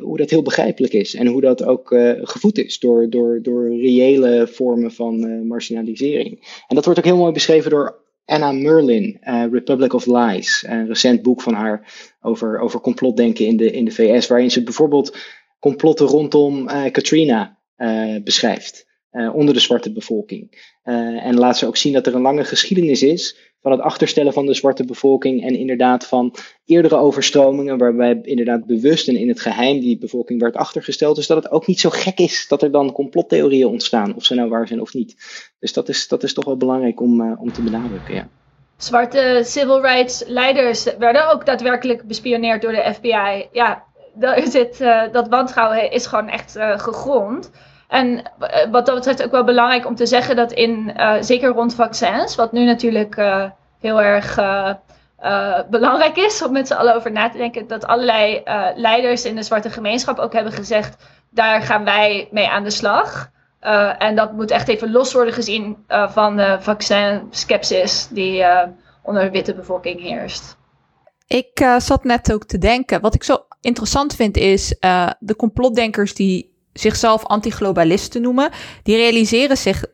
hoe 0.00 0.16
dat 0.16 0.30
heel 0.30 0.42
begrijpelijk 0.42 0.92
is. 0.92 1.14
En 1.14 1.26
hoe 1.26 1.40
dat 1.40 1.64
ook 1.64 1.88
gevoed 2.22 2.58
is 2.58 2.78
door, 2.78 3.10
door, 3.10 3.42
door 3.42 3.68
reële 3.68 4.46
vormen 4.46 4.92
van 4.92 5.46
marginalisering. 5.46 6.62
En 6.68 6.74
dat 6.74 6.84
wordt 6.84 6.98
ook 6.98 7.04
heel 7.04 7.16
mooi 7.16 7.32
beschreven 7.32 7.70
door 7.70 8.03
Anna 8.24 8.52
Merlin, 8.52 9.20
uh, 9.22 9.44
Republic 9.50 9.92
of 9.92 10.06
Lies, 10.06 10.64
een 10.66 10.86
recent 10.86 11.22
boek 11.22 11.42
van 11.42 11.54
haar 11.54 11.92
over, 12.20 12.58
over 12.58 12.80
complotdenken 12.80 13.46
in 13.46 13.56
de, 13.56 13.70
in 13.70 13.84
de 13.84 13.90
VS, 13.90 14.26
waarin 14.26 14.50
ze 14.50 14.62
bijvoorbeeld 14.62 15.16
complotten 15.58 16.06
rondom 16.06 16.68
uh, 16.68 16.90
Katrina 16.90 17.58
uh, 17.76 18.22
beschrijft. 18.22 18.86
Onder 19.32 19.54
de 19.54 19.60
zwarte 19.60 19.92
bevolking. 19.92 20.72
en 20.82 21.38
laat 21.38 21.58
ze 21.58 21.66
ook 21.66 21.76
zien 21.76 21.92
dat 21.92 22.06
er 22.06 22.14
een 22.14 22.20
lange 22.20 22.44
geschiedenis 22.44 23.02
is 23.02 23.52
van 23.64 23.72
het 23.72 23.80
achterstellen 23.80 24.32
van 24.32 24.46
de 24.46 24.54
zwarte 24.54 24.84
bevolking 24.84 25.44
en 25.44 25.56
inderdaad 25.56 26.06
van 26.06 26.34
eerdere 26.64 26.96
overstromingen 26.96 27.78
waarbij 27.78 28.18
inderdaad 28.22 28.66
bewust 28.66 29.08
en 29.08 29.16
in 29.16 29.28
het 29.28 29.40
geheim 29.40 29.80
die 29.80 29.98
bevolking 29.98 30.40
werd 30.40 30.56
achtergesteld. 30.56 31.16
Dus 31.16 31.26
dat 31.26 31.42
het 31.42 31.52
ook 31.52 31.66
niet 31.66 31.80
zo 31.80 31.90
gek 31.90 32.18
is 32.18 32.46
dat 32.48 32.62
er 32.62 32.70
dan 32.70 32.92
complottheorieën 32.92 33.66
ontstaan, 33.66 34.14
of 34.14 34.24
ze 34.24 34.34
nou 34.34 34.48
waar 34.48 34.66
zijn 34.66 34.80
of 34.80 34.94
niet. 34.94 35.16
Dus 35.58 35.72
dat 35.72 35.88
is, 35.88 36.08
dat 36.08 36.22
is 36.22 36.34
toch 36.34 36.44
wel 36.44 36.56
belangrijk 36.56 37.00
om, 37.00 37.20
uh, 37.20 37.40
om 37.40 37.52
te 37.52 37.62
benadrukken, 37.62 38.14
ja. 38.14 38.28
Zwarte 38.76 39.40
civil 39.44 39.80
rights 39.80 40.24
leiders 40.26 40.84
werden 40.98 41.30
ook 41.32 41.46
daadwerkelijk 41.46 42.06
bespioneerd 42.06 42.62
door 42.62 42.72
de 42.72 42.92
FBI. 42.94 43.48
Ja, 43.52 43.84
dat, 44.14 44.48
zit, 44.48 44.80
uh, 44.80 45.02
dat 45.12 45.28
wantrouwen 45.28 45.90
is 45.90 46.06
gewoon 46.06 46.28
echt 46.28 46.56
gegrond. 46.58 47.50
En 47.94 48.22
wat 48.70 48.86
dat 48.86 48.94
betreft 48.94 49.22
ook 49.22 49.30
wel 49.30 49.44
belangrijk 49.44 49.86
om 49.86 49.94
te 49.94 50.06
zeggen 50.06 50.36
dat 50.36 50.52
in, 50.52 50.92
uh, 50.96 51.14
zeker 51.20 51.48
rond 51.48 51.74
vaccins, 51.74 52.34
wat 52.34 52.52
nu 52.52 52.64
natuurlijk 52.64 53.16
uh, 53.16 53.44
heel 53.80 54.02
erg 54.02 54.34
belangrijk 55.70 56.16
is 56.16 56.42
om 56.42 56.52
met 56.52 56.66
z'n 56.66 56.74
allen 56.74 56.94
over 56.94 57.12
na 57.12 57.28
te 57.28 57.36
denken, 57.36 57.66
dat 57.66 57.86
allerlei 57.86 58.42
leiders 58.74 59.24
in 59.24 59.34
de 59.34 59.42
zwarte 59.42 59.70
gemeenschap 59.70 60.18
ook 60.18 60.32
hebben 60.32 60.52
gezegd, 60.52 60.96
daar 61.30 61.62
gaan 61.62 61.84
wij 61.84 62.28
mee 62.30 62.48
aan 62.48 62.64
de 62.64 62.70
slag. 62.70 63.30
en 63.98 64.16
dat 64.16 64.32
moet 64.32 64.50
echt 64.50 64.68
even 64.68 64.92
los 64.92 65.12
worden 65.12 65.34
gezien 65.34 65.76
van 65.88 66.36
de 66.36 66.56
vaccinskepsis 66.60 68.08
die 68.10 68.44
onder 69.02 69.22
de 69.22 69.30
witte 69.30 69.54
bevolking 69.54 70.00
heerst. 70.00 70.56
Ik 71.26 71.66
zat 71.78 72.04
net 72.04 72.32
ook 72.32 72.44
te 72.44 72.58
denken, 72.58 73.00
wat 73.00 73.14
ik 73.14 73.24
zo 73.24 73.36
interessant 73.60 74.14
vind 74.14 74.36
is 74.36 74.76
de 75.18 75.36
complotdenkers 75.36 76.14
die 76.14 76.53
zichzelf 76.74 77.24
antiglobalisten 77.24 78.22
noemen, 78.22 78.50
die 78.82 78.96
realiseren 78.96 79.56
zich 79.56 79.84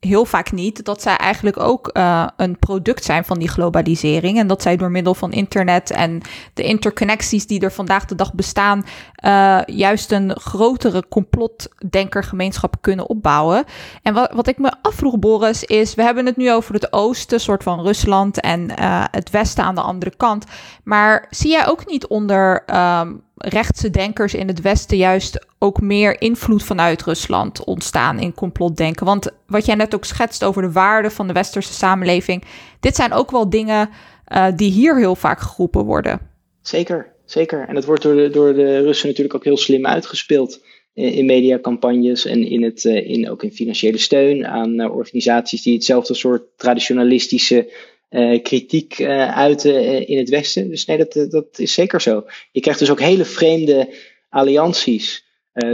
heel 0.00 0.24
vaak 0.24 0.52
niet 0.52 0.84
dat 0.84 1.02
zij 1.02 1.16
eigenlijk 1.16 1.60
ook 1.60 1.90
uh, 1.92 2.26
een 2.36 2.58
product 2.58 3.04
zijn 3.04 3.24
van 3.24 3.38
die 3.38 3.48
globalisering. 3.48 4.38
En 4.38 4.46
dat 4.46 4.62
zij 4.62 4.76
door 4.76 4.90
middel 4.90 5.14
van 5.14 5.32
internet 5.32 5.90
en 5.90 6.20
de 6.54 6.62
interconnecties 6.62 7.46
die 7.46 7.60
er 7.60 7.72
vandaag 7.72 8.04
de 8.04 8.14
dag 8.14 8.34
bestaan, 8.34 8.84
uh, 9.24 9.60
juist 9.66 10.12
een 10.12 10.40
grotere 10.40 11.08
complotdenkergemeenschap 11.08 12.76
kunnen 12.80 13.08
opbouwen. 13.08 13.64
En 14.02 14.14
wat, 14.14 14.32
wat 14.32 14.46
ik 14.46 14.58
me 14.58 14.72
afvroeg, 14.82 15.18
Boris, 15.18 15.64
is: 15.64 15.94
we 15.94 16.02
hebben 16.02 16.26
het 16.26 16.36
nu 16.36 16.52
over 16.52 16.74
het 16.74 16.92
oosten, 16.92 17.40
soort 17.40 17.62
van 17.62 17.80
Rusland, 17.80 18.40
en 18.40 18.60
uh, 18.80 19.04
het 19.10 19.30
westen 19.30 19.64
aan 19.64 19.74
de 19.74 19.80
andere 19.80 20.16
kant. 20.16 20.44
Maar 20.84 21.26
zie 21.30 21.50
jij 21.50 21.66
ook 21.68 21.86
niet 21.86 22.06
onder. 22.06 22.64
Um, 23.00 23.26
rechtse 23.38 23.90
denkers 23.90 24.34
in 24.34 24.48
het 24.48 24.60
Westen 24.60 24.96
juist 24.96 25.46
ook 25.58 25.80
meer 25.80 26.20
invloed 26.20 26.62
vanuit 26.62 27.02
Rusland 27.02 27.64
ontstaan 27.64 28.18
in 28.18 28.34
complotdenken. 28.34 29.06
Want 29.06 29.30
wat 29.46 29.66
jij 29.66 29.74
net 29.74 29.94
ook 29.94 30.04
schetst 30.04 30.44
over 30.44 30.62
de 30.62 30.72
waarden 30.72 31.12
van 31.12 31.26
de 31.26 31.32
westerse 31.32 31.72
samenleving, 31.72 32.44
dit 32.80 32.96
zijn 32.96 33.12
ook 33.12 33.30
wel 33.30 33.50
dingen 33.50 33.88
uh, 34.32 34.46
die 34.56 34.70
hier 34.70 34.96
heel 34.98 35.16
vaak 35.16 35.40
geroepen 35.40 35.84
worden. 35.84 36.20
Zeker, 36.62 37.12
zeker. 37.24 37.68
En 37.68 37.74
dat 37.74 37.84
wordt 37.84 38.02
door 38.02 38.16
de, 38.16 38.30
door 38.30 38.54
de 38.54 38.80
Russen 38.80 39.08
natuurlijk 39.08 39.34
ook 39.34 39.44
heel 39.44 39.56
slim 39.56 39.86
uitgespeeld 39.86 40.60
in, 40.94 41.12
in 41.12 41.26
mediacampagnes 41.26 42.24
en 42.24 42.44
in 42.44 42.62
het, 42.62 42.84
uh, 42.84 43.10
in, 43.10 43.30
ook 43.30 43.42
in 43.42 43.52
financiële 43.52 43.98
steun 43.98 44.46
aan 44.46 44.90
organisaties 44.90 45.62
die 45.62 45.74
hetzelfde 45.74 46.14
soort 46.14 46.42
traditionalistische 46.56 47.72
uh, 48.10 48.42
kritiek 48.42 48.98
uh, 48.98 49.36
uiten 49.36 49.84
uh, 49.84 50.08
in 50.08 50.18
het 50.18 50.28
Westen. 50.28 50.68
Dus 50.68 50.84
nee, 50.84 50.96
dat, 50.96 51.30
dat 51.30 51.58
is 51.58 51.72
zeker 51.72 52.00
zo. 52.00 52.24
Je 52.52 52.60
krijgt 52.60 52.80
dus 52.80 52.90
ook 52.90 53.00
hele 53.00 53.24
vreemde 53.24 53.94
allianties 54.28 55.26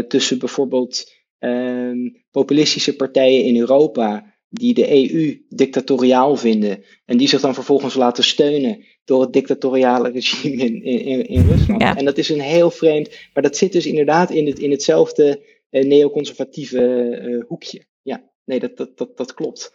tussen 0.09 0.39
bijvoorbeeld 0.39 1.13
ehm, 1.39 2.09
populistische 2.31 2.97
partijen 2.97 3.45
in 3.45 3.59
Europa. 3.59 4.33
Die 4.49 4.75
de 4.75 4.91
EU 4.91 5.45
dictatoriaal 5.49 6.37
vinden. 6.37 6.85
En 7.05 7.17
die 7.17 7.29
zich 7.29 7.41
dan 7.41 7.55
vervolgens 7.55 7.95
laten 7.95 8.25
steunen 8.25 8.85
door 9.05 9.21
het 9.21 9.33
dictatoriale 9.33 10.11
regime 10.11 10.65
in, 10.65 10.83
in, 10.83 11.27
in 11.27 11.47
Rusland. 11.47 11.83
Ja. 11.83 11.97
En 11.97 12.05
dat 12.05 12.19
is 12.19 12.29
een 12.29 12.41
heel 12.41 12.71
vreemd. 12.71 13.11
Maar 13.35 13.43
dat 13.43 13.57
zit 13.57 13.73
dus 13.73 13.87
inderdaad 13.87 14.31
in, 14.31 14.47
het, 14.47 14.59
in 14.59 14.71
hetzelfde 14.71 15.41
neoconservatieve 15.71 17.45
hoekje. 17.49 17.85
Ja, 18.03 18.31
nee, 18.45 18.59
dat, 18.59 18.77
dat, 18.77 18.97
dat, 18.99 19.17
dat 19.17 19.35
klopt. 19.35 19.73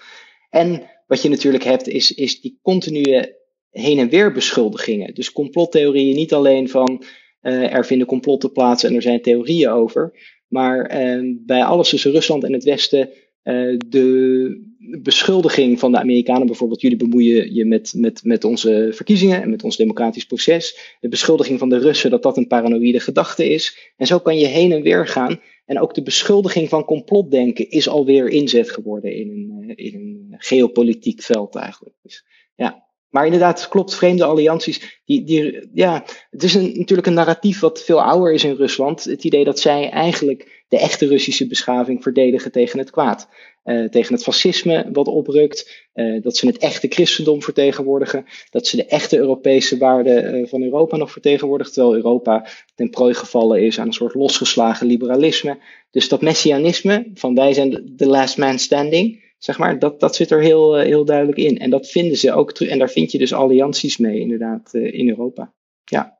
En 0.49 0.89
wat 1.09 1.21
je 1.21 1.29
natuurlijk 1.29 1.63
hebt, 1.63 1.87
is, 1.87 2.13
is 2.13 2.41
die 2.41 2.59
continue 2.61 3.35
heen 3.69 3.99
en 3.99 4.09
weer 4.09 4.31
beschuldigingen. 4.31 5.13
Dus 5.13 5.31
complottheorieën 5.31 6.15
niet 6.15 6.33
alleen 6.33 6.69
van 6.69 7.03
uh, 7.41 7.73
er 7.73 7.85
vinden 7.85 8.07
complotten 8.07 8.51
plaats 8.51 8.83
en 8.83 8.95
er 8.95 9.01
zijn 9.01 9.21
theorieën 9.21 9.69
over. 9.69 10.13
Maar 10.47 11.01
uh, 11.01 11.35
bij 11.45 11.63
alles 11.63 11.89
tussen 11.89 12.11
Rusland 12.11 12.43
en 12.43 12.53
het 12.53 12.63
Westen 12.63 13.09
uh, 13.43 13.77
de 13.87 14.67
beschuldiging 15.01 15.79
van 15.79 15.91
de 15.91 15.99
Amerikanen 15.99 16.47
bijvoorbeeld, 16.47 16.81
jullie 16.81 16.97
bemoeien 16.97 17.53
je 17.53 17.65
met, 17.65 17.93
met, 17.95 18.23
met 18.23 18.43
onze 18.43 18.89
verkiezingen 18.93 19.41
en 19.41 19.49
met 19.49 19.63
ons 19.63 19.77
democratisch 19.77 20.25
proces. 20.25 20.95
De 20.99 21.09
beschuldiging 21.09 21.59
van 21.59 21.69
de 21.69 21.77
Russen 21.77 22.09
dat 22.09 22.23
dat 22.23 22.37
een 22.37 22.47
paranoïde 22.47 22.99
gedachte 22.99 23.49
is. 23.49 23.93
En 23.97 24.07
zo 24.07 24.19
kan 24.19 24.37
je 24.37 24.45
heen 24.45 24.71
en 24.71 24.81
weer 24.81 25.07
gaan. 25.07 25.39
En 25.69 25.79
ook 25.79 25.93
de 25.93 26.03
beschuldiging 26.03 26.69
van 26.69 26.85
complotdenken 26.85 27.69
is 27.69 27.87
alweer 27.87 28.29
inzet 28.29 28.71
geworden 28.71 29.15
in 29.15 29.29
een, 29.29 29.75
in 29.75 29.95
een 29.95 30.35
geopolitiek 30.39 31.21
veld 31.21 31.55
eigenlijk. 31.55 31.95
Dus, 32.01 32.25
ja. 32.55 32.87
Maar 33.09 33.25
inderdaad, 33.25 33.67
klopt, 33.67 33.95
vreemde 33.95 34.23
allianties. 34.23 35.01
Die, 35.05 35.23
die, 35.23 35.69
ja, 35.73 36.05
het 36.29 36.43
is 36.43 36.53
een, 36.53 36.77
natuurlijk 36.77 37.07
een 37.07 37.13
narratief 37.13 37.59
wat 37.59 37.83
veel 37.83 38.03
ouder 38.03 38.33
is 38.33 38.43
in 38.43 38.55
Rusland. 38.55 39.03
Het 39.03 39.23
idee 39.23 39.43
dat 39.43 39.59
zij 39.59 39.89
eigenlijk 39.89 40.65
de 40.67 40.79
echte 40.79 41.07
Russische 41.07 41.47
beschaving 41.47 42.03
verdedigen 42.03 42.51
tegen 42.51 42.79
het 42.79 42.89
kwaad. 42.89 43.29
Uh, 43.69 43.89
tegen 43.89 44.13
het 44.13 44.23
fascisme 44.23 44.89
wat 44.91 45.07
oprukt. 45.07 45.87
Uh, 45.93 46.21
dat 46.21 46.37
ze 46.37 46.47
het 46.47 46.57
echte 46.57 46.87
christendom 46.87 47.41
vertegenwoordigen. 47.41 48.25
Dat 48.49 48.67
ze 48.67 48.75
de 48.75 48.85
echte 48.85 49.17
Europese 49.17 49.77
waarden 49.77 50.35
uh, 50.35 50.47
van 50.47 50.63
Europa 50.63 50.97
nog 50.97 51.11
vertegenwoordigen. 51.11 51.73
Terwijl 51.73 51.95
Europa 51.95 52.47
ten 52.75 52.89
prooi 52.89 53.13
gevallen 53.13 53.63
is 53.63 53.79
aan 53.79 53.87
een 53.87 53.93
soort 53.93 54.13
losgeslagen 54.13 54.87
liberalisme. 54.87 55.57
Dus 55.91 56.09
dat 56.09 56.21
messianisme 56.21 57.11
van 57.13 57.35
wij 57.35 57.53
zijn 57.53 57.91
de 57.95 58.07
last 58.07 58.37
man 58.37 58.59
standing 58.59 59.27
zeg 59.37 59.57
maar, 59.57 59.79
dat, 59.79 59.99
dat 59.99 60.15
zit 60.15 60.31
er 60.31 60.41
heel, 60.41 60.75
heel 60.75 61.05
duidelijk 61.05 61.37
in. 61.37 61.59
En 61.59 61.69
dat 61.69 61.89
vinden 61.89 62.17
ze 62.17 62.33
ook 62.33 62.53
terug. 62.53 62.71
En 62.71 62.79
daar 62.79 62.89
vind 62.89 63.11
je 63.11 63.17
dus 63.17 63.33
allianties 63.33 63.97
mee, 63.97 64.19
inderdaad, 64.19 64.73
in 64.73 65.09
Europa. 65.09 65.53
Ja. 65.83 66.17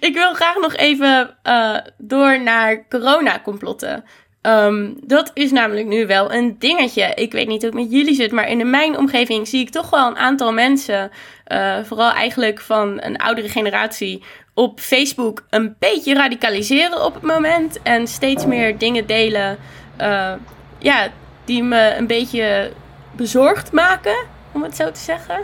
Ik 0.00 0.14
wil 0.14 0.34
graag 0.34 0.56
nog 0.56 0.74
even 0.74 1.36
uh, 1.44 1.76
door 1.98 2.42
naar 2.42 2.88
coronacomplotten. 2.88 4.04
Um, 4.42 4.96
dat 5.02 5.30
is 5.34 5.50
namelijk 5.52 5.86
nu 5.86 6.06
wel 6.06 6.32
een 6.32 6.56
dingetje. 6.58 7.12
Ik 7.14 7.32
weet 7.32 7.46
niet 7.46 7.62
hoe 7.62 7.70
het 7.70 7.80
met 7.80 7.90
jullie 7.90 8.14
zit, 8.14 8.32
maar 8.32 8.48
in 8.48 8.70
mijn 8.70 8.98
omgeving 8.98 9.48
zie 9.48 9.60
ik 9.60 9.70
toch 9.70 9.90
wel 9.90 10.06
een 10.06 10.16
aantal 10.16 10.52
mensen, 10.52 11.10
uh, 11.52 11.76
vooral 11.84 12.10
eigenlijk 12.10 12.60
van 12.60 13.02
een 13.02 13.16
oudere 13.16 13.48
generatie, 13.48 14.22
op 14.54 14.80
Facebook 14.80 15.46
een 15.50 15.76
beetje 15.78 16.14
radicaliseren 16.14 17.04
op 17.04 17.14
het 17.14 17.22
moment. 17.22 17.82
En 17.82 18.06
steeds 18.06 18.46
meer 18.46 18.78
dingen 18.78 19.06
delen 19.06 19.58
uh, 20.00 20.32
ja, 20.78 21.08
die 21.44 21.62
me 21.62 21.94
een 21.98 22.06
beetje 22.06 22.72
bezorgd 23.16 23.72
maken, 23.72 24.16
om 24.52 24.62
het 24.62 24.76
zo 24.76 24.90
te 24.90 25.00
zeggen. 25.00 25.40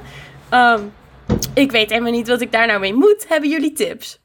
Um, 0.51 0.93
ik 1.55 1.71
weet 1.71 1.91
helemaal 1.91 2.13
niet 2.13 2.29
wat 2.29 2.41
ik 2.41 2.53
daar 2.53 2.67
nou 2.67 2.81
mee 2.81 2.95
moet. 2.95 3.25
Hebben 3.29 3.51
jullie 3.51 3.73
tips? 3.73 4.22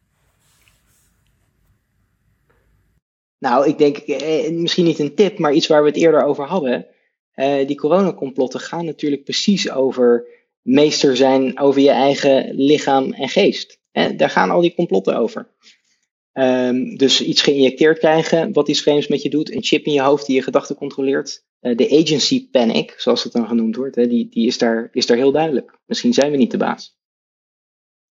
Nou, 3.39 3.67
ik 3.67 3.77
denk 3.77 3.97
eh, 3.97 4.51
misschien 4.51 4.85
niet 4.85 4.99
een 4.99 5.15
tip, 5.15 5.37
maar 5.37 5.53
iets 5.53 5.67
waar 5.67 5.81
we 5.81 5.87
het 5.87 5.97
eerder 5.97 6.23
over 6.23 6.45
hadden. 6.45 6.85
Uh, 7.35 7.67
die 7.67 7.75
coronacomplotten 7.75 8.59
gaan 8.59 8.85
natuurlijk 8.85 9.23
precies 9.23 9.71
over 9.71 10.27
meester 10.61 11.17
zijn 11.17 11.59
over 11.59 11.81
je 11.81 11.89
eigen 11.89 12.55
lichaam 12.55 13.13
en 13.13 13.29
geest. 13.29 13.79
En 13.91 14.17
daar 14.17 14.29
gaan 14.29 14.49
al 14.49 14.61
die 14.61 14.75
complotten 14.75 15.17
over. 15.17 15.47
Ehm, 16.31 16.95
dus 16.95 17.21
iets 17.21 17.41
geïnjecteerd 17.41 17.99
krijgen, 17.99 18.53
wat 18.53 18.67
iets 18.67 18.81
vreemds 18.81 19.07
met 19.07 19.21
je 19.21 19.29
doet. 19.29 19.51
Een 19.51 19.63
chip 19.63 19.85
in 19.85 19.93
je 19.93 20.01
hoofd 20.01 20.25
die 20.25 20.35
je 20.35 20.41
gedachten 20.41 20.75
controleert. 20.75 21.45
Eh, 21.59 21.77
de 21.77 21.99
agency 22.01 22.49
panic, 22.49 22.93
zoals 22.97 23.23
het 23.23 23.33
dan 23.33 23.47
genoemd 23.47 23.75
wordt, 23.75 23.95
hè, 23.95 24.07
die, 24.07 24.29
die 24.29 24.47
is, 24.47 24.57
daar, 24.57 24.89
is 24.91 25.05
daar 25.05 25.17
heel 25.17 25.31
duidelijk. 25.31 25.77
Misschien 25.85 26.13
zijn 26.13 26.31
we 26.31 26.37
niet 26.37 26.51
de 26.51 26.57
baas. 26.57 26.97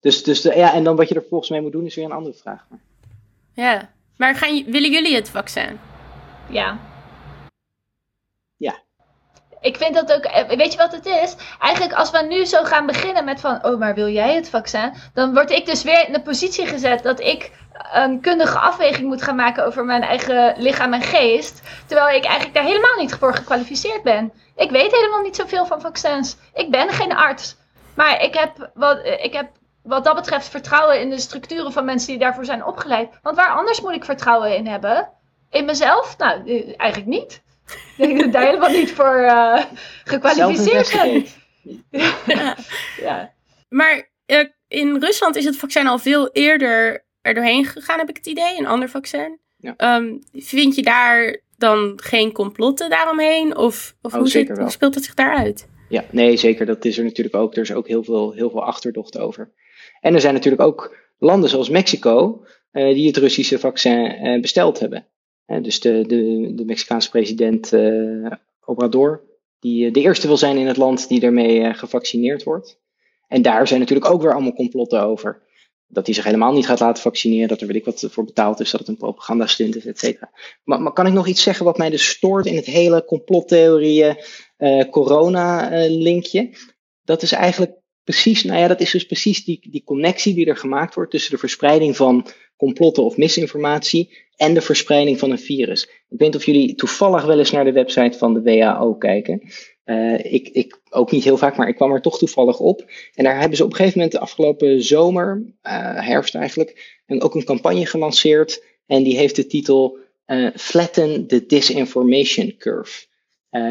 Dus, 0.00 0.22
dus 0.22 0.40
de, 0.40 0.56
ja, 0.56 0.74
en 0.74 0.84
dan 0.84 0.96
wat 0.96 1.08
je 1.08 1.14
er 1.14 1.26
volgens 1.28 1.50
mee 1.50 1.60
moet 1.60 1.72
doen 1.72 1.86
is 1.86 1.94
weer 1.94 2.04
een 2.04 2.12
andere 2.12 2.34
vraag. 2.34 2.66
Ja, 3.54 3.94
maar 4.16 4.34
gaan, 4.34 4.64
willen 4.66 4.90
jullie 4.90 5.14
het 5.14 5.30
vaccin? 5.30 5.80
Ja. 6.48 6.78
Ja. 8.56 8.74
Ik 9.60 9.76
vind 9.76 9.94
dat 9.94 10.12
ook, 10.12 10.24
eh, 10.24 10.56
weet 10.56 10.72
je 10.72 10.78
wat 10.78 10.92
het 10.92 11.06
is? 11.06 11.36
Eigenlijk 11.58 11.94
als 11.94 12.10
we 12.10 12.22
nu 12.22 12.44
zo 12.44 12.64
gaan 12.64 12.86
beginnen 12.86 13.24
met 13.24 13.40
van, 13.40 13.64
oh 13.64 13.78
maar 13.78 13.94
wil 13.94 14.08
jij 14.08 14.34
het 14.34 14.50
vaccin? 14.50 14.94
Dan 15.14 15.34
word 15.34 15.50
ik 15.50 15.66
dus 15.66 15.82
weer 15.82 16.06
in 16.06 16.12
de 16.12 16.22
positie 16.22 16.66
gezet 16.66 17.02
dat 17.02 17.20
ik 17.20 17.50
een 17.92 18.20
kundige 18.20 18.58
afweging 18.58 19.06
moet 19.06 19.22
gaan 19.22 19.36
maken 19.36 19.66
over 19.66 19.84
mijn 19.84 20.02
eigen 20.02 20.54
lichaam 20.56 20.92
en 20.92 21.02
geest. 21.02 21.62
Terwijl 21.86 22.16
ik 22.16 22.24
eigenlijk 22.24 22.54
daar 22.54 22.64
helemaal 22.64 22.96
niet 22.98 23.14
voor 23.14 23.34
gekwalificeerd 23.34 24.02
ben. 24.02 24.32
Ik 24.56 24.70
weet 24.70 24.92
helemaal 24.92 25.22
niet 25.22 25.36
zoveel 25.36 25.66
van 25.66 25.80
vaccins. 25.80 26.36
Ik 26.54 26.70
ben 26.70 26.88
geen 26.88 27.16
arts. 27.16 27.56
Maar 27.94 28.22
ik 28.22 28.34
heb 28.34 28.70
wat, 28.74 29.02
eh, 29.02 29.24
ik 29.24 29.32
heb 29.32 29.48
wat 29.86 30.04
dat 30.04 30.14
betreft 30.14 30.48
vertrouwen 30.48 31.00
in 31.00 31.10
de 31.10 31.18
structuren 31.18 31.72
van 31.72 31.84
mensen 31.84 32.08
die 32.08 32.18
daarvoor 32.18 32.44
zijn 32.44 32.64
opgeleid. 32.64 33.08
Want 33.22 33.36
waar 33.36 33.50
anders 33.50 33.80
moet 33.80 33.94
ik 33.94 34.04
vertrouwen 34.04 34.56
in 34.56 34.66
hebben? 34.66 35.08
In 35.50 35.64
mezelf? 35.64 36.18
Nou, 36.18 36.48
eh, 36.50 36.74
eigenlijk 36.76 37.10
niet. 37.10 37.42
Ik 37.66 37.94
denk 37.96 38.16
dat 38.16 38.26
ik 38.26 38.32
daar 38.32 38.46
helemaal 38.46 38.70
niet 38.70 38.92
voor 38.92 39.14
eh, 39.14 39.64
gekwalificeerd 40.04 40.92
ben. 40.92 41.26
Zelf 41.90 42.26
Ja. 43.00 43.32
Maar 43.68 44.10
eh, 44.26 44.44
in 44.68 44.96
Rusland 45.00 45.36
is 45.36 45.44
het 45.44 45.56
vaccin 45.56 45.86
al 45.86 45.98
veel 45.98 46.30
eerder 46.32 47.04
er 47.20 47.34
doorheen 47.34 47.64
gegaan, 47.64 47.98
heb 47.98 48.08
ik 48.08 48.16
het 48.16 48.26
idee. 48.26 48.58
Een 48.58 48.66
ander 48.66 48.88
vaccin. 48.88 49.38
Ja. 49.56 49.74
Ehm, 49.76 50.16
vind 50.32 50.74
je 50.74 50.82
daar 50.82 51.40
dan 51.58 51.92
geen 52.02 52.32
complotten 52.32 52.90
daaromheen? 52.90 53.56
Of, 53.56 53.94
of 54.02 54.14
Oh, 54.14 54.24
zit, 54.24 54.48
hoe 54.48 54.70
speelt 54.70 54.94
het 54.94 55.04
zich 55.04 55.14
daaruit? 55.14 55.68
Ja, 55.88 56.04
nee, 56.10 56.36
zeker. 56.36 56.66
Dat 56.66 56.84
is 56.84 56.98
er 56.98 57.04
natuurlijk 57.04 57.36
ook. 57.36 57.54
Er 57.54 57.62
is 57.62 57.72
ook 57.72 57.88
heel 57.88 58.04
veel, 58.04 58.32
heel 58.32 58.50
veel 58.50 58.64
achterdocht 58.64 59.18
over. 59.18 59.52
En 60.00 60.14
er 60.14 60.20
zijn 60.20 60.34
natuurlijk 60.34 60.62
ook 60.62 60.96
landen 61.18 61.50
zoals 61.50 61.68
Mexico 61.68 62.44
eh, 62.70 62.94
die 62.94 63.06
het 63.06 63.16
Russische 63.16 63.58
vaccin 63.58 64.06
eh, 64.06 64.40
besteld 64.40 64.78
hebben. 64.78 65.06
Dus 65.62 65.80
de, 65.80 66.04
de, 66.06 66.52
de 66.54 66.64
Mexicaanse 66.64 67.10
president 67.10 67.72
eh, 67.72 68.32
Obrador, 68.64 69.22
die 69.60 69.90
de 69.90 70.00
eerste 70.00 70.26
wil 70.26 70.36
zijn 70.36 70.56
in 70.56 70.66
het 70.66 70.76
land 70.76 71.08
die 71.08 71.30
eh, 71.30 71.74
gevaccineerd 71.74 72.42
wordt. 72.42 72.80
En 73.28 73.42
daar 73.42 73.66
zijn 73.66 73.80
natuurlijk 73.80 74.10
ook 74.10 74.22
weer 74.22 74.32
allemaal 74.32 74.52
complotten 74.52 75.02
over. 75.02 75.42
Dat 75.88 76.06
hij 76.06 76.14
zich 76.14 76.24
helemaal 76.24 76.52
niet 76.52 76.66
gaat 76.66 76.80
laten 76.80 77.02
vaccineren, 77.02 77.48
dat 77.48 77.60
er 77.60 77.66
weet 77.66 77.76
ik 77.76 77.84
wat 77.84 78.06
voor 78.10 78.24
betaald 78.24 78.60
is, 78.60 78.70
dat 78.70 78.80
het 78.80 78.88
een 78.88 78.96
propagandastunt 78.96 79.76
is, 79.76 79.86
et 79.86 79.98
cetera. 79.98 80.30
Maar, 80.64 80.82
maar 80.82 80.92
kan 80.92 81.06
ik 81.06 81.12
nog 81.12 81.26
iets 81.26 81.42
zeggen 81.42 81.64
wat 81.64 81.78
mij 81.78 81.90
dus 81.90 82.08
stoort 82.08 82.46
in 82.46 82.56
het 82.56 82.64
hele 82.64 83.04
complottheorieën, 83.04 84.16
eh, 84.56 84.88
corona-linkje? 84.90 86.50
dat 87.04 87.22
is 87.22 87.32
eigenlijk 87.32 87.75
precies, 88.06 88.44
nou 88.44 88.58
ja, 88.58 88.68
dat 88.68 88.80
is 88.80 88.90
dus 88.90 89.06
precies 89.06 89.44
die, 89.44 89.58
die 89.70 89.82
connectie 89.84 90.34
die 90.34 90.46
er 90.46 90.56
gemaakt 90.56 90.94
wordt 90.94 91.10
tussen 91.10 91.30
de 91.30 91.38
verspreiding 91.38 91.96
van 91.96 92.26
complotten 92.56 93.04
of 93.04 93.16
misinformatie 93.16 94.16
en 94.36 94.54
de 94.54 94.60
verspreiding 94.60 95.18
van 95.18 95.30
een 95.30 95.38
virus. 95.38 95.82
Ik 95.84 96.18
weet 96.18 96.20
niet 96.20 96.36
of 96.36 96.46
jullie 96.46 96.74
toevallig 96.74 97.24
wel 97.24 97.38
eens 97.38 97.50
naar 97.50 97.64
de 97.64 97.72
website 97.72 98.18
van 98.18 98.34
de 98.34 98.42
WHO 98.42 98.94
kijken. 98.94 99.42
Eh, 99.84 100.32
ik, 100.32 100.48
ik 100.48 100.80
ook 100.90 101.10
niet 101.10 101.24
heel 101.24 101.36
vaak, 101.36 101.56
maar 101.56 101.68
ik 101.68 101.74
kwam 101.74 101.92
er 101.92 102.00
toch 102.00 102.18
toevallig 102.18 102.58
op. 102.58 102.90
En 103.14 103.24
daar 103.24 103.38
hebben 103.38 103.56
ze 103.56 103.64
op 103.64 103.70
een 103.70 103.76
gegeven 103.76 103.98
moment 103.98 104.16
de 104.16 104.20
afgelopen 104.20 104.82
zomer, 104.82 105.54
eh, 105.62 106.06
herfst 106.06 106.34
eigenlijk, 106.34 107.00
en 107.06 107.22
ook 107.22 107.34
een 107.34 107.44
campagne 107.44 107.86
gelanceerd. 107.86 108.64
En 108.86 109.02
die 109.02 109.16
heeft 109.16 109.36
de 109.36 109.46
titel 109.46 109.98
eh, 110.24 110.48
Flatten 110.54 111.26
the 111.26 111.46
Disinformation 111.46 112.54
Curve. 112.58 113.06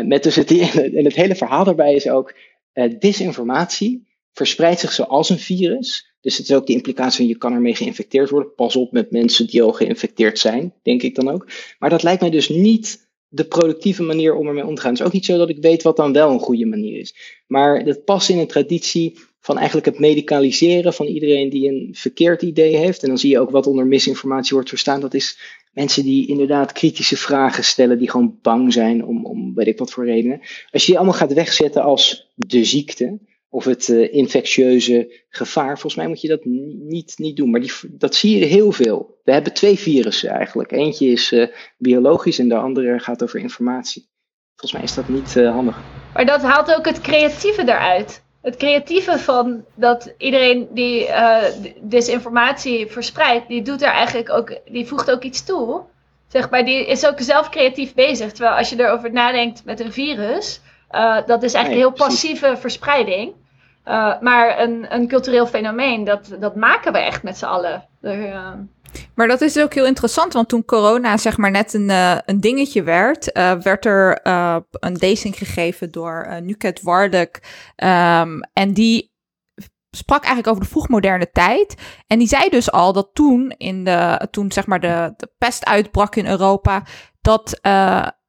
Met 0.05 0.23
dus 0.23 0.35
het, 0.35 0.51
en 0.97 1.05
het 1.05 1.15
hele 1.15 1.35
verhaal 1.35 1.63
daarbij 1.63 1.93
is 1.93 2.09
ook, 2.09 2.33
disinformatie 2.99 4.07
verspreidt 4.35 4.79
zich 4.79 4.91
zoals 4.91 5.29
een 5.29 5.39
virus. 5.39 6.13
Dus 6.21 6.37
het 6.37 6.49
is 6.49 6.55
ook 6.55 6.67
de 6.67 6.73
implicatie 6.73 7.17
van 7.17 7.27
je 7.27 7.37
kan 7.37 7.53
ermee 7.53 7.75
geïnfecteerd 7.75 8.29
worden. 8.29 8.53
Pas 8.55 8.75
op 8.75 8.91
met 8.91 9.11
mensen 9.11 9.47
die 9.47 9.63
al 9.63 9.71
geïnfecteerd 9.71 10.39
zijn, 10.39 10.73
denk 10.83 11.01
ik 11.01 11.15
dan 11.15 11.29
ook. 11.29 11.47
Maar 11.79 11.89
dat 11.89 12.03
lijkt 12.03 12.21
mij 12.21 12.29
dus 12.29 12.49
niet 12.49 13.07
de 13.27 13.45
productieve 13.45 14.03
manier 14.03 14.35
om 14.35 14.47
ermee 14.47 14.65
om 14.65 14.75
te 14.75 14.81
gaan. 14.81 14.91
Het 14.91 14.99
is 14.99 15.05
ook 15.05 15.13
niet 15.13 15.25
zo 15.25 15.37
dat 15.37 15.49
ik 15.49 15.61
weet 15.61 15.83
wat 15.83 15.97
dan 15.97 16.13
wel 16.13 16.31
een 16.31 16.39
goede 16.39 16.65
manier 16.65 16.99
is. 16.99 17.15
Maar 17.47 17.85
dat 17.85 18.03
past 18.03 18.29
in 18.29 18.37
een 18.37 18.47
traditie 18.47 19.17
van 19.39 19.57
eigenlijk 19.57 19.85
het 19.85 19.99
medicaliseren 19.99 20.93
van 20.93 21.05
iedereen 21.05 21.49
die 21.49 21.69
een 21.69 21.89
verkeerd 21.91 22.41
idee 22.41 22.75
heeft. 22.75 23.03
En 23.03 23.07
dan 23.07 23.17
zie 23.17 23.29
je 23.29 23.39
ook 23.39 23.51
wat 23.51 23.67
onder 23.67 23.87
misinformatie 23.87 24.53
wordt 24.53 24.69
verstaan. 24.69 25.01
Dat 25.01 25.13
is 25.13 25.39
mensen 25.71 26.03
die 26.03 26.27
inderdaad 26.27 26.71
kritische 26.71 27.17
vragen 27.17 27.63
stellen, 27.63 27.97
die 27.97 28.09
gewoon 28.09 28.39
bang 28.41 28.73
zijn 28.73 29.05
om, 29.05 29.25
om 29.25 29.55
weet 29.55 29.67
ik 29.67 29.79
wat 29.79 29.91
voor 29.91 30.05
redenen. 30.05 30.39
Als 30.71 30.81
je 30.81 30.87
die 30.87 30.97
allemaal 30.97 31.17
gaat 31.17 31.33
wegzetten 31.33 31.83
als 31.83 32.31
de 32.35 32.63
ziekte 32.63 33.19
of 33.55 33.65
het 33.65 33.87
uh, 33.87 34.13
infectieuze 34.13 35.23
gevaar, 35.29 35.71
volgens 35.71 35.95
mij 35.95 36.07
moet 36.07 36.21
je 36.21 36.27
dat 36.27 36.45
niet, 36.45 37.13
niet 37.17 37.37
doen. 37.37 37.49
Maar 37.49 37.59
die, 37.59 37.71
dat 37.83 38.15
zie 38.15 38.39
je 38.39 38.45
heel 38.45 38.71
veel. 38.71 39.19
We 39.23 39.31
hebben 39.31 39.53
twee 39.53 39.79
virussen 39.79 40.29
eigenlijk. 40.29 40.71
Eentje 40.71 41.07
is 41.07 41.31
uh, 41.31 41.47
biologisch 41.77 42.39
en 42.39 42.49
de 42.49 42.55
andere 42.55 42.99
gaat 42.99 43.23
over 43.23 43.39
informatie. 43.39 44.09
Volgens 44.55 44.71
mij 44.71 44.83
is 44.83 44.95
dat 44.95 45.07
niet 45.07 45.35
uh, 45.35 45.51
handig. 45.51 45.77
Maar 46.13 46.25
dat 46.25 46.41
haalt 46.41 46.75
ook 46.75 46.85
het 46.85 47.01
creatieve 47.01 47.61
eruit. 47.61 48.23
Het 48.41 48.55
creatieve 48.55 49.17
van 49.19 49.65
dat 49.75 50.13
iedereen 50.17 50.67
die 50.71 51.07
desinformatie 51.81 52.87
verspreidt, 52.87 53.47
die 53.47 53.61
doet 53.61 53.81
er 53.81 53.91
eigenlijk 53.91 54.29
ook, 54.29 54.59
die 54.71 54.85
voegt 54.85 55.11
ook 55.11 55.23
iets 55.23 55.45
toe. 55.45 55.81
Zeg 56.27 56.49
maar, 56.49 56.65
die 56.65 56.87
is 56.87 57.07
ook 57.07 57.19
zelf 57.19 57.49
creatief 57.49 57.93
bezig. 57.93 58.31
Terwijl 58.31 58.55
als 58.55 58.69
je 58.69 58.79
erover 58.79 59.11
nadenkt 59.11 59.65
met 59.65 59.79
een 59.79 59.91
virus, 59.91 60.61
uh, 60.91 61.17
dat 61.25 61.43
is 61.43 61.53
eigenlijk 61.53 61.83
nee, 61.83 61.97
heel 61.97 62.07
passieve 62.07 62.39
precies. 62.39 62.59
verspreiding. 62.59 63.33
Uh, 63.87 64.21
maar 64.21 64.59
een, 64.59 64.85
een 64.89 65.07
cultureel 65.07 65.47
fenomeen, 65.47 66.03
dat, 66.03 66.35
dat 66.39 66.55
maken 66.55 66.91
we 66.91 66.99
echt 66.99 67.23
met 67.23 67.37
z'n 67.37 67.45
allen. 67.45 67.87
Er, 68.01 68.67
maar 69.15 69.27
dat 69.27 69.41
is 69.41 69.59
ook 69.59 69.73
heel 69.73 69.85
interessant, 69.85 70.33
want 70.33 70.49
toen 70.49 70.65
corona 70.65 71.17
zeg 71.17 71.37
maar 71.37 71.51
net 71.51 71.73
een, 71.73 71.89
uh, 71.89 72.17
een 72.25 72.39
dingetje 72.39 72.83
werd, 72.83 73.31
werd 73.63 73.85
er 73.85 74.19
een 74.79 74.95
lezing 74.99 75.37
gegeven 75.37 75.91
door 75.91 76.27
Nuket 76.41 76.81
Wardek. 76.81 77.39
Um, 77.83 78.41
en 78.53 78.73
die 78.73 79.13
sprak 79.91 80.23
eigenlijk 80.23 80.47
over 80.47 80.63
de 80.63 80.69
vroegmoderne 80.69 81.29
tijd. 81.31 81.75
En 82.07 82.17
die 82.17 82.27
zei 82.27 82.49
dus 82.49 82.71
al 82.71 82.93
dat 82.93 83.09
toen, 83.13 83.53
in 83.57 83.83
de, 83.83 84.27
toen 84.31 84.51
zeg 84.51 84.65
maar 84.65 84.79
de, 84.79 85.13
de 85.17 85.31
pest 85.37 85.65
uitbrak 85.65 86.15
in 86.15 86.27
Europa, 86.27 86.83
dat 87.21 87.59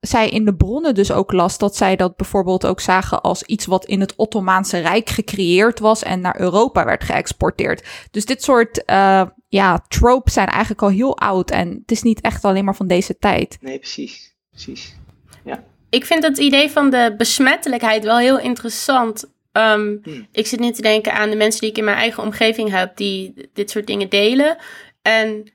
zij 0.06 0.28
in 0.28 0.44
de 0.44 0.54
bronnen 0.54 0.94
dus 0.94 1.12
ook 1.12 1.32
las 1.32 1.58
dat 1.58 1.76
zij 1.76 1.96
dat 1.96 2.16
bijvoorbeeld 2.16 2.66
ook 2.66 2.80
zagen 2.80 3.20
als 3.20 3.42
iets 3.42 3.66
wat 3.66 3.84
in 3.84 4.00
het 4.00 4.16
Ottomaanse 4.16 4.78
Rijk 4.78 5.08
gecreëerd 5.08 5.78
was 5.78 6.02
en 6.02 6.20
naar 6.20 6.40
Europa 6.40 6.84
werd 6.84 7.04
geëxporteerd. 7.04 7.86
Dus 8.10 8.24
dit 8.24 8.42
soort 8.42 8.82
uh, 8.86 9.22
ja, 9.48 9.84
tropes 9.88 10.32
zijn 10.32 10.48
eigenlijk 10.48 10.82
al 10.82 10.88
heel 10.88 11.18
oud 11.18 11.50
en 11.50 11.68
het 11.68 11.90
is 11.90 12.02
niet 12.02 12.20
echt 12.20 12.44
alleen 12.44 12.64
maar 12.64 12.76
van 12.76 12.86
deze 12.86 13.18
tijd. 13.18 13.58
Nee, 13.60 13.78
precies. 13.78 14.34
precies. 14.50 14.96
Ja. 15.44 15.64
Ik 15.90 16.04
vind 16.04 16.22
het 16.22 16.38
idee 16.38 16.70
van 16.70 16.90
de 16.90 17.14
besmettelijkheid 17.16 18.04
wel 18.04 18.18
heel 18.18 18.38
interessant. 18.38 19.24
Um, 19.52 20.00
hmm. 20.02 20.26
Ik 20.32 20.46
zit 20.46 20.60
nu 20.60 20.70
te 20.70 20.82
denken 20.82 21.12
aan 21.12 21.30
de 21.30 21.36
mensen 21.36 21.60
die 21.60 21.70
ik 21.70 21.78
in 21.78 21.84
mijn 21.84 21.96
eigen 21.96 22.22
omgeving 22.22 22.70
heb 22.70 22.96
die 22.96 23.48
dit 23.52 23.70
soort 23.70 23.86
dingen 23.86 24.08
delen. 24.08 24.56
En 25.02 25.52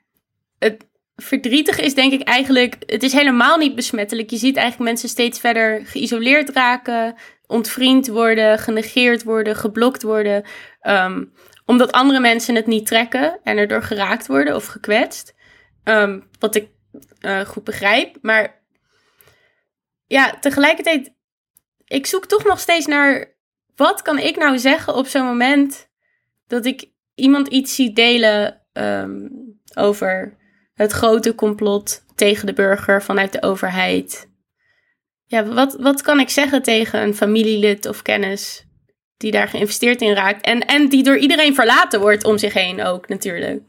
het 0.59 0.85
verdrietig 1.15 1.79
is 1.79 1.93
denk 1.93 2.13
ik 2.13 2.21
eigenlijk, 2.21 2.75
het 2.85 3.03
is 3.03 3.13
helemaal 3.13 3.57
niet 3.57 3.75
besmettelijk. 3.75 4.29
Je 4.29 4.37
ziet 4.37 4.55
eigenlijk 4.55 4.89
mensen 4.89 5.09
steeds 5.09 5.39
verder 5.39 5.85
geïsoleerd 5.85 6.49
raken, 6.49 7.15
ontvriend 7.47 8.07
worden, 8.07 8.59
genegeerd 8.59 9.23
worden, 9.23 9.55
geblokt 9.55 10.01
worden. 10.01 10.43
Um, 10.81 11.33
omdat 11.65 11.91
andere 11.91 12.19
mensen 12.19 12.55
het 12.55 12.67
niet 12.67 12.85
trekken 12.85 13.39
en 13.43 13.57
erdoor 13.57 13.83
geraakt 13.83 14.27
worden 14.27 14.55
of 14.55 14.65
gekwetst. 14.65 15.35
Um, 15.83 16.27
wat 16.39 16.55
ik 16.55 16.69
uh, 17.21 17.39
goed 17.39 17.63
begrijp. 17.63 18.17
Maar 18.21 18.63
ja, 20.07 20.37
tegelijkertijd, 20.39 21.13
ik 21.85 22.05
zoek 22.05 22.25
toch 22.25 22.43
nog 22.43 22.59
steeds 22.59 22.85
naar 22.85 23.35
wat 23.75 24.01
kan 24.01 24.17
ik 24.17 24.37
nou 24.37 24.59
zeggen 24.59 24.95
op 24.95 25.07
zo'n 25.07 25.25
moment 25.25 25.89
dat 26.47 26.65
ik 26.65 26.89
iemand 27.15 27.47
iets 27.47 27.75
zie 27.75 27.93
delen 27.93 28.61
um, 28.73 29.31
over 29.73 30.37
het 30.73 30.91
grote 30.91 31.35
complot 31.35 32.05
tegen 32.15 32.45
de 32.45 32.53
burger 32.53 33.03
vanuit 33.03 33.31
de 33.31 33.41
overheid. 33.41 34.29
Ja, 35.25 35.45
wat, 35.45 35.75
wat 35.79 36.01
kan 36.01 36.19
ik 36.19 36.29
zeggen 36.29 36.61
tegen 36.61 37.01
een 37.01 37.15
familielid 37.15 37.85
of 37.85 38.01
kennis 38.01 38.65
die 39.17 39.31
daar 39.31 39.47
geïnvesteerd 39.47 40.01
in 40.01 40.13
raakt 40.13 40.45
en, 40.45 40.65
en 40.65 40.89
die 40.89 41.03
door 41.03 41.17
iedereen 41.17 41.55
verlaten 41.55 41.99
wordt 41.99 42.23
om 42.23 42.37
zich 42.37 42.53
heen 42.53 42.83
ook 42.83 43.07
natuurlijk. 43.07 43.63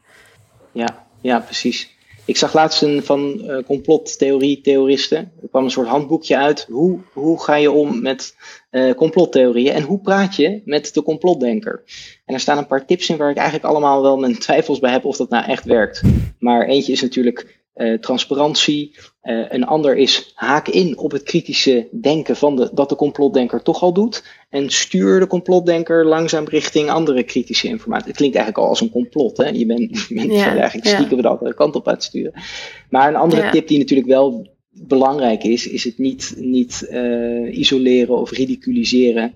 Ja, 0.73 1.07
ja 1.21 1.39
precies. 1.39 1.91
Ik 2.25 2.37
zag 2.37 2.55
laatst 2.55 2.83
een 2.83 3.03
van 3.03 3.41
uh, 3.45 3.59
complottheorie-theoristen. 3.67 5.19
Er 5.43 5.49
kwam 5.49 5.65
een 5.65 5.71
soort 5.71 5.89
handboekje 5.89 6.37
uit. 6.37 6.67
Hoe, 6.71 6.99
hoe 7.13 7.43
ga 7.43 7.55
je 7.55 7.71
om 7.71 8.03
met 8.03 8.37
uh, 8.71 8.95
complottheorieën 8.95 9.73
en 9.73 9.83
hoe 9.83 10.01
praat 10.01 10.37
je 10.37 10.63
met 10.65 10.95
de 10.95 11.03
complotdenker? 11.03 11.83
En 12.25 12.35
er 12.35 12.41
staan 12.41 12.59
een 12.59 12.67
paar 12.67 12.87
tips 12.87 13.09
in 13.09 13.17
waar 13.17 13.31
ik 13.31 13.37
eigenlijk 13.37 13.67
allemaal 13.67 14.03
wel 14.03 14.17
mijn 14.17 14.39
twijfels 14.47 14.79
bij 14.79 14.91
heb 14.91 15.05
of 15.05 15.17
dat 15.17 15.31
nou 15.31 15.45
echt 15.45 15.65
werkt. 15.65 16.03
Maar 16.39 16.67
eentje 16.67 16.93
is 16.93 17.03
natuurlijk 17.03 17.62
uh, 17.75 17.99
transparantie. 17.99 18.97
Uh, 19.23 19.45
een 19.49 19.65
ander 19.65 19.97
is 19.97 20.33
haak 20.35 20.69
in 20.69 20.99
op 20.99 21.11
het 21.13 21.23
kritische 21.23 21.89
denken 22.01 22.37
van 22.37 22.57
de, 22.57 22.71
dat 22.75 22.89
de 22.89 22.97
complotdenker 22.97 23.63
toch 23.63 23.83
al 23.83 23.93
doet. 23.93 24.25
En 24.51 24.71
stuur 24.71 25.21
de 25.21 25.27
complotdenker 25.27 26.07
langzaam 26.07 26.45
richting 26.45 26.91
andere 26.91 27.23
kritische 27.23 27.69
informatie. 27.69 28.07
Het 28.07 28.17
klinkt 28.17 28.37
eigenlijk 28.37 28.65
al 28.65 28.71
als 28.71 28.81
een 28.81 28.91
complot. 28.91 29.37
Hè? 29.37 29.49
Je 29.49 29.67
bent, 29.67 30.07
bent 30.09 30.33
ja, 30.33 30.57
eigenlijk 30.57 30.89
stiekem 30.89 31.23
de 31.23 31.29
andere 31.29 31.55
kant 31.55 31.75
op 31.75 31.89
uitsturen. 31.89 32.33
Maar 32.91 33.09
een 33.09 33.17
andere 33.17 33.43
ja. 33.43 33.51
tip 33.51 33.69
die 33.69 33.79
natuurlijk 33.79 34.09
wel 34.09 34.51
belangrijk 34.71 35.45
is, 35.45 35.69
is 35.69 35.85
het 35.85 35.99
niet, 35.99 36.35
niet 36.37 36.89
uh, 36.91 37.59
isoleren 37.59 38.19
of 38.19 38.31
ridiculiseren 38.31 39.35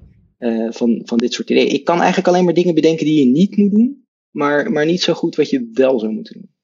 van, 0.71 1.03
van 1.05 1.19
dit 1.19 1.33
soort 1.33 1.51
ideeën. 1.51 1.73
Ik 1.73 1.85
kan 1.85 1.99
eigenlijk 1.99 2.29
alleen 2.29 2.45
maar 2.45 2.55
dingen 2.55 2.75
bedenken 2.75 3.07
die 3.07 3.19
je 3.19 3.31
niet 3.31 3.57
moet 3.57 3.71
doen, 3.71 4.05
maar, 4.31 4.73
maar 4.73 4.87
niet 4.87 5.03
zo 5.03 5.13
goed 5.13 5.37
wat 5.37 5.51
je 5.51 5.71
wel 5.73 5.99
zou 5.99 6.13
moeten 6.13 6.35
doen. 6.35 6.56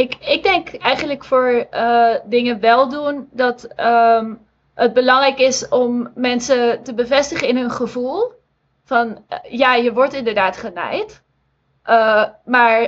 Ik, 0.00 0.14
ik 0.14 0.42
denk 0.42 0.74
eigenlijk 0.74 1.24
voor 1.24 1.66
uh, 1.70 2.14
dingen 2.24 2.60
wel 2.60 2.88
doen 2.88 3.28
dat 3.32 3.68
um, 3.80 4.38
het 4.74 4.92
belangrijk 4.92 5.38
is 5.38 5.68
om 5.68 6.10
mensen 6.14 6.82
te 6.82 6.94
bevestigen 6.94 7.48
in 7.48 7.56
hun 7.56 7.70
gevoel. 7.70 8.32
Van 8.84 9.08
uh, 9.08 9.38
ja, 9.58 9.74
je 9.74 9.92
wordt 9.92 10.14
inderdaad 10.14 10.56
genaaid. 10.56 11.22
Uh, 11.86 12.24
maar 12.44 12.80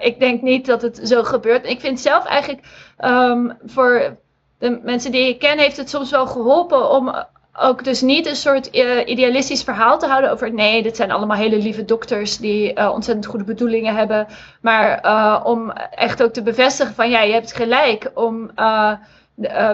ik 0.00 0.20
denk 0.20 0.42
niet 0.42 0.66
dat 0.66 0.82
het 0.82 1.00
zo 1.02 1.22
gebeurt. 1.22 1.66
Ik 1.66 1.80
vind 1.80 2.00
zelf 2.00 2.24
eigenlijk 2.24 2.66
um, 3.04 3.58
voor 3.64 4.16
de 4.58 4.80
mensen 4.82 5.12
die 5.12 5.28
ik 5.28 5.38
ken, 5.38 5.58
heeft 5.58 5.76
het 5.76 5.90
soms 5.90 6.10
wel 6.10 6.26
geholpen 6.26 6.90
om 6.90 7.24
ook 7.60 7.84
dus 7.84 8.00
niet 8.00 8.26
een 8.26 8.36
soort 8.36 8.76
uh, 8.76 9.06
idealistisch 9.06 9.62
verhaal 9.62 9.98
te 9.98 10.06
houden 10.06 10.30
over 10.30 10.52
nee, 10.52 10.82
dit 10.82 10.96
zijn 10.96 11.10
allemaal 11.10 11.36
hele 11.36 11.58
lieve 11.58 11.84
dokters 11.84 12.38
die 12.38 12.78
uh, 12.78 12.90
ontzettend 12.92 13.26
goede 13.26 13.44
bedoelingen 13.44 13.94
hebben. 13.94 14.26
Maar 14.60 15.04
uh, 15.04 15.40
om 15.44 15.70
echt 15.90 16.22
ook 16.22 16.32
te 16.32 16.42
bevestigen 16.42 16.94
van 16.94 17.10
ja, 17.10 17.22
je 17.22 17.32
hebt 17.32 17.52
gelijk 17.52 18.10
om 18.14 18.50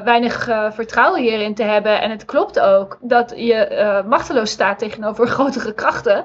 weinig 0.05 0.45
vertrouwen 0.71 1.21
hierin 1.21 1.55
te 1.55 1.63
hebben. 1.63 2.01
En 2.01 2.11
het 2.11 2.25
klopt 2.25 2.61
ook 2.61 2.99
dat 3.01 3.33
je 3.37 4.03
machteloos 4.09 4.51
staat 4.51 4.79
tegenover 4.79 5.27
grotere 5.37 5.73
krachten. 5.73 6.25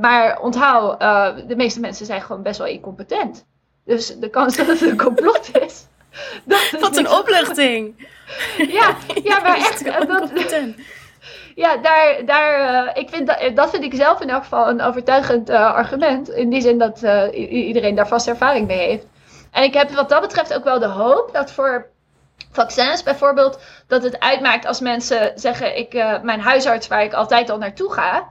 maar 0.00 0.40
onthoud, 0.40 1.00
de 1.48 1.56
meeste 1.56 1.80
mensen 1.80 2.06
zijn 2.06 2.22
gewoon 2.22 2.42
best 2.42 2.58
wel 2.58 2.66
incompetent. 2.66 3.46
Dus 3.84 4.18
de 4.18 4.28
kans 4.28 4.56
dat 4.56 4.66
het 4.66 4.80
een 4.80 4.96
complot 4.96 5.50
is. 5.60 5.86
Wat 6.80 6.96
een 6.96 7.10
opluchting! 7.10 7.94
ja, 8.78 8.96
ja, 9.22 9.40
maar 9.40 9.56
echt. 9.56 9.84
Dat, 9.84 10.30
ja, 11.54 11.76
daar, 11.76 12.24
daar, 12.24 12.84
uh, 12.86 12.90
ik 12.94 13.08
vind 13.08 13.26
dat, 13.26 13.56
dat 13.56 13.70
vind 13.70 13.84
ik 13.84 13.94
zelf 13.94 14.20
in 14.20 14.30
elk 14.30 14.42
geval 14.42 14.68
een 14.68 14.82
overtuigend 14.82 15.50
uh, 15.50 15.74
argument. 15.74 16.28
In 16.28 16.50
die 16.50 16.60
zin 16.60 16.78
dat 16.78 17.02
uh, 17.02 17.22
iedereen 17.66 17.94
daar 17.94 18.08
vast 18.08 18.28
ervaring 18.28 18.66
mee 18.66 18.88
heeft. 18.88 19.06
En 19.50 19.62
ik 19.62 19.74
heb 19.74 19.90
wat 19.90 20.08
dat 20.08 20.20
betreft 20.20 20.54
ook 20.54 20.64
wel 20.64 20.78
de 20.78 20.86
hoop 20.86 21.30
dat 21.32 21.52
voor 21.52 21.86
vaccins 22.52 23.02
bijvoorbeeld, 23.02 23.60
dat 23.86 24.02
het 24.02 24.20
uitmaakt 24.20 24.66
als 24.66 24.80
mensen 24.80 25.32
zeggen: 25.34 25.78
ik, 25.78 25.92
mijn 26.22 26.40
huisarts 26.40 26.88
waar 26.88 27.02
ik 27.02 27.12
altijd 27.12 27.50
al 27.50 27.58
naartoe 27.58 27.92
ga. 27.92 28.28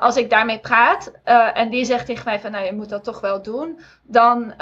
Als 0.00 0.16
ik 0.16 0.30
daarmee 0.30 0.58
praat 0.58 1.12
en 1.54 1.70
die 1.70 1.84
zegt 1.84 2.06
tegen 2.06 2.24
mij 2.24 2.40
van 2.40 2.50
nou 2.50 2.64
je 2.64 2.72
moet 2.72 2.88
dat 2.88 3.04
toch 3.04 3.20
wel 3.20 3.42
doen, 3.42 3.80
dan 4.02 4.54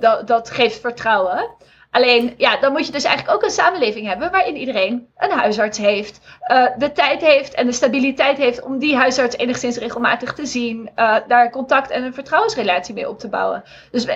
dat, 0.00 0.26
dat 0.26 0.50
geeft 0.50 0.80
vertrouwen. 0.80 1.56
Alleen, 1.96 2.34
ja, 2.36 2.56
dan 2.56 2.72
moet 2.72 2.86
je 2.86 2.92
dus 2.92 3.04
eigenlijk 3.04 3.36
ook 3.36 3.42
een 3.42 3.50
samenleving 3.50 4.06
hebben 4.06 4.30
waarin 4.30 4.56
iedereen 4.56 5.06
een 5.16 5.30
huisarts 5.30 5.78
heeft, 5.78 6.20
uh, 6.48 6.66
de 6.78 6.92
tijd 6.92 7.20
heeft 7.20 7.54
en 7.54 7.66
de 7.66 7.72
stabiliteit 7.72 8.36
heeft 8.36 8.62
om 8.62 8.78
die 8.78 8.96
huisarts 8.96 9.36
enigszins 9.36 9.76
regelmatig 9.76 10.34
te 10.34 10.46
zien, 10.46 10.90
uh, 10.96 11.16
daar 11.28 11.50
contact 11.50 11.90
en 11.90 12.04
een 12.04 12.14
vertrouwensrelatie 12.14 12.94
mee 12.94 13.08
op 13.08 13.18
te 13.18 13.28
bouwen. 13.28 13.64
Dus 13.90 14.06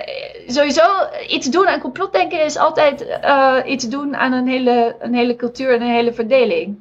sowieso 0.47 0.83
iets 1.27 1.47
doen 1.49 1.67
aan 1.67 1.79
complotdenken 1.79 2.43
is 2.43 2.57
altijd 2.57 3.05
iets 3.65 3.87
doen 3.87 4.15
aan 4.15 4.31
een 4.31 4.47
hele, 4.47 4.95
een 4.99 5.13
hele 5.13 5.35
cultuur 5.35 5.73
en 5.73 5.81
een 5.81 5.93
hele 5.93 6.13
verdeling. 6.13 6.79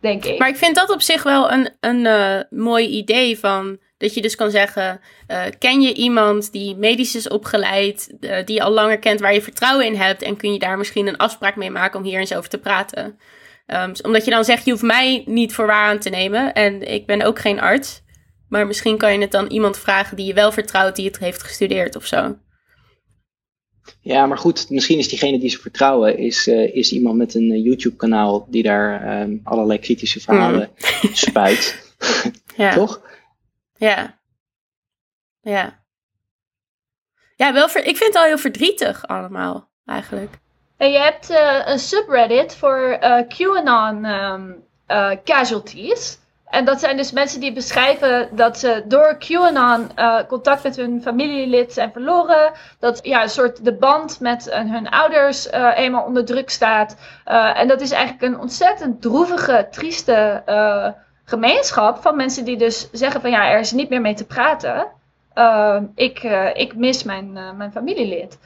Denk 0.00 0.24
ik. 0.24 0.38
Maar 0.38 0.48
ik 0.48 0.56
vind 0.56 0.74
dat 0.74 0.90
op 0.90 1.02
zich 1.02 1.22
wel 1.22 1.52
een, 1.52 1.70
een 1.80 2.46
mooi 2.50 2.86
idee 2.86 3.38
van 3.38 3.78
dat 3.96 4.14
je 4.14 4.22
dus 4.22 4.34
kan 4.34 4.50
zeggen, 4.50 5.00
uh, 5.28 5.42
ken 5.58 5.80
je 5.80 5.94
iemand 5.94 6.52
die 6.52 6.76
medisch 6.76 7.14
is 7.14 7.28
opgeleid, 7.28 8.14
uh, 8.20 8.36
die 8.44 8.54
je 8.54 8.62
al 8.62 8.72
langer 8.72 8.98
kent, 8.98 9.20
waar 9.20 9.34
je 9.34 9.42
vertrouwen 9.42 9.86
in 9.86 9.96
hebt 9.96 10.22
en 10.22 10.36
kun 10.36 10.52
je 10.52 10.58
daar 10.58 10.78
misschien 10.78 11.06
een 11.06 11.16
afspraak 11.16 11.56
mee 11.56 11.70
maken 11.70 11.98
om 11.98 12.04
hier 12.04 12.18
eens 12.18 12.34
over 12.34 12.50
te 12.50 12.58
praten. 12.58 13.18
Um, 13.66 13.92
omdat 14.02 14.24
je 14.24 14.30
dan 14.30 14.44
zegt, 14.44 14.64
je 14.64 14.70
hoeft 14.70 14.82
mij 14.82 15.22
niet 15.26 15.54
voor 15.54 15.66
waar 15.66 15.88
aan 15.88 15.98
te 15.98 16.10
nemen 16.10 16.52
en 16.52 16.92
ik 16.92 17.06
ben 17.06 17.22
ook 17.22 17.38
geen 17.38 17.60
arts. 17.60 18.02
Maar 18.48 18.66
misschien 18.66 18.98
kan 18.98 19.12
je 19.12 19.18
het 19.18 19.30
dan 19.30 19.46
iemand 19.46 19.78
vragen 19.78 20.16
die 20.16 20.26
je 20.26 20.34
wel 20.34 20.52
vertrouwt, 20.52 20.96
die 20.96 21.06
het 21.06 21.18
heeft 21.18 21.42
gestudeerd 21.42 21.96
of 21.96 22.06
zo. 22.06 22.36
Ja, 24.00 24.26
maar 24.26 24.38
goed, 24.38 24.70
misschien 24.70 24.98
is 24.98 25.08
diegene 25.08 25.38
die 25.38 25.50
ze 25.50 25.58
vertrouwen, 25.58 26.18
is, 26.18 26.46
uh, 26.46 26.74
is 26.74 26.92
iemand 26.92 27.16
met 27.16 27.34
een 27.34 27.62
YouTube-kanaal 27.62 28.46
die 28.50 28.62
daar 28.62 29.20
um, 29.20 29.40
allerlei 29.44 29.78
kritische 29.78 30.20
verhalen 30.20 30.70
mm. 31.02 31.14
spuit. 31.14 31.92
ja. 32.56 32.74
Toch? 32.74 33.02
Ja. 33.76 34.18
Ja. 35.40 35.82
Ja, 37.36 37.52
wel 37.52 37.68
ver 37.68 37.84
ik 37.84 37.96
vind 37.96 38.12
het 38.12 38.22
al 38.22 38.28
heel 38.28 38.38
verdrietig 38.38 39.06
allemaal, 39.06 39.68
eigenlijk. 39.86 40.38
En 40.76 40.90
je 40.90 40.98
hebt 40.98 41.30
uh, 41.30 41.60
een 41.64 41.78
subreddit 41.78 42.56
voor 42.56 42.98
uh, 43.00 43.20
QAnon 43.28 44.04
um, 44.04 44.64
uh, 44.88 45.10
casualties. 45.24 46.18
En 46.44 46.64
dat 46.64 46.80
zijn 46.80 46.96
dus 46.96 47.12
mensen 47.12 47.40
die 47.40 47.52
beschrijven 47.52 48.28
dat 48.36 48.58
ze 48.58 48.84
door 48.86 49.18
QAnon 49.18 49.90
contact 50.28 50.62
met 50.62 50.76
hun 50.76 51.02
familielid 51.02 51.72
zijn 51.72 51.92
verloren. 51.92 52.52
Dat 52.78 52.98
ja, 53.02 53.22
een 53.22 53.28
soort 53.28 53.64
de 53.64 53.74
band 53.76 54.20
met 54.20 54.48
hun 54.50 54.88
ouders 54.88 55.50
eenmaal 55.50 56.04
onder 56.04 56.24
druk 56.24 56.50
staat. 56.50 56.96
en 57.54 57.68
dat 57.68 57.80
is 57.80 57.90
eigenlijk 57.90 58.22
een 58.22 58.40
ontzettend 58.40 59.02
droevige, 59.02 59.68
trieste 59.70 60.42
gemeenschap 61.24 62.02
van 62.02 62.16
mensen 62.16 62.44
die 62.44 62.56
dus 62.56 62.90
zeggen 62.92 63.20
van 63.20 63.30
ja, 63.30 63.50
er 63.50 63.58
is 63.58 63.72
niet 63.72 63.88
meer 63.88 64.00
mee 64.00 64.14
te 64.14 64.26
praten. 64.26 64.86
Uh, 65.34 65.80
ik, 65.94 66.22
uh, 66.22 66.56
ik 66.56 66.76
mis 66.76 67.02
mijn, 67.02 67.36
uh, 67.36 67.52
mijn 67.52 67.72
familielid. 67.72 68.38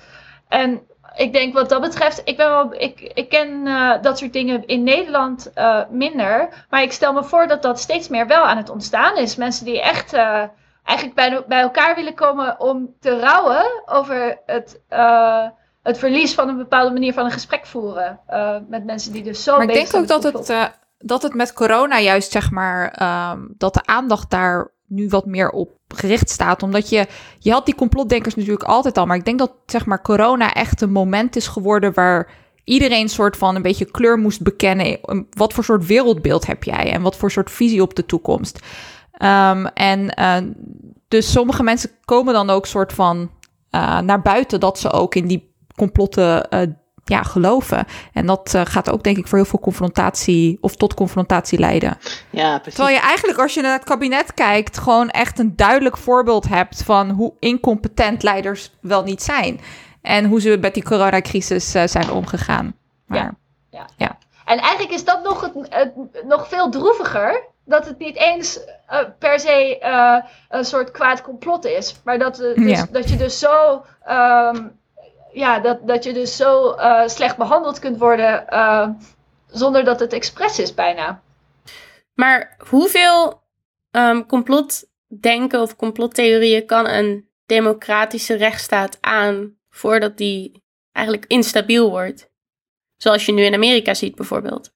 En 0.49 0.81
ik 1.17 1.33
denk 1.33 1.55
wat 1.55 1.69
dat 1.69 1.81
betreft, 1.81 2.23
ik, 2.25 2.37
ben 2.37 2.49
wel, 2.49 2.75
ik, 2.75 3.01
ik 3.01 3.29
ken 3.29 3.65
dat 4.03 4.19
soort 4.19 4.33
dingen 4.33 4.67
in 4.67 4.83
Nederland 4.83 5.53
minder. 5.91 6.49
Maar 6.71 6.83
ik 6.83 6.93
stel 6.93 7.13
me 7.13 7.25
voor 7.25 7.47
dat 7.47 7.63
dat 7.63 7.81
steeds 7.81 8.09
meer 8.09 8.27
wel 8.27 8.43
aan 8.43 8.57
het 8.57 8.71
ontstaan 8.71 9.17
is. 9.17 9.37
Mensen 9.37 9.65
die 9.65 9.83
echt 9.83 10.13
eigenlijk 10.85 11.15
bij, 11.15 11.45
bij 11.49 11.61
elkaar 11.61 11.95
willen 11.95 12.15
komen 12.15 12.61
om 12.61 12.95
te 13.01 13.19
rouwen 13.19 13.83
over 13.87 14.39
het 14.47 14.81
het 15.89 15.99
verlies 15.99 16.35
van 16.35 16.49
een 16.49 16.57
bepaalde 16.57 16.93
manier 16.93 17.13
van 17.13 17.25
een 17.25 17.31
gesprek 17.31 17.67
voeren. 17.67 18.21
Uh, 18.31 18.57
met 18.69 18.85
mensen 18.85 19.13
die 19.13 19.23
dus 19.23 19.43
zo. 19.43 19.57
Maar 19.57 19.67
ik 19.67 19.75
denk 19.75 19.95
ook 19.95 20.07
dat 20.07 20.23
het, 20.23 20.51
uh, 20.51 20.65
dat 20.99 21.23
het 21.23 21.35
met 21.35 21.53
corona 21.53 22.01
juist, 22.01 22.31
zeg 22.31 22.51
maar, 22.51 23.03
um, 23.33 23.55
dat 23.57 23.75
de 23.75 23.85
aandacht 23.85 24.31
daar 24.31 24.73
nu 24.87 25.09
wat 25.09 25.27
meer 25.27 25.51
op 25.51 25.71
gericht 25.89 26.31
staat. 26.31 26.63
Omdat 26.63 26.89
je, 26.89 27.07
je 27.39 27.53
had 27.53 27.67
die 27.67 27.75
complotdenkers 27.75 28.35
natuurlijk 28.35 28.65
altijd 28.65 28.99
al. 28.99 29.07
Maar 29.07 29.17
ik 29.17 29.25
denk 29.25 29.39
dat, 29.39 29.53
zeg 29.67 29.87
maar, 29.87 30.03
corona 30.03 30.55
echt 30.55 30.81
een 30.81 30.93
moment 30.93 31.37
is 31.37 31.47
geworden 31.47 31.95
waar 31.95 32.31
iedereen 32.65 33.09
soort 33.09 33.37
van 33.37 33.57
een 33.57 33.63
beetje 33.63 33.91
kleur 33.91 34.19
moest 34.19 34.43
bekennen. 34.43 34.99
Wat 35.31 35.53
voor 35.53 35.65
soort 35.65 35.87
wereldbeeld 35.87 36.47
heb 36.47 36.65
jij 36.65 36.93
en 36.93 37.03
wat 37.03 37.17
voor 37.17 37.31
soort 37.31 37.51
visie 37.51 37.83
op 37.83 37.95
de 37.95 38.07
toekomst? 38.07 38.59
Um, 39.23 39.67
en 39.67 40.15
uh, 40.19 40.37
dus 41.09 41.33
sommige 41.33 41.63
mensen 41.63 41.91
komen 42.05 42.35
dan 42.35 42.51
ook 42.51 42.67
soort 42.67 42.93
van 42.93 43.31
uh, 43.71 44.01
naar 44.01 44.23
buiten 44.23 44.61
dat 44.61 44.79
ze 44.79 44.91
ook 44.91 45.15
in 45.15 45.27
die 45.27 45.55
complotten 45.77 46.47
uh, 46.51 46.61
ja, 47.09 47.23
geloven. 47.23 47.87
En 48.13 48.27
dat 48.27 48.53
uh, 48.57 48.63
gaat 48.65 48.91
ook, 48.91 49.03
denk 49.03 49.17
ik, 49.17 49.27
voor 49.27 49.39
heel 49.39 49.47
veel 49.47 49.59
confrontatie 49.59 50.59
of 50.61 50.77
tot 50.77 50.95
confrontatie 50.95 51.59
leiden. 51.59 51.99
Ja, 52.31 52.59
precies. 52.59 52.75
Terwijl 52.75 52.97
je 52.97 53.03
eigenlijk, 53.03 53.39
als 53.39 53.55
je 53.55 53.61
naar 53.61 53.73
het 53.73 53.85
kabinet 53.85 54.35
kijkt, 54.35 54.79
gewoon 54.79 55.09
echt 55.09 55.39
een 55.39 55.57
duidelijk 55.57 55.97
voorbeeld 55.97 56.49
hebt 56.49 56.83
van 56.83 57.11
hoe 57.11 57.33
incompetent 57.39 58.23
leiders 58.23 58.73
wel 58.81 59.03
niet 59.03 59.23
zijn. 59.23 59.61
En 60.03 60.25
hoe 60.25 60.41
ze 60.41 60.59
met 60.61 60.75
die 60.75 60.83
coronacrisis 60.83 61.75
uh, 61.75 61.83
zijn 61.87 62.11
omgegaan. 62.11 62.75
Maar, 63.07 63.19
ja. 63.19 63.35
Ja. 63.71 63.87
ja. 63.97 64.19
En 64.45 64.59
eigenlijk 64.59 64.93
is 64.93 65.05
dat 65.05 65.23
nog, 65.23 65.41
het, 65.41 65.53
het, 65.69 65.93
nog 66.25 66.49
veel 66.49 66.71
droeviger. 66.71 67.43
Dat 67.65 67.87
het 67.87 67.99
niet 67.99 68.17
eens 68.17 68.59
uh, 68.91 68.99
per 69.19 69.41
se 69.41 69.79
een 70.49 70.65
soort 70.65 70.91
kwaad 70.91 71.23
complot 71.23 71.65
is. 71.65 72.01
Maar 72.05 72.19
dat, 72.19 72.37
dus, 72.37 72.79
ja. 72.79 72.87
dat 72.91 73.09
je 73.09 73.17
dus 73.17 73.39
zo 73.39 73.85
um, 74.09 74.78
ja, 75.33 75.61
dat, 75.61 75.87
dat 75.87 76.05
je 76.05 76.13
dus 76.13 76.37
zo 76.37 76.75
uh, 76.75 77.07
slecht 77.07 77.37
behandeld 77.37 77.79
kunt 77.79 77.99
worden 77.99 78.45
uh, 78.51 78.89
zonder 79.47 79.85
dat 79.85 80.01
het 80.01 80.13
expres 80.13 80.59
is 80.59 80.75
bijna. 80.75 81.23
Maar 82.15 82.57
hoeveel 82.69 83.43
um, 83.91 84.27
complotdenken 84.27 85.61
of 85.61 85.77
complottheorieën 85.77 86.67
kan 86.67 86.89
een 86.89 87.29
democratische 87.47 88.35
rechtsstaat 88.35 88.99
aan 89.01 89.57
voordat 89.71 90.17
die 90.17 90.63
eigenlijk 90.93 91.27
instabiel 91.27 91.91
wordt. 91.91 92.31
Zoals 92.97 93.27
je 93.27 93.33
nu 93.33 93.43
in 93.43 93.55
Amerika 93.55 93.95
ziet 93.95 94.15
bijvoorbeeld. 94.15 94.71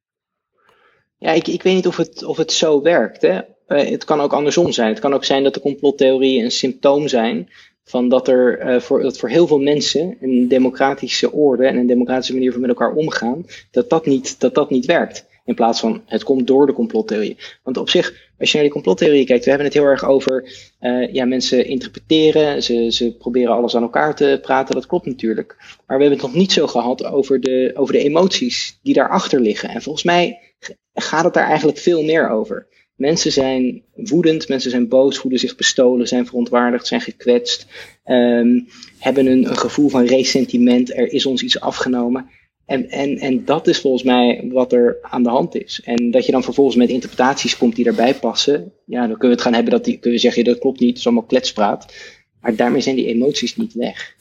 Ja, 1.16 1.30
ik, 1.30 1.48
ik 1.48 1.62
weet 1.62 1.74
niet 1.74 1.86
of 1.86 1.96
het, 1.96 2.24
of 2.24 2.36
het 2.36 2.52
zo 2.52 2.82
werkt. 2.82 3.22
Hè? 3.22 3.40
Eh, 3.66 3.90
het 3.90 4.04
kan 4.04 4.20
ook 4.20 4.32
andersom 4.32 4.72
zijn. 4.72 4.88
Het 4.88 4.98
kan 4.98 5.14
ook 5.14 5.24
zijn 5.24 5.42
dat 5.42 5.54
de 5.54 5.60
complottheorieën 5.60 6.44
een 6.44 6.50
symptoom 6.50 7.08
zijn 7.08 7.50
van 7.84 8.08
dat 8.08 8.28
er 8.28 8.58
eh, 8.58 8.80
voor, 8.80 9.02
dat 9.02 9.18
voor 9.18 9.28
heel 9.28 9.46
veel 9.46 9.60
mensen 9.60 10.16
een 10.20 10.48
democratische 10.48 11.32
orde 11.32 11.66
en 11.66 11.76
een 11.76 11.86
democratische 11.86 12.32
manier 12.32 12.52
van 12.52 12.60
met 12.60 12.70
elkaar 12.70 12.94
omgaan, 12.94 13.46
dat 13.70 13.90
dat 13.90 14.06
niet, 14.06 14.40
dat 14.40 14.54
dat 14.54 14.70
niet 14.70 14.86
werkt. 14.86 15.30
In 15.44 15.54
plaats 15.54 15.80
van 15.80 16.02
het 16.06 16.22
komt 16.22 16.46
door 16.46 16.66
de 16.66 16.72
complottheorie. 16.72 17.36
Want 17.62 17.76
op 17.76 17.90
zich, 17.90 18.30
als 18.38 18.48
je 18.48 18.54
naar 18.54 18.64
die 18.64 18.72
complottheorie 18.72 19.26
kijkt, 19.26 19.44
we 19.44 19.50
hebben 19.50 19.68
het 19.68 19.76
heel 19.76 19.86
erg 19.86 20.04
over 20.04 20.48
uh, 20.80 21.12
ja, 21.12 21.24
mensen 21.24 21.66
interpreteren, 21.66 22.62
ze, 22.62 22.90
ze 22.90 23.16
proberen 23.16 23.54
alles 23.54 23.76
aan 23.76 23.82
elkaar 23.82 24.14
te 24.14 24.38
praten, 24.42 24.74
dat 24.74 24.86
klopt 24.86 25.06
natuurlijk. 25.06 25.56
Maar 25.58 25.96
we 25.96 26.02
hebben 26.02 26.10
het 26.12 26.22
nog 26.22 26.34
niet 26.34 26.52
zo 26.52 26.66
gehad 26.66 27.04
over 27.04 27.40
de, 27.40 27.72
over 27.74 27.92
de 27.92 28.02
emoties 28.02 28.78
die 28.82 28.94
daarachter 28.94 29.40
liggen. 29.40 29.68
En 29.68 29.82
volgens 29.82 30.04
mij 30.04 30.54
gaat 30.94 31.24
het 31.24 31.34
daar 31.34 31.48
eigenlijk 31.48 31.78
veel 31.78 32.02
meer 32.02 32.30
over. 32.30 32.68
Mensen 33.02 33.32
zijn 33.32 33.82
woedend, 33.94 34.48
mensen 34.48 34.70
zijn 34.70 34.88
boos, 34.88 35.18
voelen 35.18 35.40
zich 35.40 35.56
bestolen, 35.56 36.08
zijn 36.08 36.26
verontwaardigd, 36.26 36.86
zijn 36.86 37.00
gekwetst, 37.00 37.66
um, 38.04 38.68
hebben 38.98 39.26
een, 39.26 39.48
een 39.48 39.56
gevoel 39.56 39.88
van 39.88 40.04
ressentiment, 40.04 40.92
er 40.96 41.12
is 41.12 41.26
ons 41.26 41.42
iets 41.42 41.60
afgenomen. 41.60 42.30
En, 42.66 42.90
en, 42.90 43.18
en 43.18 43.44
dat 43.44 43.66
is 43.66 43.80
volgens 43.80 44.02
mij 44.02 44.48
wat 44.52 44.72
er 44.72 44.98
aan 45.02 45.22
de 45.22 45.28
hand 45.28 45.54
is. 45.54 45.80
En 45.84 46.10
dat 46.10 46.26
je 46.26 46.32
dan 46.32 46.42
vervolgens 46.42 46.76
met 46.76 46.88
interpretaties 46.88 47.56
komt 47.56 47.74
die 47.76 47.84
daarbij 47.84 48.14
passen. 48.14 48.72
Ja, 48.86 49.00
dan 49.00 49.18
kunnen 49.18 49.28
we 49.28 49.34
het 49.34 49.42
gaan 49.42 49.54
hebben 49.54 49.72
dat 49.72 49.84
die, 49.84 49.94
kunnen 49.98 50.12
we 50.12 50.24
zeggen, 50.24 50.44
dat 50.44 50.58
klopt 50.58 50.80
niet, 50.80 50.88
het 50.88 50.98
is 50.98 51.06
allemaal 51.06 51.24
kletspraat. 51.24 51.94
Maar 52.40 52.56
daarmee 52.56 52.80
zijn 52.80 52.96
die 52.96 53.06
emoties 53.06 53.56
niet 53.56 53.72
weg. 53.72 54.14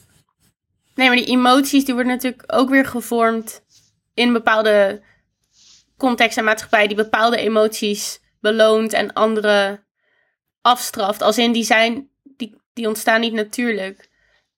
Nee, 0.94 1.06
maar 1.06 1.16
die 1.16 1.26
emoties 1.26 1.84
die 1.84 1.94
worden 1.94 2.12
natuurlijk 2.12 2.44
ook 2.46 2.70
weer 2.70 2.86
gevormd 2.86 3.62
in 4.14 4.32
bepaalde 4.32 5.00
context 5.96 6.38
en 6.38 6.44
maatschappij 6.44 6.86
die 6.86 6.96
bepaalde 6.96 7.36
emoties 7.36 8.20
beloont 8.42 8.92
en 8.92 9.12
andere 9.12 9.84
afstraft. 10.60 11.22
Als 11.22 11.38
in 11.38 11.52
die 11.52 11.64
zijn, 11.64 12.08
die, 12.22 12.60
die 12.72 12.88
ontstaan 12.88 13.20
niet 13.20 13.32
natuurlijk. 13.32 14.10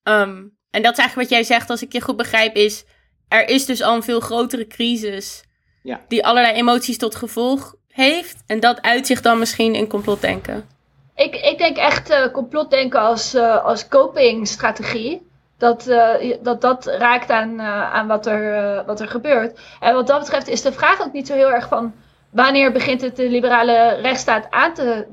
Um, 0.03 0.57
en 0.70 0.82
dat 0.82 0.93
is 0.93 0.99
eigenlijk 0.99 1.14
wat 1.14 1.39
jij 1.39 1.43
zegt, 1.57 1.70
als 1.70 1.82
ik 1.82 1.93
je 1.93 2.01
goed 2.01 2.16
begrijp, 2.16 2.57
is 2.57 2.85
er 3.28 3.49
is 3.49 3.66
dus 3.66 3.82
al 3.82 3.95
een 3.95 4.03
veel 4.03 4.20
grotere 4.20 4.66
crisis. 4.66 5.45
Ja. 5.82 6.01
Die 6.09 6.26
allerlei 6.26 6.55
emoties 6.55 6.99
tot 6.99 7.14
gevolg 7.14 7.74
heeft. 7.89 8.43
En 8.47 8.61
dat 8.61 8.82
uitzicht 8.82 9.22
dan 9.22 9.39
misschien 9.39 9.74
in 9.74 9.87
complotdenken. 9.87 10.68
Ik, 11.14 11.35
ik 11.35 11.59
denk 11.59 11.76
echt 11.76 12.11
uh, 12.11 12.26
complotdenken 12.32 13.01
als, 13.01 13.35
uh, 13.35 13.64
als 13.64 13.89
copingstrategie. 13.89 15.32
Dat, 15.59 15.87
uh, 15.89 16.37
dat 16.43 16.61
dat 16.61 16.87
raakt 16.87 17.30
aan, 17.30 17.61
aan 17.61 18.07
wat, 18.07 18.26
er, 18.26 18.85
wat 18.85 19.01
er 19.01 19.09
gebeurt. 19.09 19.61
En 19.80 19.95
wat 19.95 20.07
dat 20.07 20.18
betreft 20.18 20.49
is 20.49 20.62
de 20.62 20.72
vraag 20.72 21.01
ook 21.01 21.12
niet 21.12 21.26
zo 21.26 21.35
heel 21.35 21.53
erg 21.53 21.68
van 21.68 21.95
wanneer 22.35 22.72
begint 22.72 23.01
het 23.01 23.16
de 23.16 23.28
liberale 23.28 23.99
rechtsstaat 24.03 24.47
aan 24.51 24.74
te 24.74 25.07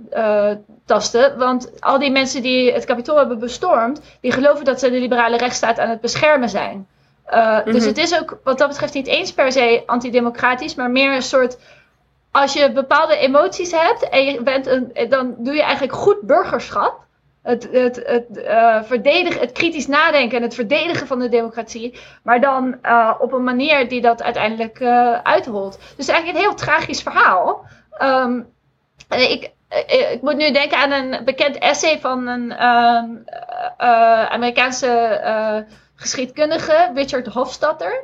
tasten. 0.86 1.38
Want 1.38 1.82
al 1.82 2.00
die 2.00 2.12
mensen 2.12 2.42
die 2.42 2.72
het 2.72 2.86
kapitool 2.86 3.18
hebben 3.18 3.40
bestormd, 3.40 4.02
die 4.22 4.32
geloven 4.32 4.66
dat 4.66 4.80
ze 4.80 4.90
de 4.90 5.00
liberale 5.00 5.38
rechtsstaat 5.38 5.80
aan 5.80 5.90
het 5.90 6.02
beschermen 6.02 6.50
zijn. 6.50 6.88
Uh, 7.34 7.64
Dus 7.66 7.76
mhm. 7.76 7.86
het 7.88 7.98
is 7.98 8.20
ook 8.20 8.40
wat 8.44 8.58
dat 8.58 8.68
betreft 8.68 8.94
niet 8.94 9.08
eens 9.08 9.34
per 9.34 9.52
se 9.52 9.84
antidemocratisch, 9.86 10.76
maar 10.76 10.92
meer 10.92 11.16
een 11.16 11.22
soort. 11.22 11.58
Als 12.32 12.54
je 12.54 12.72
bepaalde 12.72 13.18
emoties 13.18 13.72
hebt 13.72 14.10
en 14.10 14.26
je 14.26 14.42
bent 14.42 14.68
een, 14.68 14.92
dan 15.10 15.36
doe 15.38 15.54
je 15.54 15.62
eigenlijk 15.62 15.94
goed 15.94 16.22
burgerschap. 16.22 17.06
Het, 17.42 17.68
het, 17.72 18.04
uh, 18.32 18.84
verdedigen, 18.84 19.40
het 19.40 19.52
kritisch 19.52 19.88
nadenken 19.88 20.38
en 20.38 20.44
het 20.44 20.56
verdedigen 20.56 21.08
van 21.08 21.20
de 21.20 21.30
democratie. 21.30 22.00
Maar 22.24 22.42
dan 22.42 22.78
uh, 22.84 23.14
op 23.20 23.34
een 23.34 23.44
manier 23.44 23.90
die 23.90 24.02
dat 24.02 24.24
uiteindelijk 24.24 24.80
uh, 24.80 25.20
uitholt. 25.24 25.80
Dus 25.98 26.08
eigenlijk 26.08 26.38
een 26.38 26.44
heel 26.46 26.56
tragisch 26.56 27.02
verhaal. 27.02 27.66
Um, 28.02 28.48
ik, 29.10 29.52
ik 30.12 30.22
moet 30.22 30.38
nu 30.38 30.52
denken 30.52 30.78
aan 30.78 30.92
een 30.92 31.24
bekend 31.26 31.58
essay 31.58 32.00
van 32.00 32.28
een 32.28 32.54
Amerikaanse 34.30 35.66
geschiedkundige 35.96 36.92
Richard 36.94 37.28
Hofstadter. 37.28 38.04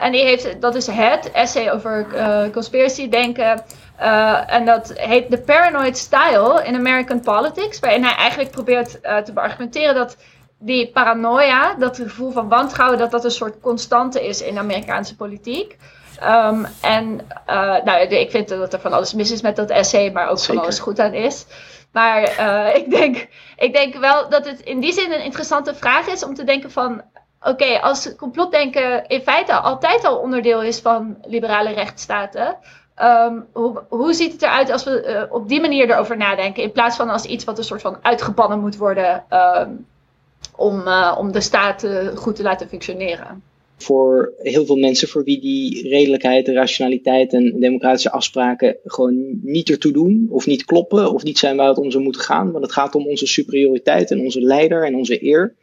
En 0.00 0.12
die 0.12 0.22
heeft, 0.24 0.60
dat 0.60 0.74
is 0.74 0.86
het 0.86 1.30
essay 1.32 1.70
over 1.70 2.06
conspiracy 2.52 3.08
denken. 3.08 3.64
Uh, 4.00 4.52
en 4.54 4.64
dat 4.64 4.92
heet 4.94 5.30
The 5.30 5.38
Paranoid 5.38 5.96
Style 5.96 6.64
in 6.64 6.74
American 6.74 7.20
Politics. 7.20 7.80
Waarin 7.80 8.04
hij 8.04 8.14
eigenlijk 8.14 8.50
probeert 8.50 8.90
te 9.24 9.32
beargumenteren 9.32 9.94
dat 9.94 10.16
die 10.58 10.90
paranoia, 10.90 11.74
dat 11.74 11.96
gevoel 11.96 12.30
van 12.30 12.48
wantrouwen, 12.48 12.98
dat 12.98 13.10
dat 13.10 13.24
een 13.24 13.30
soort 13.30 13.60
constante 13.60 14.26
is 14.26 14.42
in 14.42 14.58
Amerikaanse 14.58 15.16
politiek. 15.16 15.76
Um, 16.22 16.66
en 16.80 17.26
nou, 17.84 18.00
ik 18.00 18.30
vind 18.30 18.48
dat 18.48 18.72
er 18.72 18.80
van 18.80 18.92
alles 18.92 19.14
mis 19.14 19.30
is 19.30 19.42
met 19.42 19.56
dat 19.56 19.70
essay, 19.70 20.10
maar 20.10 20.28
ook 20.28 20.40
van 20.40 20.58
alles 20.58 20.78
goed 20.78 20.98
aan 20.98 21.12
is. 21.12 21.46
Maar 21.92 22.22
ik, 22.80 22.90
denk, 22.90 23.28
ik 23.56 23.72
denk 23.72 23.94
wel 23.94 24.28
dat 24.28 24.46
het 24.46 24.60
in 24.60 24.80
die 24.80 24.92
zin 24.92 25.12
een 25.12 25.24
interessante 25.24 25.74
vraag 25.74 26.06
is 26.06 26.24
om 26.24 26.34
te 26.34 26.44
denken 26.44 26.70
van... 26.70 27.02
Oké, 27.40 27.80
als 27.80 28.14
complotdenken 28.16 29.06
in 29.06 29.20
feite 29.20 29.52
altijd 29.52 30.04
al 30.04 30.16
onderdeel 30.16 30.62
is 30.62 30.80
van 30.80 31.18
liberale 31.22 31.72
rechtsstaten... 31.72 32.56
Um, 33.02 33.46
hoe, 33.52 33.82
hoe 33.88 34.12
ziet 34.12 34.32
het 34.32 34.42
eruit 34.42 34.70
als 34.70 34.84
we 34.84 35.26
uh, 35.28 35.34
op 35.34 35.48
die 35.48 35.60
manier 35.60 35.90
erover 35.90 36.16
nadenken... 36.16 36.62
in 36.62 36.72
plaats 36.72 36.96
van 36.96 37.08
als 37.08 37.24
iets 37.24 37.44
wat 37.44 37.58
een 37.58 37.64
soort 37.64 37.80
van 37.80 37.96
uitgebannen 38.02 38.60
moet 38.60 38.76
worden... 38.76 39.24
Um, 39.30 39.86
om, 40.56 40.80
uh, 40.80 41.14
om 41.18 41.32
de 41.32 41.40
staat 41.40 41.86
goed 42.14 42.36
te 42.36 42.42
laten 42.42 42.68
functioneren? 42.68 43.42
voor 43.76 44.32
heel 44.38 44.66
veel 44.66 44.76
mensen 44.76 45.08
voor 45.08 45.24
wie 45.24 45.40
die 45.40 45.88
redelijkheid, 45.88 46.46
de 46.46 46.52
rationaliteit 46.52 47.32
en 47.32 47.60
democratische 47.60 48.10
afspraken 48.10 48.76
gewoon 48.84 49.38
niet 49.42 49.70
ertoe 49.70 49.92
doen, 49.92 50.26
of 50.30 50.46
niet 50.46 50.64
kloppen, 50.64 51.12
of 51.12 51.22
niet 51.22 51.38
zijn 51.38 51.56
waar 51.56 51.68
het 51.68 51.78
om 51.78 51.90
zou 51.90 52.02
moeten 52.02 52.22
gaan. 52.22 52.52
Want 52.52 52.64
het 52.64 52.72
gaat 52.72 52.94
om 52.94 53.06
onze 53.06 53.26
superioriteit 53.26 54.10
en 54.10 54.20
onze 54.20 54.40
leider 54.40 54.86
en 54.86 54.94
onze 54.94 55.24
eer. 55.24 55.54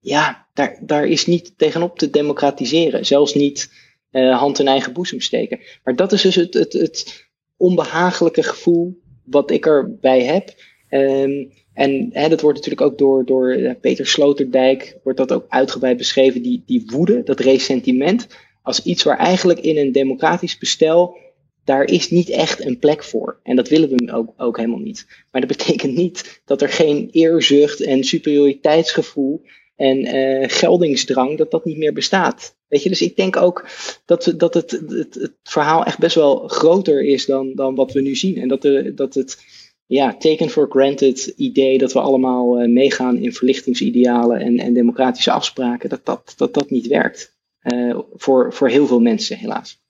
Ja, 0.00 0.46
daar, 0.54 0.78
daar 0.80 1.06
is 1.06 1.26
niet 1.26 1.52
tegenop 1.56 1.98
te 1.98 2.10
democratiseren. 2.10 3.06
Zelfs 3.06 3.34
niet 3.34 3.70
uh, 4.16 4.38
hand 4.38 4.58
in 4.58 4.68
eigen 4.68 4.92
boezem 4.92 5.20
steken. 5.20 5.60
Maar 5.84 5.96
dat 5.96 6.12
is 6.12 6.22
dus 6.22 6.34
het, 6.34 6.54
het, 6.54 6.72
het 6.72 7.26
onbehagelijke 7.56 8.42
gevoel 8.42 8.98
wat 9.24 9.50
ik 9.50 9.66
erbij 9.66 10.22
heb. 10.22 10.54
Um, 10.90 11.52
en 11.72 12.10
dat 12.12 12.40
wordt 12.40 12.56
natuurlijk 12.56 12.90
ook 12.90 12.98
door, 12.98 13.24
door 13.24 13.56
uh, 13.56 13.70
Peter 13.80 14.06
Sloterdijk, 14.06 14.98
wordt 15.02 15.18
dat 15.18 15.32
ook 15.32 15.44
uitgebreid 15.48 15.96
beschreven, 15.96 16.42
die, 16.42 16.62
die 16.66 16.82
woede, 16.86 17.22
dat 17.22 17.40
ressentiment, 17.40 18.26
als 18.62 18.82
iets 18.82 19.02
waar 19.02 19.18
eigenlijk 19.18 19.58
in 19.58 19.76
een 19.76 19.92
democratisch 19.92 20.58
bestel, 20.58 21.16
daar 21.64 21.84
is 21.84 22.10
niet 22.10 22.30
echt 22.30 22.64
een 22.64 22.78
plek 22.78 23.04
voor. 23.04 23.40
En 23.42 23.56
dat 23.56 23.68
willen 23.68 23.88
we 23.88 24.12
ook, 24.12 24.32
ook 24.36 24.56
helemaal 24.56 24.78
niet. 24.78 25.06
Maar 25.30 25.40
dat 25.40 25.56
betekent 25.56 25.96
niet 25.96 26.40
dat 26.44 26.62
er 26.62 26.68
geen 26.68 27.08
eerzucht 27.10 27.80
en 27.80 28.04
superioriteitsgevoel 28.04 29.42
en 29.76 30.16
uh, 30.16 30.44
geldingsdrang, 30.48 31.38
dat 31.38 31.50
dat 31.50 31.64
niet 31.64 31.76
meer 31.78 31.92
bestaat. 31.92 32.55
Weet 32.68 32.82
je, 32.82 32.88
dus 32.88 33.02
ik 33.02 33.16
denk 33.16 33.36
ook 33.36 33.68
dat, 34.04 34.34
dat 34.36 34.54
het, 34.54 34.70
het, 34.70 35.14
het 35.14 35.32
verhaal 35.42 35.84
echt 35.84 35.98
best 35.98 36.14
wel 36.14 36.48
groter 36.48 37.04
is 37.04 37.26
dan, 37.26 37.54
dan 37.54 37.74
wat 37.74 37.92
we 37.92 38.00
nu 38.00 38.14
zien. 38.14 38.36
En 38.36 38.48
dat, 38.48 38.62
de, 38.62 38.94
dat 38.94 39.14
het 39.14 39.44
ja, 39.86 40.16
taken 40.16 40.50
for 40.50 40.66
granted 40.70 41.26
idee 41.36 41.78
dat 41.78 41.92
we 41.92 42.00
allemaal 42.00 42.62
uh, 42.62 42.68
meegaan 42.68 43.16
in 43.16 43.32
verlichtingsidealen 43.32 44.40
en, 44.40 44.58
en 44.58 44.72
democratische 44.72 45.30
afspraken, 45.30 45.88
dat 45.88 46.04
dat, 46.04 46.34
dat, 46.36 46.54
dat 46.54 46.70
niet 46.70 46.86
werkt. 46.86 47.34
Uh, 47.62 47.98
voor, 48.14 48.52
voor 48.52 48.68
heel 48.68 48.86
veel 48.86 49.00
mensen, 49.00 49.36
helaas. 49.36 49.84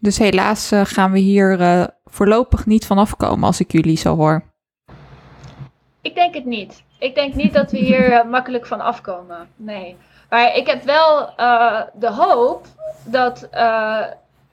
Dus 0.00 0.18
helaas 0.18 0.72
uh, 0.72 0.84
gaan 0.84 1.12
we 1.12 1.18
hier 1.18 1.88
voorlopig 2.04 2.66
niet 2.66 2.86
van 2.86 2.98
afkomen, 2.98 3.44
als 3.46 3.60
ik 3.60 3.72
jullie 3.72 3.96
zo 3.96 4.16
hoor. 4.16 4.44
Ik 6.02 6.14
denk 6.14 6.34
het 6.34 6.44
niet. 6.44 6.82
Ik 6.98 7.14
denk 7.14 7.34
niet 7.34 7.52
dat 7.52 7.70
we 7.70 7.78
hier 7.78 8.26
makkelijk 8.30 8.66
van 8.66 8.80
afkomen. 8.80 9.48
Nee. 9.56 9.96
Maar 10.30 10.56
ik 10.56 10.66
heb 10.66 10.82
wel 10.82 11.30
de 11.94 12.10
hoop 12.10 12.66
dat. 13.04 13.48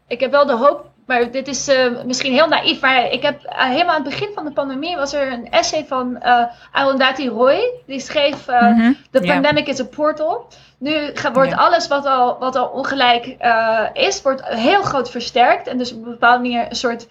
ik 0.07 0.19
heb 0.19 0.32
wel 0.32 0.45
de 0.45 0.55
hoop 0.55 0.86
maar 1.07 1.32
dit 1.32 1.47
is 1.47 1.69
uh, 1.69 2.03
misschien 2.05 2.34
heel 2.34 2.47
naïef, 2.47 2.82
maar 2.82 3.11
ik 3.11 3.21
heb 3.21 3.39
helemaal 3.45 3.95
aan 3.95 4.03
het 4.03 4.09
begin 4.09 4.30
van 4.34 4.45
de 4.45 4.51
pandemie 4.51 4.95
was 4.95 5.13
er 5.13 5.32
een 5.32 5.49
essay 5.49 5.86
van 5.86 6.19
uh, 6.23 6.43
Arundhati 6.71 7.30
Roy. 7.30 7.71
Die 7.86 7.99
schreef 7.99 8.47
mm 8.47 8.80
-hmm. 8.80 8.97
The 9.11 9.21
Pandemic 9.21 9.67
is 9.67 9.80
a 9.80 9.86
Portal. 9.86 10.47
Nu 10.78 11.13
wordt 11.34 11.49
yeah. 11.49 11.65
alles 11.65 11.88
wat 11.88 12.05
al, 12.05 12.38
wat 12.39 12.55
al 12.55 12.67
ongelijk 12.67 13.25
is, 13.93 14.21
wordt 14.21 14.47
heel 14.47 14.82
groot 14.82 15.09
versterkt. 15.09 15.67
En 15.67 15.78
dus 15.78 15.91
op 15.91 15.97
een 15.97 16.11
bepaalde 16.11 16.41
manier 16.41 16.65
een 16.69 16.75
soort 16.75 17.07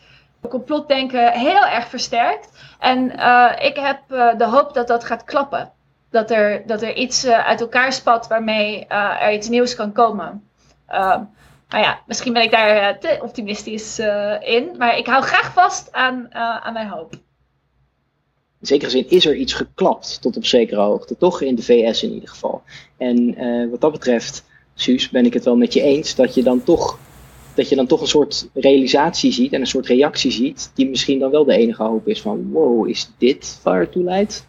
complotdenken 0.49 1.33
heel 1.33 1.67
erg 1.67 1.89
versterkt. 1.89 2.49
En 2.79 3.11
ik 3.59 3.77
heb 3.77 3.99
de 4.39 4.45
hoop 4.45 4.75
dat 4.75 4.87
dat 4.87 5.05
gaat 5.05 5.25
klappen. 5.25 5.71
Dat 6.17 6.31
er, 6.31 6.63
dat 6.67 6.83
er 6.83 6.95
iets 6.95 7.27
uit 7.27 7.61
elkaar 7.61 7.93
spat 7.93 8.27
waarmee 8.27 8.87
er 8.87 9.33
iets 9.33 9.49
nieuws 9.49 9.75
kan 9.75 9.93
komen. 9.93 10.49
Ehm, 10.87 11.23
nou 11.69 11.85
ja, 11.85 12.01
misschien 12.07 12.33
ben 12.33 12.43
ik 12.43 12.51
daar 12.51 12.95
uh, 12.95 12.99
te 12.99 13.19
optimistisch 13.23 13.99
in. 14.41 14.75
Maar 14.79 14.99
ik 14.99 15.07
hou 15.07 15.23
graag 15.23 15.53
vast 15.53 15.93
aan, 15.93 16.35
aan 16.35 16.73
mijn 16.73 16.89
hoop. 16.89 17.13
in 18.61 18.67
zekere 18.67 18.91
zin 18.91 19.09
is 19.09 19.27
er 19.27 19.37
iets 19.37 19.53
geklapt 19.53 20.23
tot 20.23 20.37
op 20.37 20.45
zekere 20.45 20.81
hoogte, 20.81 21.17
toch 21.17 21.41
in 21.41 21.55
de 21.55 21.63
VS 21.63 22.03
in 22.03 22.13
ieder 22.13 22.29
geval. 22.29 22.63
En 22.97 23.35
eh, 23.35 23.71
wat 23.71 23.81
dat 23.81 23.93
betreft, 23.93 24.45
Suus, 24.75 25.11
ben 25.11 25.27
ik 25.27 25.35
het 25.35 25.45
wel 25.45 25.57
met 25.57 25.73
je 25.73 25.81
eens 25.81 26.15
dat 26.15 26.35
je 26.35 26.43
dan 26.43 26.63
toch 26.63 26.99
dat 27.57 27.69
je 27.69 27.77
dan 27.77 27.87
toch 27.87 28.01
een 28.01 28.07
soort 28.07 28.49
realisatie 28.55 29.33
ziet 29.33 29.53
en 29.53 29.61
een 29.61 29.67
soort 29.67 29.87
reactie 29.87 30.31
ziet, 30.31 30.71
die 30.75 30.89
misschien 30.89 31.19
dan 31.19 31.31
wel 31.31 31.45
de 31.45 31.57
enige 31.57 31.83
hoop 31.83 32.09
is 32.09 32.21
van 32.21 32.51
wow, 32.53 32.89
is 32.89 33.11
dit 33.19 33.61
waar 33.63 33.81
het 33.81 33.93
toe 33.93 34.03
leidt? 34.03 34.47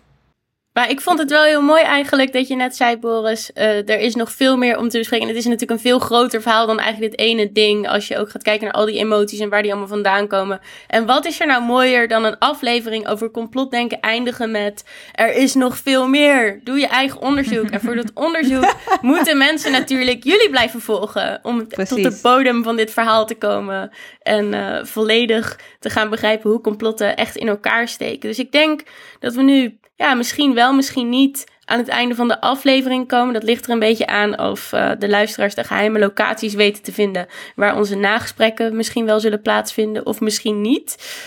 Maar 0.77 0.89
ik 0.89 1.01
vond 1.01 1.19
het 1.19 1.29
wel 1.29 1.43
heel 1.43 1.61
mooi 1.61 1.83
eigenlijk 1.83 2.33
dat 2.33 2.47
je 2.47 2.55
net 2.55 2.75
zei, 2.75 2.97
Boris. 2.97 3.51
Uh, 3.55 3.89
er 3.89 3.99
is 3.99 4.15
nog 4.15 4.31
veel 4.31 4.57
meer 4.57 4.77
om 4.77 4.89
te 4.89 4.97
bespreken. 4.97 5.27
Het 5.27 5.37
is 5.37 5.43
natuurlijk 5.43 5.71
een 5.71 5.79
veel 5.79 5.99
groter 5.99 6.41
verhaal 6.41 6.67
dan 6.67 6.79
eigenlijk 6.79 7.11
dit 7.11 7.27
ene 7.27 7.51
ding. 7.51 7.89
Als 7.89 8.07
je 8.07 8.17
ook 8.17 8.29
gaat 8.29 8.43
kijken 8.43 8.65
naar 8.65 8.73
al 8.73 8.85
die 8.85 8.97
emoties 8.97 9.39
en 9.39 9.49
waar 9.49 9.61
die 9.61 9.71
allemaal 9.71 9.89
vandaan 9.89 10.27
komen. 10.27 10.59
En 10.87 11.05
wat 11.05 11.25
is 11.25 11.39
er 11.39 11.47
nou 11.47 11.63
mooier 11.63 12.07
dan 12.07 12.23
een 12.23 12.37
aflevering 12.37 13.07
over 13.07 13.31
complotdenken 13.31 13.99
eindigen 13.99 14.51
met... 14.51 14.85
Er 15.11 15.33
is 15.33 15.53
nog 15.53 15.77
veel 15.77 16.07
meer. 16.07 16.59
Doe 16.63 16.79
je 16.79 16.87
eigen 16.87 17.21
onderzoek. 17.21 17.69
en 17.69 17.81
voor 17.81 17.95
dat 17.95 18.11
onderzoek 18.13 18.73
moeten 19.01 19.37
mensen 19.37 19.71
natuurlijk 19.71 20.23
jullie 20.23 20.49
blijven 20.49 20.81
volgen. 20.81 21.39
Om 21.43 21.67
Precies. 21.67 22.03
tot 22.03 22.13
de 22.13 22.19
bodem 22.21 22.63
van 22.63 22.75
dit 22.75 22.91
verhaal 22.91 23.25
te 23.25 23.35
komen. 23.35 23.91
En 24.21 24.53
uh, 24.53 24.83
volledig 24.83 25.59
te 25.79 25.89
gaan 25.89 26.09
begrijpen 26.09 26.49
hoe 26.49 26.61
complotten 26.61 27.15
echt 27.15 27.35
in 27.35 27.47
elkaar 27.47 27.87
steken. 27.87 28.29
Dus 28.29 28.39
ik 28.39 28.51
denk 28.51 28.81
dat 29.19 29.33
we 29.33 29.41
nu 29.41 29.77
ja, 29.97 30.13
misschien 30.13 30.53
wel, 30.53 30.73
misschien 30.73 31.09
niet 31.09 31.55
aan 31.65 31.77
het 31.77 31.87
einde 31.87 32.15
van 32.15 32.27
de 32.27 32.41
aflevering 32.41 33.07
komen. 33.07 33.33
Dat 33.33 33.43
ligt 33.43 33.65
er 33.65 33.71
een 33.71 33.79
beetje 33.79 34.07
aan 34.07 34.39
of 34.39 34.71
uh, 34.73 34.91
de 34.99 35.09
luisteraars 35.09 35.55
de 35.55 35.63
geheime 35.63 35.99
locaties 35.99 36.53
weten 36.53 36.83
te 36.83 36.91
vinden 36.91 37.27
waar 37.55 37.75
onze 37.75 37.95
nagesprekken 37.95 38.75
misschien 38.75 39.05
wel 39.05 39.19
zullen 39.19 39.41
plaatsvinden 39.41 40.05
of 40.05 40.19
misschien 40.19 40.61
niet. 40.61 41.17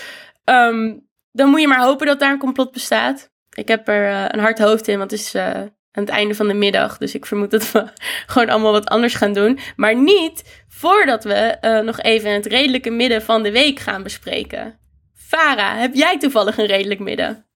Um, 0.45 1.09
dan 1.31 1.49
moet 1.49 1.61
je 1.61 1.67
maar 1.67 1.83
hopen 1.83 2.07
dat 2.07 2.19
daar 2.19 2.31
een 2.31 2.37
complot 2.37 2.71
bestaat. 2.71 3.29
Ik 3.53 3.67
heb 3.67 3.87
er 3.87 4.09
uh, 4.09 4.25
een 4.27 4.39
hard 4.39 4.59
hoofd 4.59 4.87
in, 4.87 4.97
want 4.97 5.11
het 5.11 5.19
is 5.19 5.35
uh, 5.35 5.45
aan 5.91 6.03
het 6.03 6.09
einde 6.09 6.35
van 6.35 6.47
de 6.47 6.53
middag. 6.53 6.97
Dus 6.97 7.15
ik 7.15 7.25
vermoed 7.25 7.51
dat 7.51 7.71
we 7.71 7.87
gewoon 8.33 8.49
allemaal 8.49 8.71
wat 8.71 8.87
anders 8.87 9.15
gaan 9.15 9.33
doen. 9.33 9.59
Maar 9.75 9.95
niet 9.95 10.63
voordat 10.67 11.23
we 11.23 11.57
nog 11.85 12.01
even 12.01 12.31
het 12.31 12.45
redelijke 12.45 12.89
midden 12.89 13.21
van 13.21 13.43
de 13.43 13.51
week 13.51 13.79
gaan 13.79 14.03
bespreken. 14.03 14.79
Farah, 15.13 15.79
heb 15.79 15.93
jij 15.93 16.17
toevallig 16.17 16.57
een 16.57 16.65
redelijk 16.65 16.99
midden? 16.99 17.50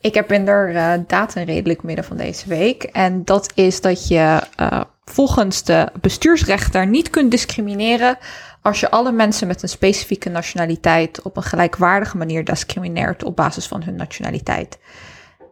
Ik 0.00 0.14
heb 0.14 0.32
inderdaad 0.32 1.34
een 1.34 1.44
redelijk 1.44 1.82
midden 1.82 2.04
van 2.04 2.16
deze 2.16 2.48
week. 2.48 2.82
En 2.82 3.24
dat 3.24 3.52
is 3.54 3.80
dat 3.80 4.08
je 4.08 4.42
uh, 4.60 4.80
volgens 5.04 5.64
de 5.64 5.88
bestuursrechter 6.00 6.86
niet 6.86 7.10
kunt 7.10 7.30
discrimineren 7.30 8.18
als 8.62 8.80
je 8.80 8.90
alle 8.90 9.12
mensen 9.12 9.46
met 9.46 9.62
een 9.62 9.68
specifieke 9.68 10.28
nationaliteit 10.28 11.22
op 11.22 11.36
een 11.36 11.42
gelijkwaardige 11.42 12.16
manier 12.16 12.44
discrimineert 12.44 13.24
op 13.24 13.36
basis 13.36 13.66
van 13.66 13.82
hun 13.82 13.96
nationaliteit. 13.96 14.78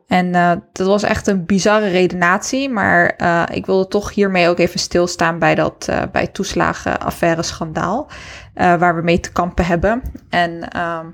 En 0.06 0.26
uh, 0.26 0.52
dat 0.72 0.86
was 0.86 1.02
echt 1.02 1.26
een 1.26 1.46
bizarre 1.46 1.88
redenatie, 1.88 2.68
maar 2.68 3.14
uh, 3.18 3.42
ik 3.50 3.66
wilde 3.66 3.88
toch 3.88 4.14
hiermee 4.14 4.48
ook 4.48 4.58
even 4.58 4.80
stilstaan 4.80 5.38
bij 5.38 5.54
dat 5.54 5.86
uh, 5.90 6.02
bij 6.12 6.26
toeslagenaffaire 6.26 7.42
schandaal, 7.42 8.10
waar 8.54 8.96
we 8.96 9.02
mee 9.02 9.20
te 9.20 9.32
kampen 9.32 9.64
hebben. 9.64 10.02
En 10.28 10.68
ehm, 10.68 11.06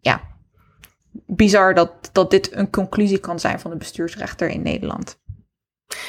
ja, 0.00 0.20
bizar 1.26 1.74
dat, 1.74 2.10
dat 2.12 2.30
dit 2.30 2.52
een 2.52 2.70
conclusie 2.70 3.18
kan 3.18 3.40
zijn 3.40 3.60
van 3.60 3.70
de 3.70 3.76
bestuursrechter 3.76 4.48
in 4.48 4.62
Nederland. 4.62 5.18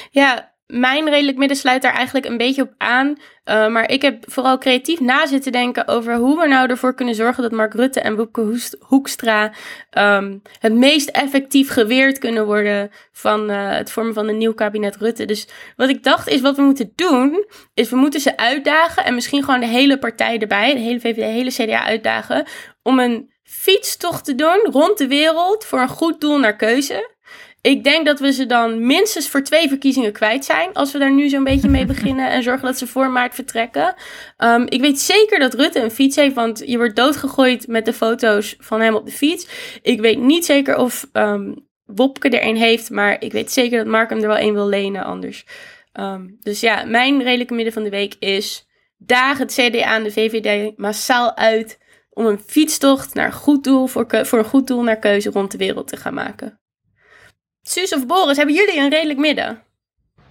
Ja, 0.10 0.58
mijn 0.70 1.10
redelijk 1.10 1.38
midden 1.38 1.58
sluit 1.58 1.82
daar 1.82 1.94
eigenlijk 1.94 2.26
een 2.26 2.38
beetje 2.38 2.62
op 2.62 2.74
aan. 2.78 3.08
Uh, 3.08 3.68
maar 3.68 3.90
ik 3.90 4.02
heb 4.02 4.32
vooral 4.32 4.58
creatief 4.58 5.00
na 5.00 5.26
zitten 5.26 5.52
denken 5.52 5.88
over 5.88 6.16
hoe 6.16 6.40
we 6.40 6.48
nou 6.48 6.70
ervoor 6.70 6.94
kunnen 6.94 7.16
zorgen 7.16 7.44
dat 7.44 7.52
Mark 7.52 7.74
Rutte 7.74 8.02
en 8.02 8.16
Boeke 8.16 8.60
Hoekstra 8.80 9.54
um, 9.98 10.42
het 10.60 10.74
meest 10.74 11.10
effectief 11.10 11.70
geweerd 11.70 12.18
kunnen 12.18 12.46
worden 12.46 12.92
van 13.12 13.52
uh, 13.52 13.70
het 13.70 13.92
vormen 13.92 14.14
van 14.14 14.28
een 14.28 14.38
nieuw 14.38 14.54
kabinet 14.54 14.96
Rutte. 14.96 15.26
Dus 15.26 15.48
wat 15.76 15.90
ik 15.90 16.04
dacht 16.04 16.28
is 16.28 16.42
wat 16.42 16.56
we 16.56 16.62
moeten 16.62 16.92
doen, 16.96 17.46
is 17.74 17.90
we 17.90 17.96
moeten 17.96 18.20
ze 18.20 18.38
uitdagen 18.38 19.06
en 19.06 19.14
misschien 19.14 19.44
gewoon 19.44 19.60
de 19.60 19.68
hele 19.68 20.00
partij 20.00 20.40
erbij, 20.40 20.74
de 20.74 20.80
hele 20.80 21.00
VVD, 21.00 21.16
de 21.16 21.22
hele 21.22 21.52
CDA 21.52 21.84
uitdagen, 21.84 22.46
om 22.82 23.00
een 23.00 23.32
fietstocht 23.50 24.26
te 24.26 24.36
doen 24.36 24.68
rond 24.72 24.98
de 24.98 25.08
wereld 25.08 25.66
voor 25.66 25.80
een 25.80 25.88
goed 25.88 26.22
doel 26.22 26.40
naar 26.40 26.56
keuze. 26.56 27.18
Ik 27.62 27.84
denk 27.84 28.06
dat 28.06 28.20
we 28.20 28.34
ze 28.34 28.46
dan 28.46 28.86
minstens 28.86 29.30
voor 29.30 29.44
twee 29.44 29.68
verkiezingen 29.68 30.12
kwijt 30.12 30.46
zijn. 30.46 30.74
Als 30.74 30.92
we 30.92 31.00
daar 31.00 31.12
nu 31.12 31.30
zo'n 31.30 31.44
beetje 31.44 31.70
mee 31.70 31.86
beginnen 31.96 32.30
en 32.30 32.44
zorgen 32.44 32.66
dat 32.66 32.78
ze 32.78 32.88
voor 32.88 33.10
maart 33.10 33.36
vertrekken. 33.36 33.96
Um, 34.38 34.66
ik 34.70 34.82
weet 34.82 35.00
zeker 35.00 35.40
dat 35.40 35.54
Rutte 35.54 35.80
een 35.80 35.92
fiets 35.92 36.16
heeft, 36.16 36.36
want 36.36 36.64
je 36.66 36.78
wordt 36.78 36.96
doodgegooid 36.96 37.68
met 37.68 37.86
de 37.86 37.94
foto's 37.94 38.56
van 38.60 38.82
hem 38.82 38.96
op 38.96 39.06
de 39.06 39.12
fiets. 39.12 39.48
Ik 39.82 40.02
weet 40.02 40.20
niet 40.20 40.46
zeker 40.46 40.78
of 40.78 41.10
um, 41.14 41.68
Wopke 41.86 42.30
er 42.30 42.48
een 42.48 42.58
heeft, 42.58 42.90
maar 42.90 43.22
ik 43.22 43.32
weet 43.32 43.52
zeker 43.52 43.78
dat 43.78 43.88
Mark 43.88 44.10
hem 44.10 44.22
er 44.22 44.28
wel 44.28 44.40
een 44.40 44.54
wil 44.54 44.68
lenen 44.68 45.04
anders. 45.04 45.46
Um, 45.94 46.38
dus 46.40 46.60
ja, 46.60 46.84
mijn 46.84 47.24
redelijke 47.24 47.54
midden 47.54 47.74
van 47.74 47.84
de 47.84 47.90
week 47.90 48.16
is 48.20 48.68
dagen 48.98 49.46
het 49.46 49.54
CDA 49.54 49.96
en 49.96 50.04
de 50.04 50.12
VVD 50.12 50.78
massaal 50.78 51.36
uit 51.36 51.78
om 52.20 52.26
een 52.26 52.40
fietstocht 52.46 53.14
naar 53.14 53.34
goed 53.34 53.64
doel 53.64 53.88
voor, 53.88 54.08
voor 54.26 54.40
een 54.40 54.46
goed 54.46 54.68
doel 54.68 54.82
naar 54.82 54.98
keuze 54.98 55.30
rond 55.30 55.52
de 55.52 55.58
wereld 55.58 55.88
te 55.88 55.98
gaan 55.98 56.14
maken. 56.14 56.60
Suus 57.62 57.94
of 57.94 58.06
Boris, 58.06 58.38
hebben 58.38 58.56
jullie 58.56 58.80
een 58.80 58.90
redelijk 58.90 59.20
midden? 59.20 59.64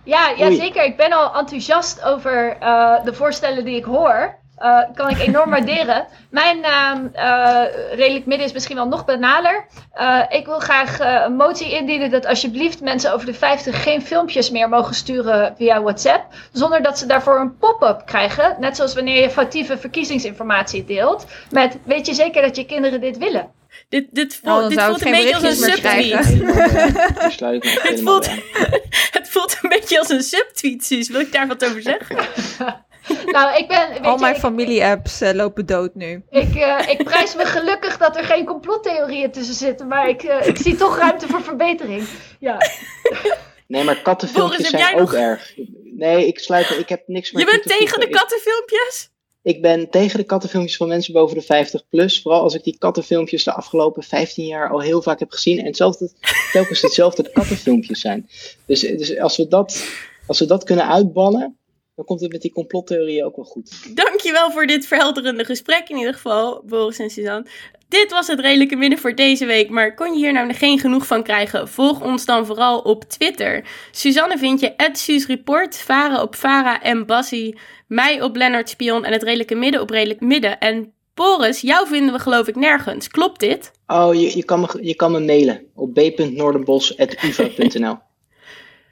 Ja, 0.05 0.29
ja 0.37 0.55
zeker. 0.55 0.85
Ik 0.85 0.97
ben 0.97 1.13
al 1.13 1.35
enthousiast 1.35 2.03
over 2.03 2.57
uh, 2.63 3.05
de 3.05 3.15
voorstellen 3.15 3.65
die 3.65 3.77
ik 3.77 3.85
hoor. 3.85 4.39
Uh, 4.63 4.81
kan 4.95 5.09
ik 5.11 5.19
enorm 5.19 5.51
waarderen. 5.51 6.07
Mijn 6.31 6.59
uh, 6.59 7.63
redelijk 7.91 8.27
midden 8.27 8.47
is 8.47 8.53
misschien 8.53 8.77
wel 8.77 8.89
nog 8.89 9.05
banaler. 9.05 9.67
Uh, 10.01 10.23
ik 10.29 10.47
wil 10.47 10.59
graag 10.59 10.99
een 11.27 11.37
motie 11.37 11.71
indienen 11.71 12.11
dat 12.11 12.27
alsjeblieft 12.27 12.81
mensen 12.81 13.13
over 13.13 13.27
de 13.27 13.35
50 13.35 13.83
geen 13.83 14.03
filmpjes 14.03 14.51
meer 14.51 14.69
mogen 14.69 14.95
sturen 14.95 15.55
via 15.57 15.83
WhatsApp. 15.83 16.35
Zonder 16.53 16.83
dat 16.83 16.99
ze 16.99 17.07
daarvoor 17.07 17.41
een 17.41 17.57
pop-up 17.57 18.03
krijgen. 18.07 18.57
Net 18.61 18.77
zoals 18.77 18.95
wanneer 18.95 19.23
je 19.23 19.31
foutieve 19.31 19.79
verkiezingsinformatie 19.79 20.85
deelt. 20.85 21.27
Met 21.51 21.79
weet 21.85 22.07
je 22.07 22.15
zeker 22.15 22.43
dat 22.43 22.57
je 22.57 22.67
kinderen 22.67 23.01
dit 23.01 23.19
willen? 23.19 23.51
Dit, 23.89 24.07
dit, 24.11 24.41
voelt, 24.43 24.63
oh, 24.63 24.69
dit 24.69 24.83
voelt 24.83 25.05
een 25.05 25.11
beetje 25.11 25.35
als 25.35 25.43
een 25.43 25.55
subtweet. 25.55 26.15
het, 27.89 28.01
voelt, 28.03 28.31
het 29.19 29.29
voelt 29.29 29.59
een 29.63 29.69
beetje 29.69 29.99
als 29.99 30.09
een 30.09 30.23
subtweet, 30.23 30.85
Suus. 30.85 31.09
Wil 31.09 31.21
ik 31.21 31.33
daar 31.33 31.47
wat 31.47 31.65
over 31.65 31.83
zeggen? 31.83 32.17
nou, 33.37 33.57
ik 33.57 33.69
ben. 33.69 33.89
Weet 33.89 34.01
Al 34.01 34.15
je, 34.15 34.21
mijn 34.21 34.37
familie-apps 34.37 35.23
uh, 35.23 35.33
lopen 35.33 35.67
dood 35.67 35.95
nu. 35.95 36.23
Ik, 36.31 36.55
uh, 36.55 36.89
ik 36.89 37.05
prijs 37.05 37.35
me 37.35 37.45
gelukkig 37.45 37.99
dat 37.99 38.17
er 38.17 38.25
geen 38.25 38.45
complottheorieën 38.45 39.31
tussen 39.31 39.55
zitten, 39.55 39.89
maar 39.89 40.09
ik, 40.09 40.23
uh, 40.23 40.47
ik 40.47 40.57
zie 40.57 40.77
toch 40.77 40.99
ruimte 40.99 41.27
voor 41.27 41.43
verbetering. 41.43 42.09
Ja. 42.39 42.57
Nee, 43.69 43.85
maar 43.85 44.03
kattenfilmpjes 44.03 44.69
zijn 44.69 44.95
ook 44.95 45.01
nog... 45.01 45.15
erg. 45.15 45.55
Nee, 45.85 46.27
ik 46.27 46.39
sluit 46.39 46.71
Ik 46.79 46.89
heb 46.89 47.03
niks 47.07 47.33
meer. 47.33 47.45
Je 47.45 47.51
bent 47.51 47.79
tegen 47.79 48.01
de 48.01 48.09
kattenfilmpjes? 48.09 49.11
Ik 49.43 49.63
ben 49.63 49.91
tegen 49.91 50.19
de 50.19 50.25
kattenfilmpjes 50.25 50.77
van 50.77 50.89
mensen 50.89 51.13
boven 51.13 51.37
de 51.37 51.43
50 51.43 51.89
plus. 51.89 52.23
Vooral 52.23 52.43
als 52.43 52.55
ik 52.55 52.65
die 52.65 52.79
kattenfilmpjes 52.79 53.45
de 53.45 53.53
afgelopen 53.53 54.03
15 54.03 54.47
jaar 54.47 54.71
al 54.71 54.81
heel 54.81 55.03
vaak 55.03 55.19
heb 55.19 55.31
gezien. 55.31 55.59
En 55.59 55.65
hetzelfde, 55.65 56.11
telkens 56.53 56.83
hetzelfde 56.83 57.31
kattenfilmpjes 57.33 58.01
zijn. 58.01 58.29
Dus, 58.67 58.81
dus 58.81 59.19
als, 59.19 59.37
we 59.37 59.49
dat, 59.49 59.85
als 60.27 60.39
we 60.39 60.47
dat 60.47 60.65
kunnen 60.65 60.89
uitbannen, 60.89 61.58
dan 61.99 62.07
komt 62.07 62.21
het 62.21 62.33
met 62.33 62.43
die 62.43 62.53
complottheorieën 62.53 63.25
ook 63.25 63.37
wel 63.37 63.45
goed. 63.45 63.97
Dankjewel 63.97 64.51
voor 64.51 64.67
dit 64.67 64.87
verhelderende 64.87 65.45
gesprek 65.45 65.89
in 65.89 65.97
ieder 65.97 66.15
geval, 66.15 66.63
Boris 66.67 66.99
en 66.99 67.11
Suzanne. 67.11 67.47
Dit 67.89 68.11
was 68.11 68.27
het 68.27 68.41
redelijke 68.41 68.77
midden 68.77 68.99
voor 68.99 69.15
deze 69.15 69.47
week, 69.47 69.71
maar 69.71 69.95
kon 69.95 70.13
je 70.13 70.19
hier 70.19 70.33
nou 70.33 70.55
geen 70.55 70.79
genoeg 70.79 71.07
van 71.07 71.23
krijgen? 71.23 71.69
Volg 71.69 72.03
ons 72.03 72.25
dan 72.25 72.47
vooral 72.47 72.79
op 72.79 73.05
Twitter. 73.05 73.65
Suzanne 73.91 74.39
vind 74.39 74.61
je 74.61 74.77
at 74.77 75.07
Report, 75.27 75.77
Varen 75.77 76.23
op 76.23 76.35
Vara 76.35 76.83
en 76.83 77.07
Bassie, 77.07 77.59
mij 77.87 78.23
op 78.23 78.37
Lennart 78.37 78.69
Spion 78.69 79.05
en 79.05 79.13
het 79.13 79.23
redelijke 79.23 79.55
midden 79.55 79.81
op 79.81 79.91
redelijk 79.91 80.21
midden. 80.21 80.59
En 80.59 80.93
Boris, 81.15 81.61
jou 81.61 81.87
vinden 81.87 82.13
we 82.13 82.19
geloof 82.19 82.49
ik 82.49 82.57
nergens. 82.57 83.09
Klopt 83.09 83.41
dit? 83.41 83.71
Oh, 83.87 84.15
je, 84.15 84.37
je, 84.37 84.45
kan, 84.45 84.61
me, 84.61 84.79
je 84.81 84.95
kan 84.95 85.13
me 85.13 85.21
mailen 85.21 85.67
op 85.75 85.95
b.noordenbos.uva.nl 85.95 88.08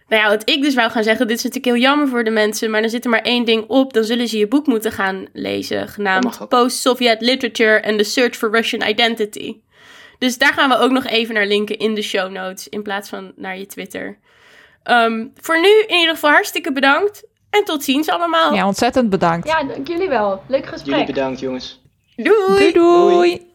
Nou 0.08 0.22
ja, 0.22 0.28
wat 0.28 0.48
ik 0.48 0.62
dus 0.62 0.74
wou 0.74 0.90
gaan 0.90 1.02
zeggen, 1.02 1.26
dit 1.26 1.36
is 1.36 1.42
natuurlijk 1.42 1.74
heel 1.74 1.82
jammer 1.88 2.08
voor 2.08 2.24
de 2.24 2.30
mensen, 2.30 2.70
maar 2.70 2.80
dan 2.80 2.90
zit 2.90 3.04
er 3.04 3.10
maar 3.10 3.22
één 3.22 3.44
ding 3.44 3.64
op, 3.68 3.92
dan 3.92 4.04
zullen 4.04 4.28
ze 4.28 4.38
je 4.38 4.48
boek 4.48 4.66
moeten 4.66 4.92
gaan 4.92 5.26
lezen, 5.32 5.88
genaamd 5.88 6.48
Post-Soviet 6.48 7.20
Literature 7.20 7.84
and 7.84 7.98
the 7.98 8.04
Search 8.04 8.36
for 8.36 8.50
Russian 8.50 8.88
Identity. 8.88 9.56
Dus 10.18 10.38
daar 10.38 10.52
gaan 10.52 10.68
we 10.68 10.78
ook 10.78 10.90
nog 10.90 11.06
even 11.06 11.34
naar 11.34 11.46
linken 11.46 11.78
in 11.78 11.94
de 11.94 12.02
show 12.02 12.30
notes, 12.30 12.68
in 12.68 12.82
plaats 12.82 13.08
van 13.08 13.32
naar 13.36 13.58
je 13.58 13.66
Twitter. 13.66 14.18
Um, 14.84 15.32
voor 15.40 15.60
nu 15.60 15.84
in 15.86 15.98
ieder 15.98 16.14
geval 16.14 16.30
hartstikke 16.30 16.72
bedankt 16.72 17.24
en 17.50 17.64
tot 17.64 17.84
ziens 17.84 18.08
allemaal. 18.08 18.54
Ja, 18.54 18.66
ontzettend 18.66 19.10
bedankt. 19.10 19.48
Ja, 19.48 19.62
dank 19.62 19.88
jullie 19.88 20.08
wel. 20.08 20.42
Leuk 20.48 20.66
gesprek. 20.66 20.90
Jullie 20.90 21.14
bedankt, 21.14 21.40
jongens. 21.40 21.82
Doei! 22.16 22.72
Doei! 22.72 22.72
doei. 22.72 23.54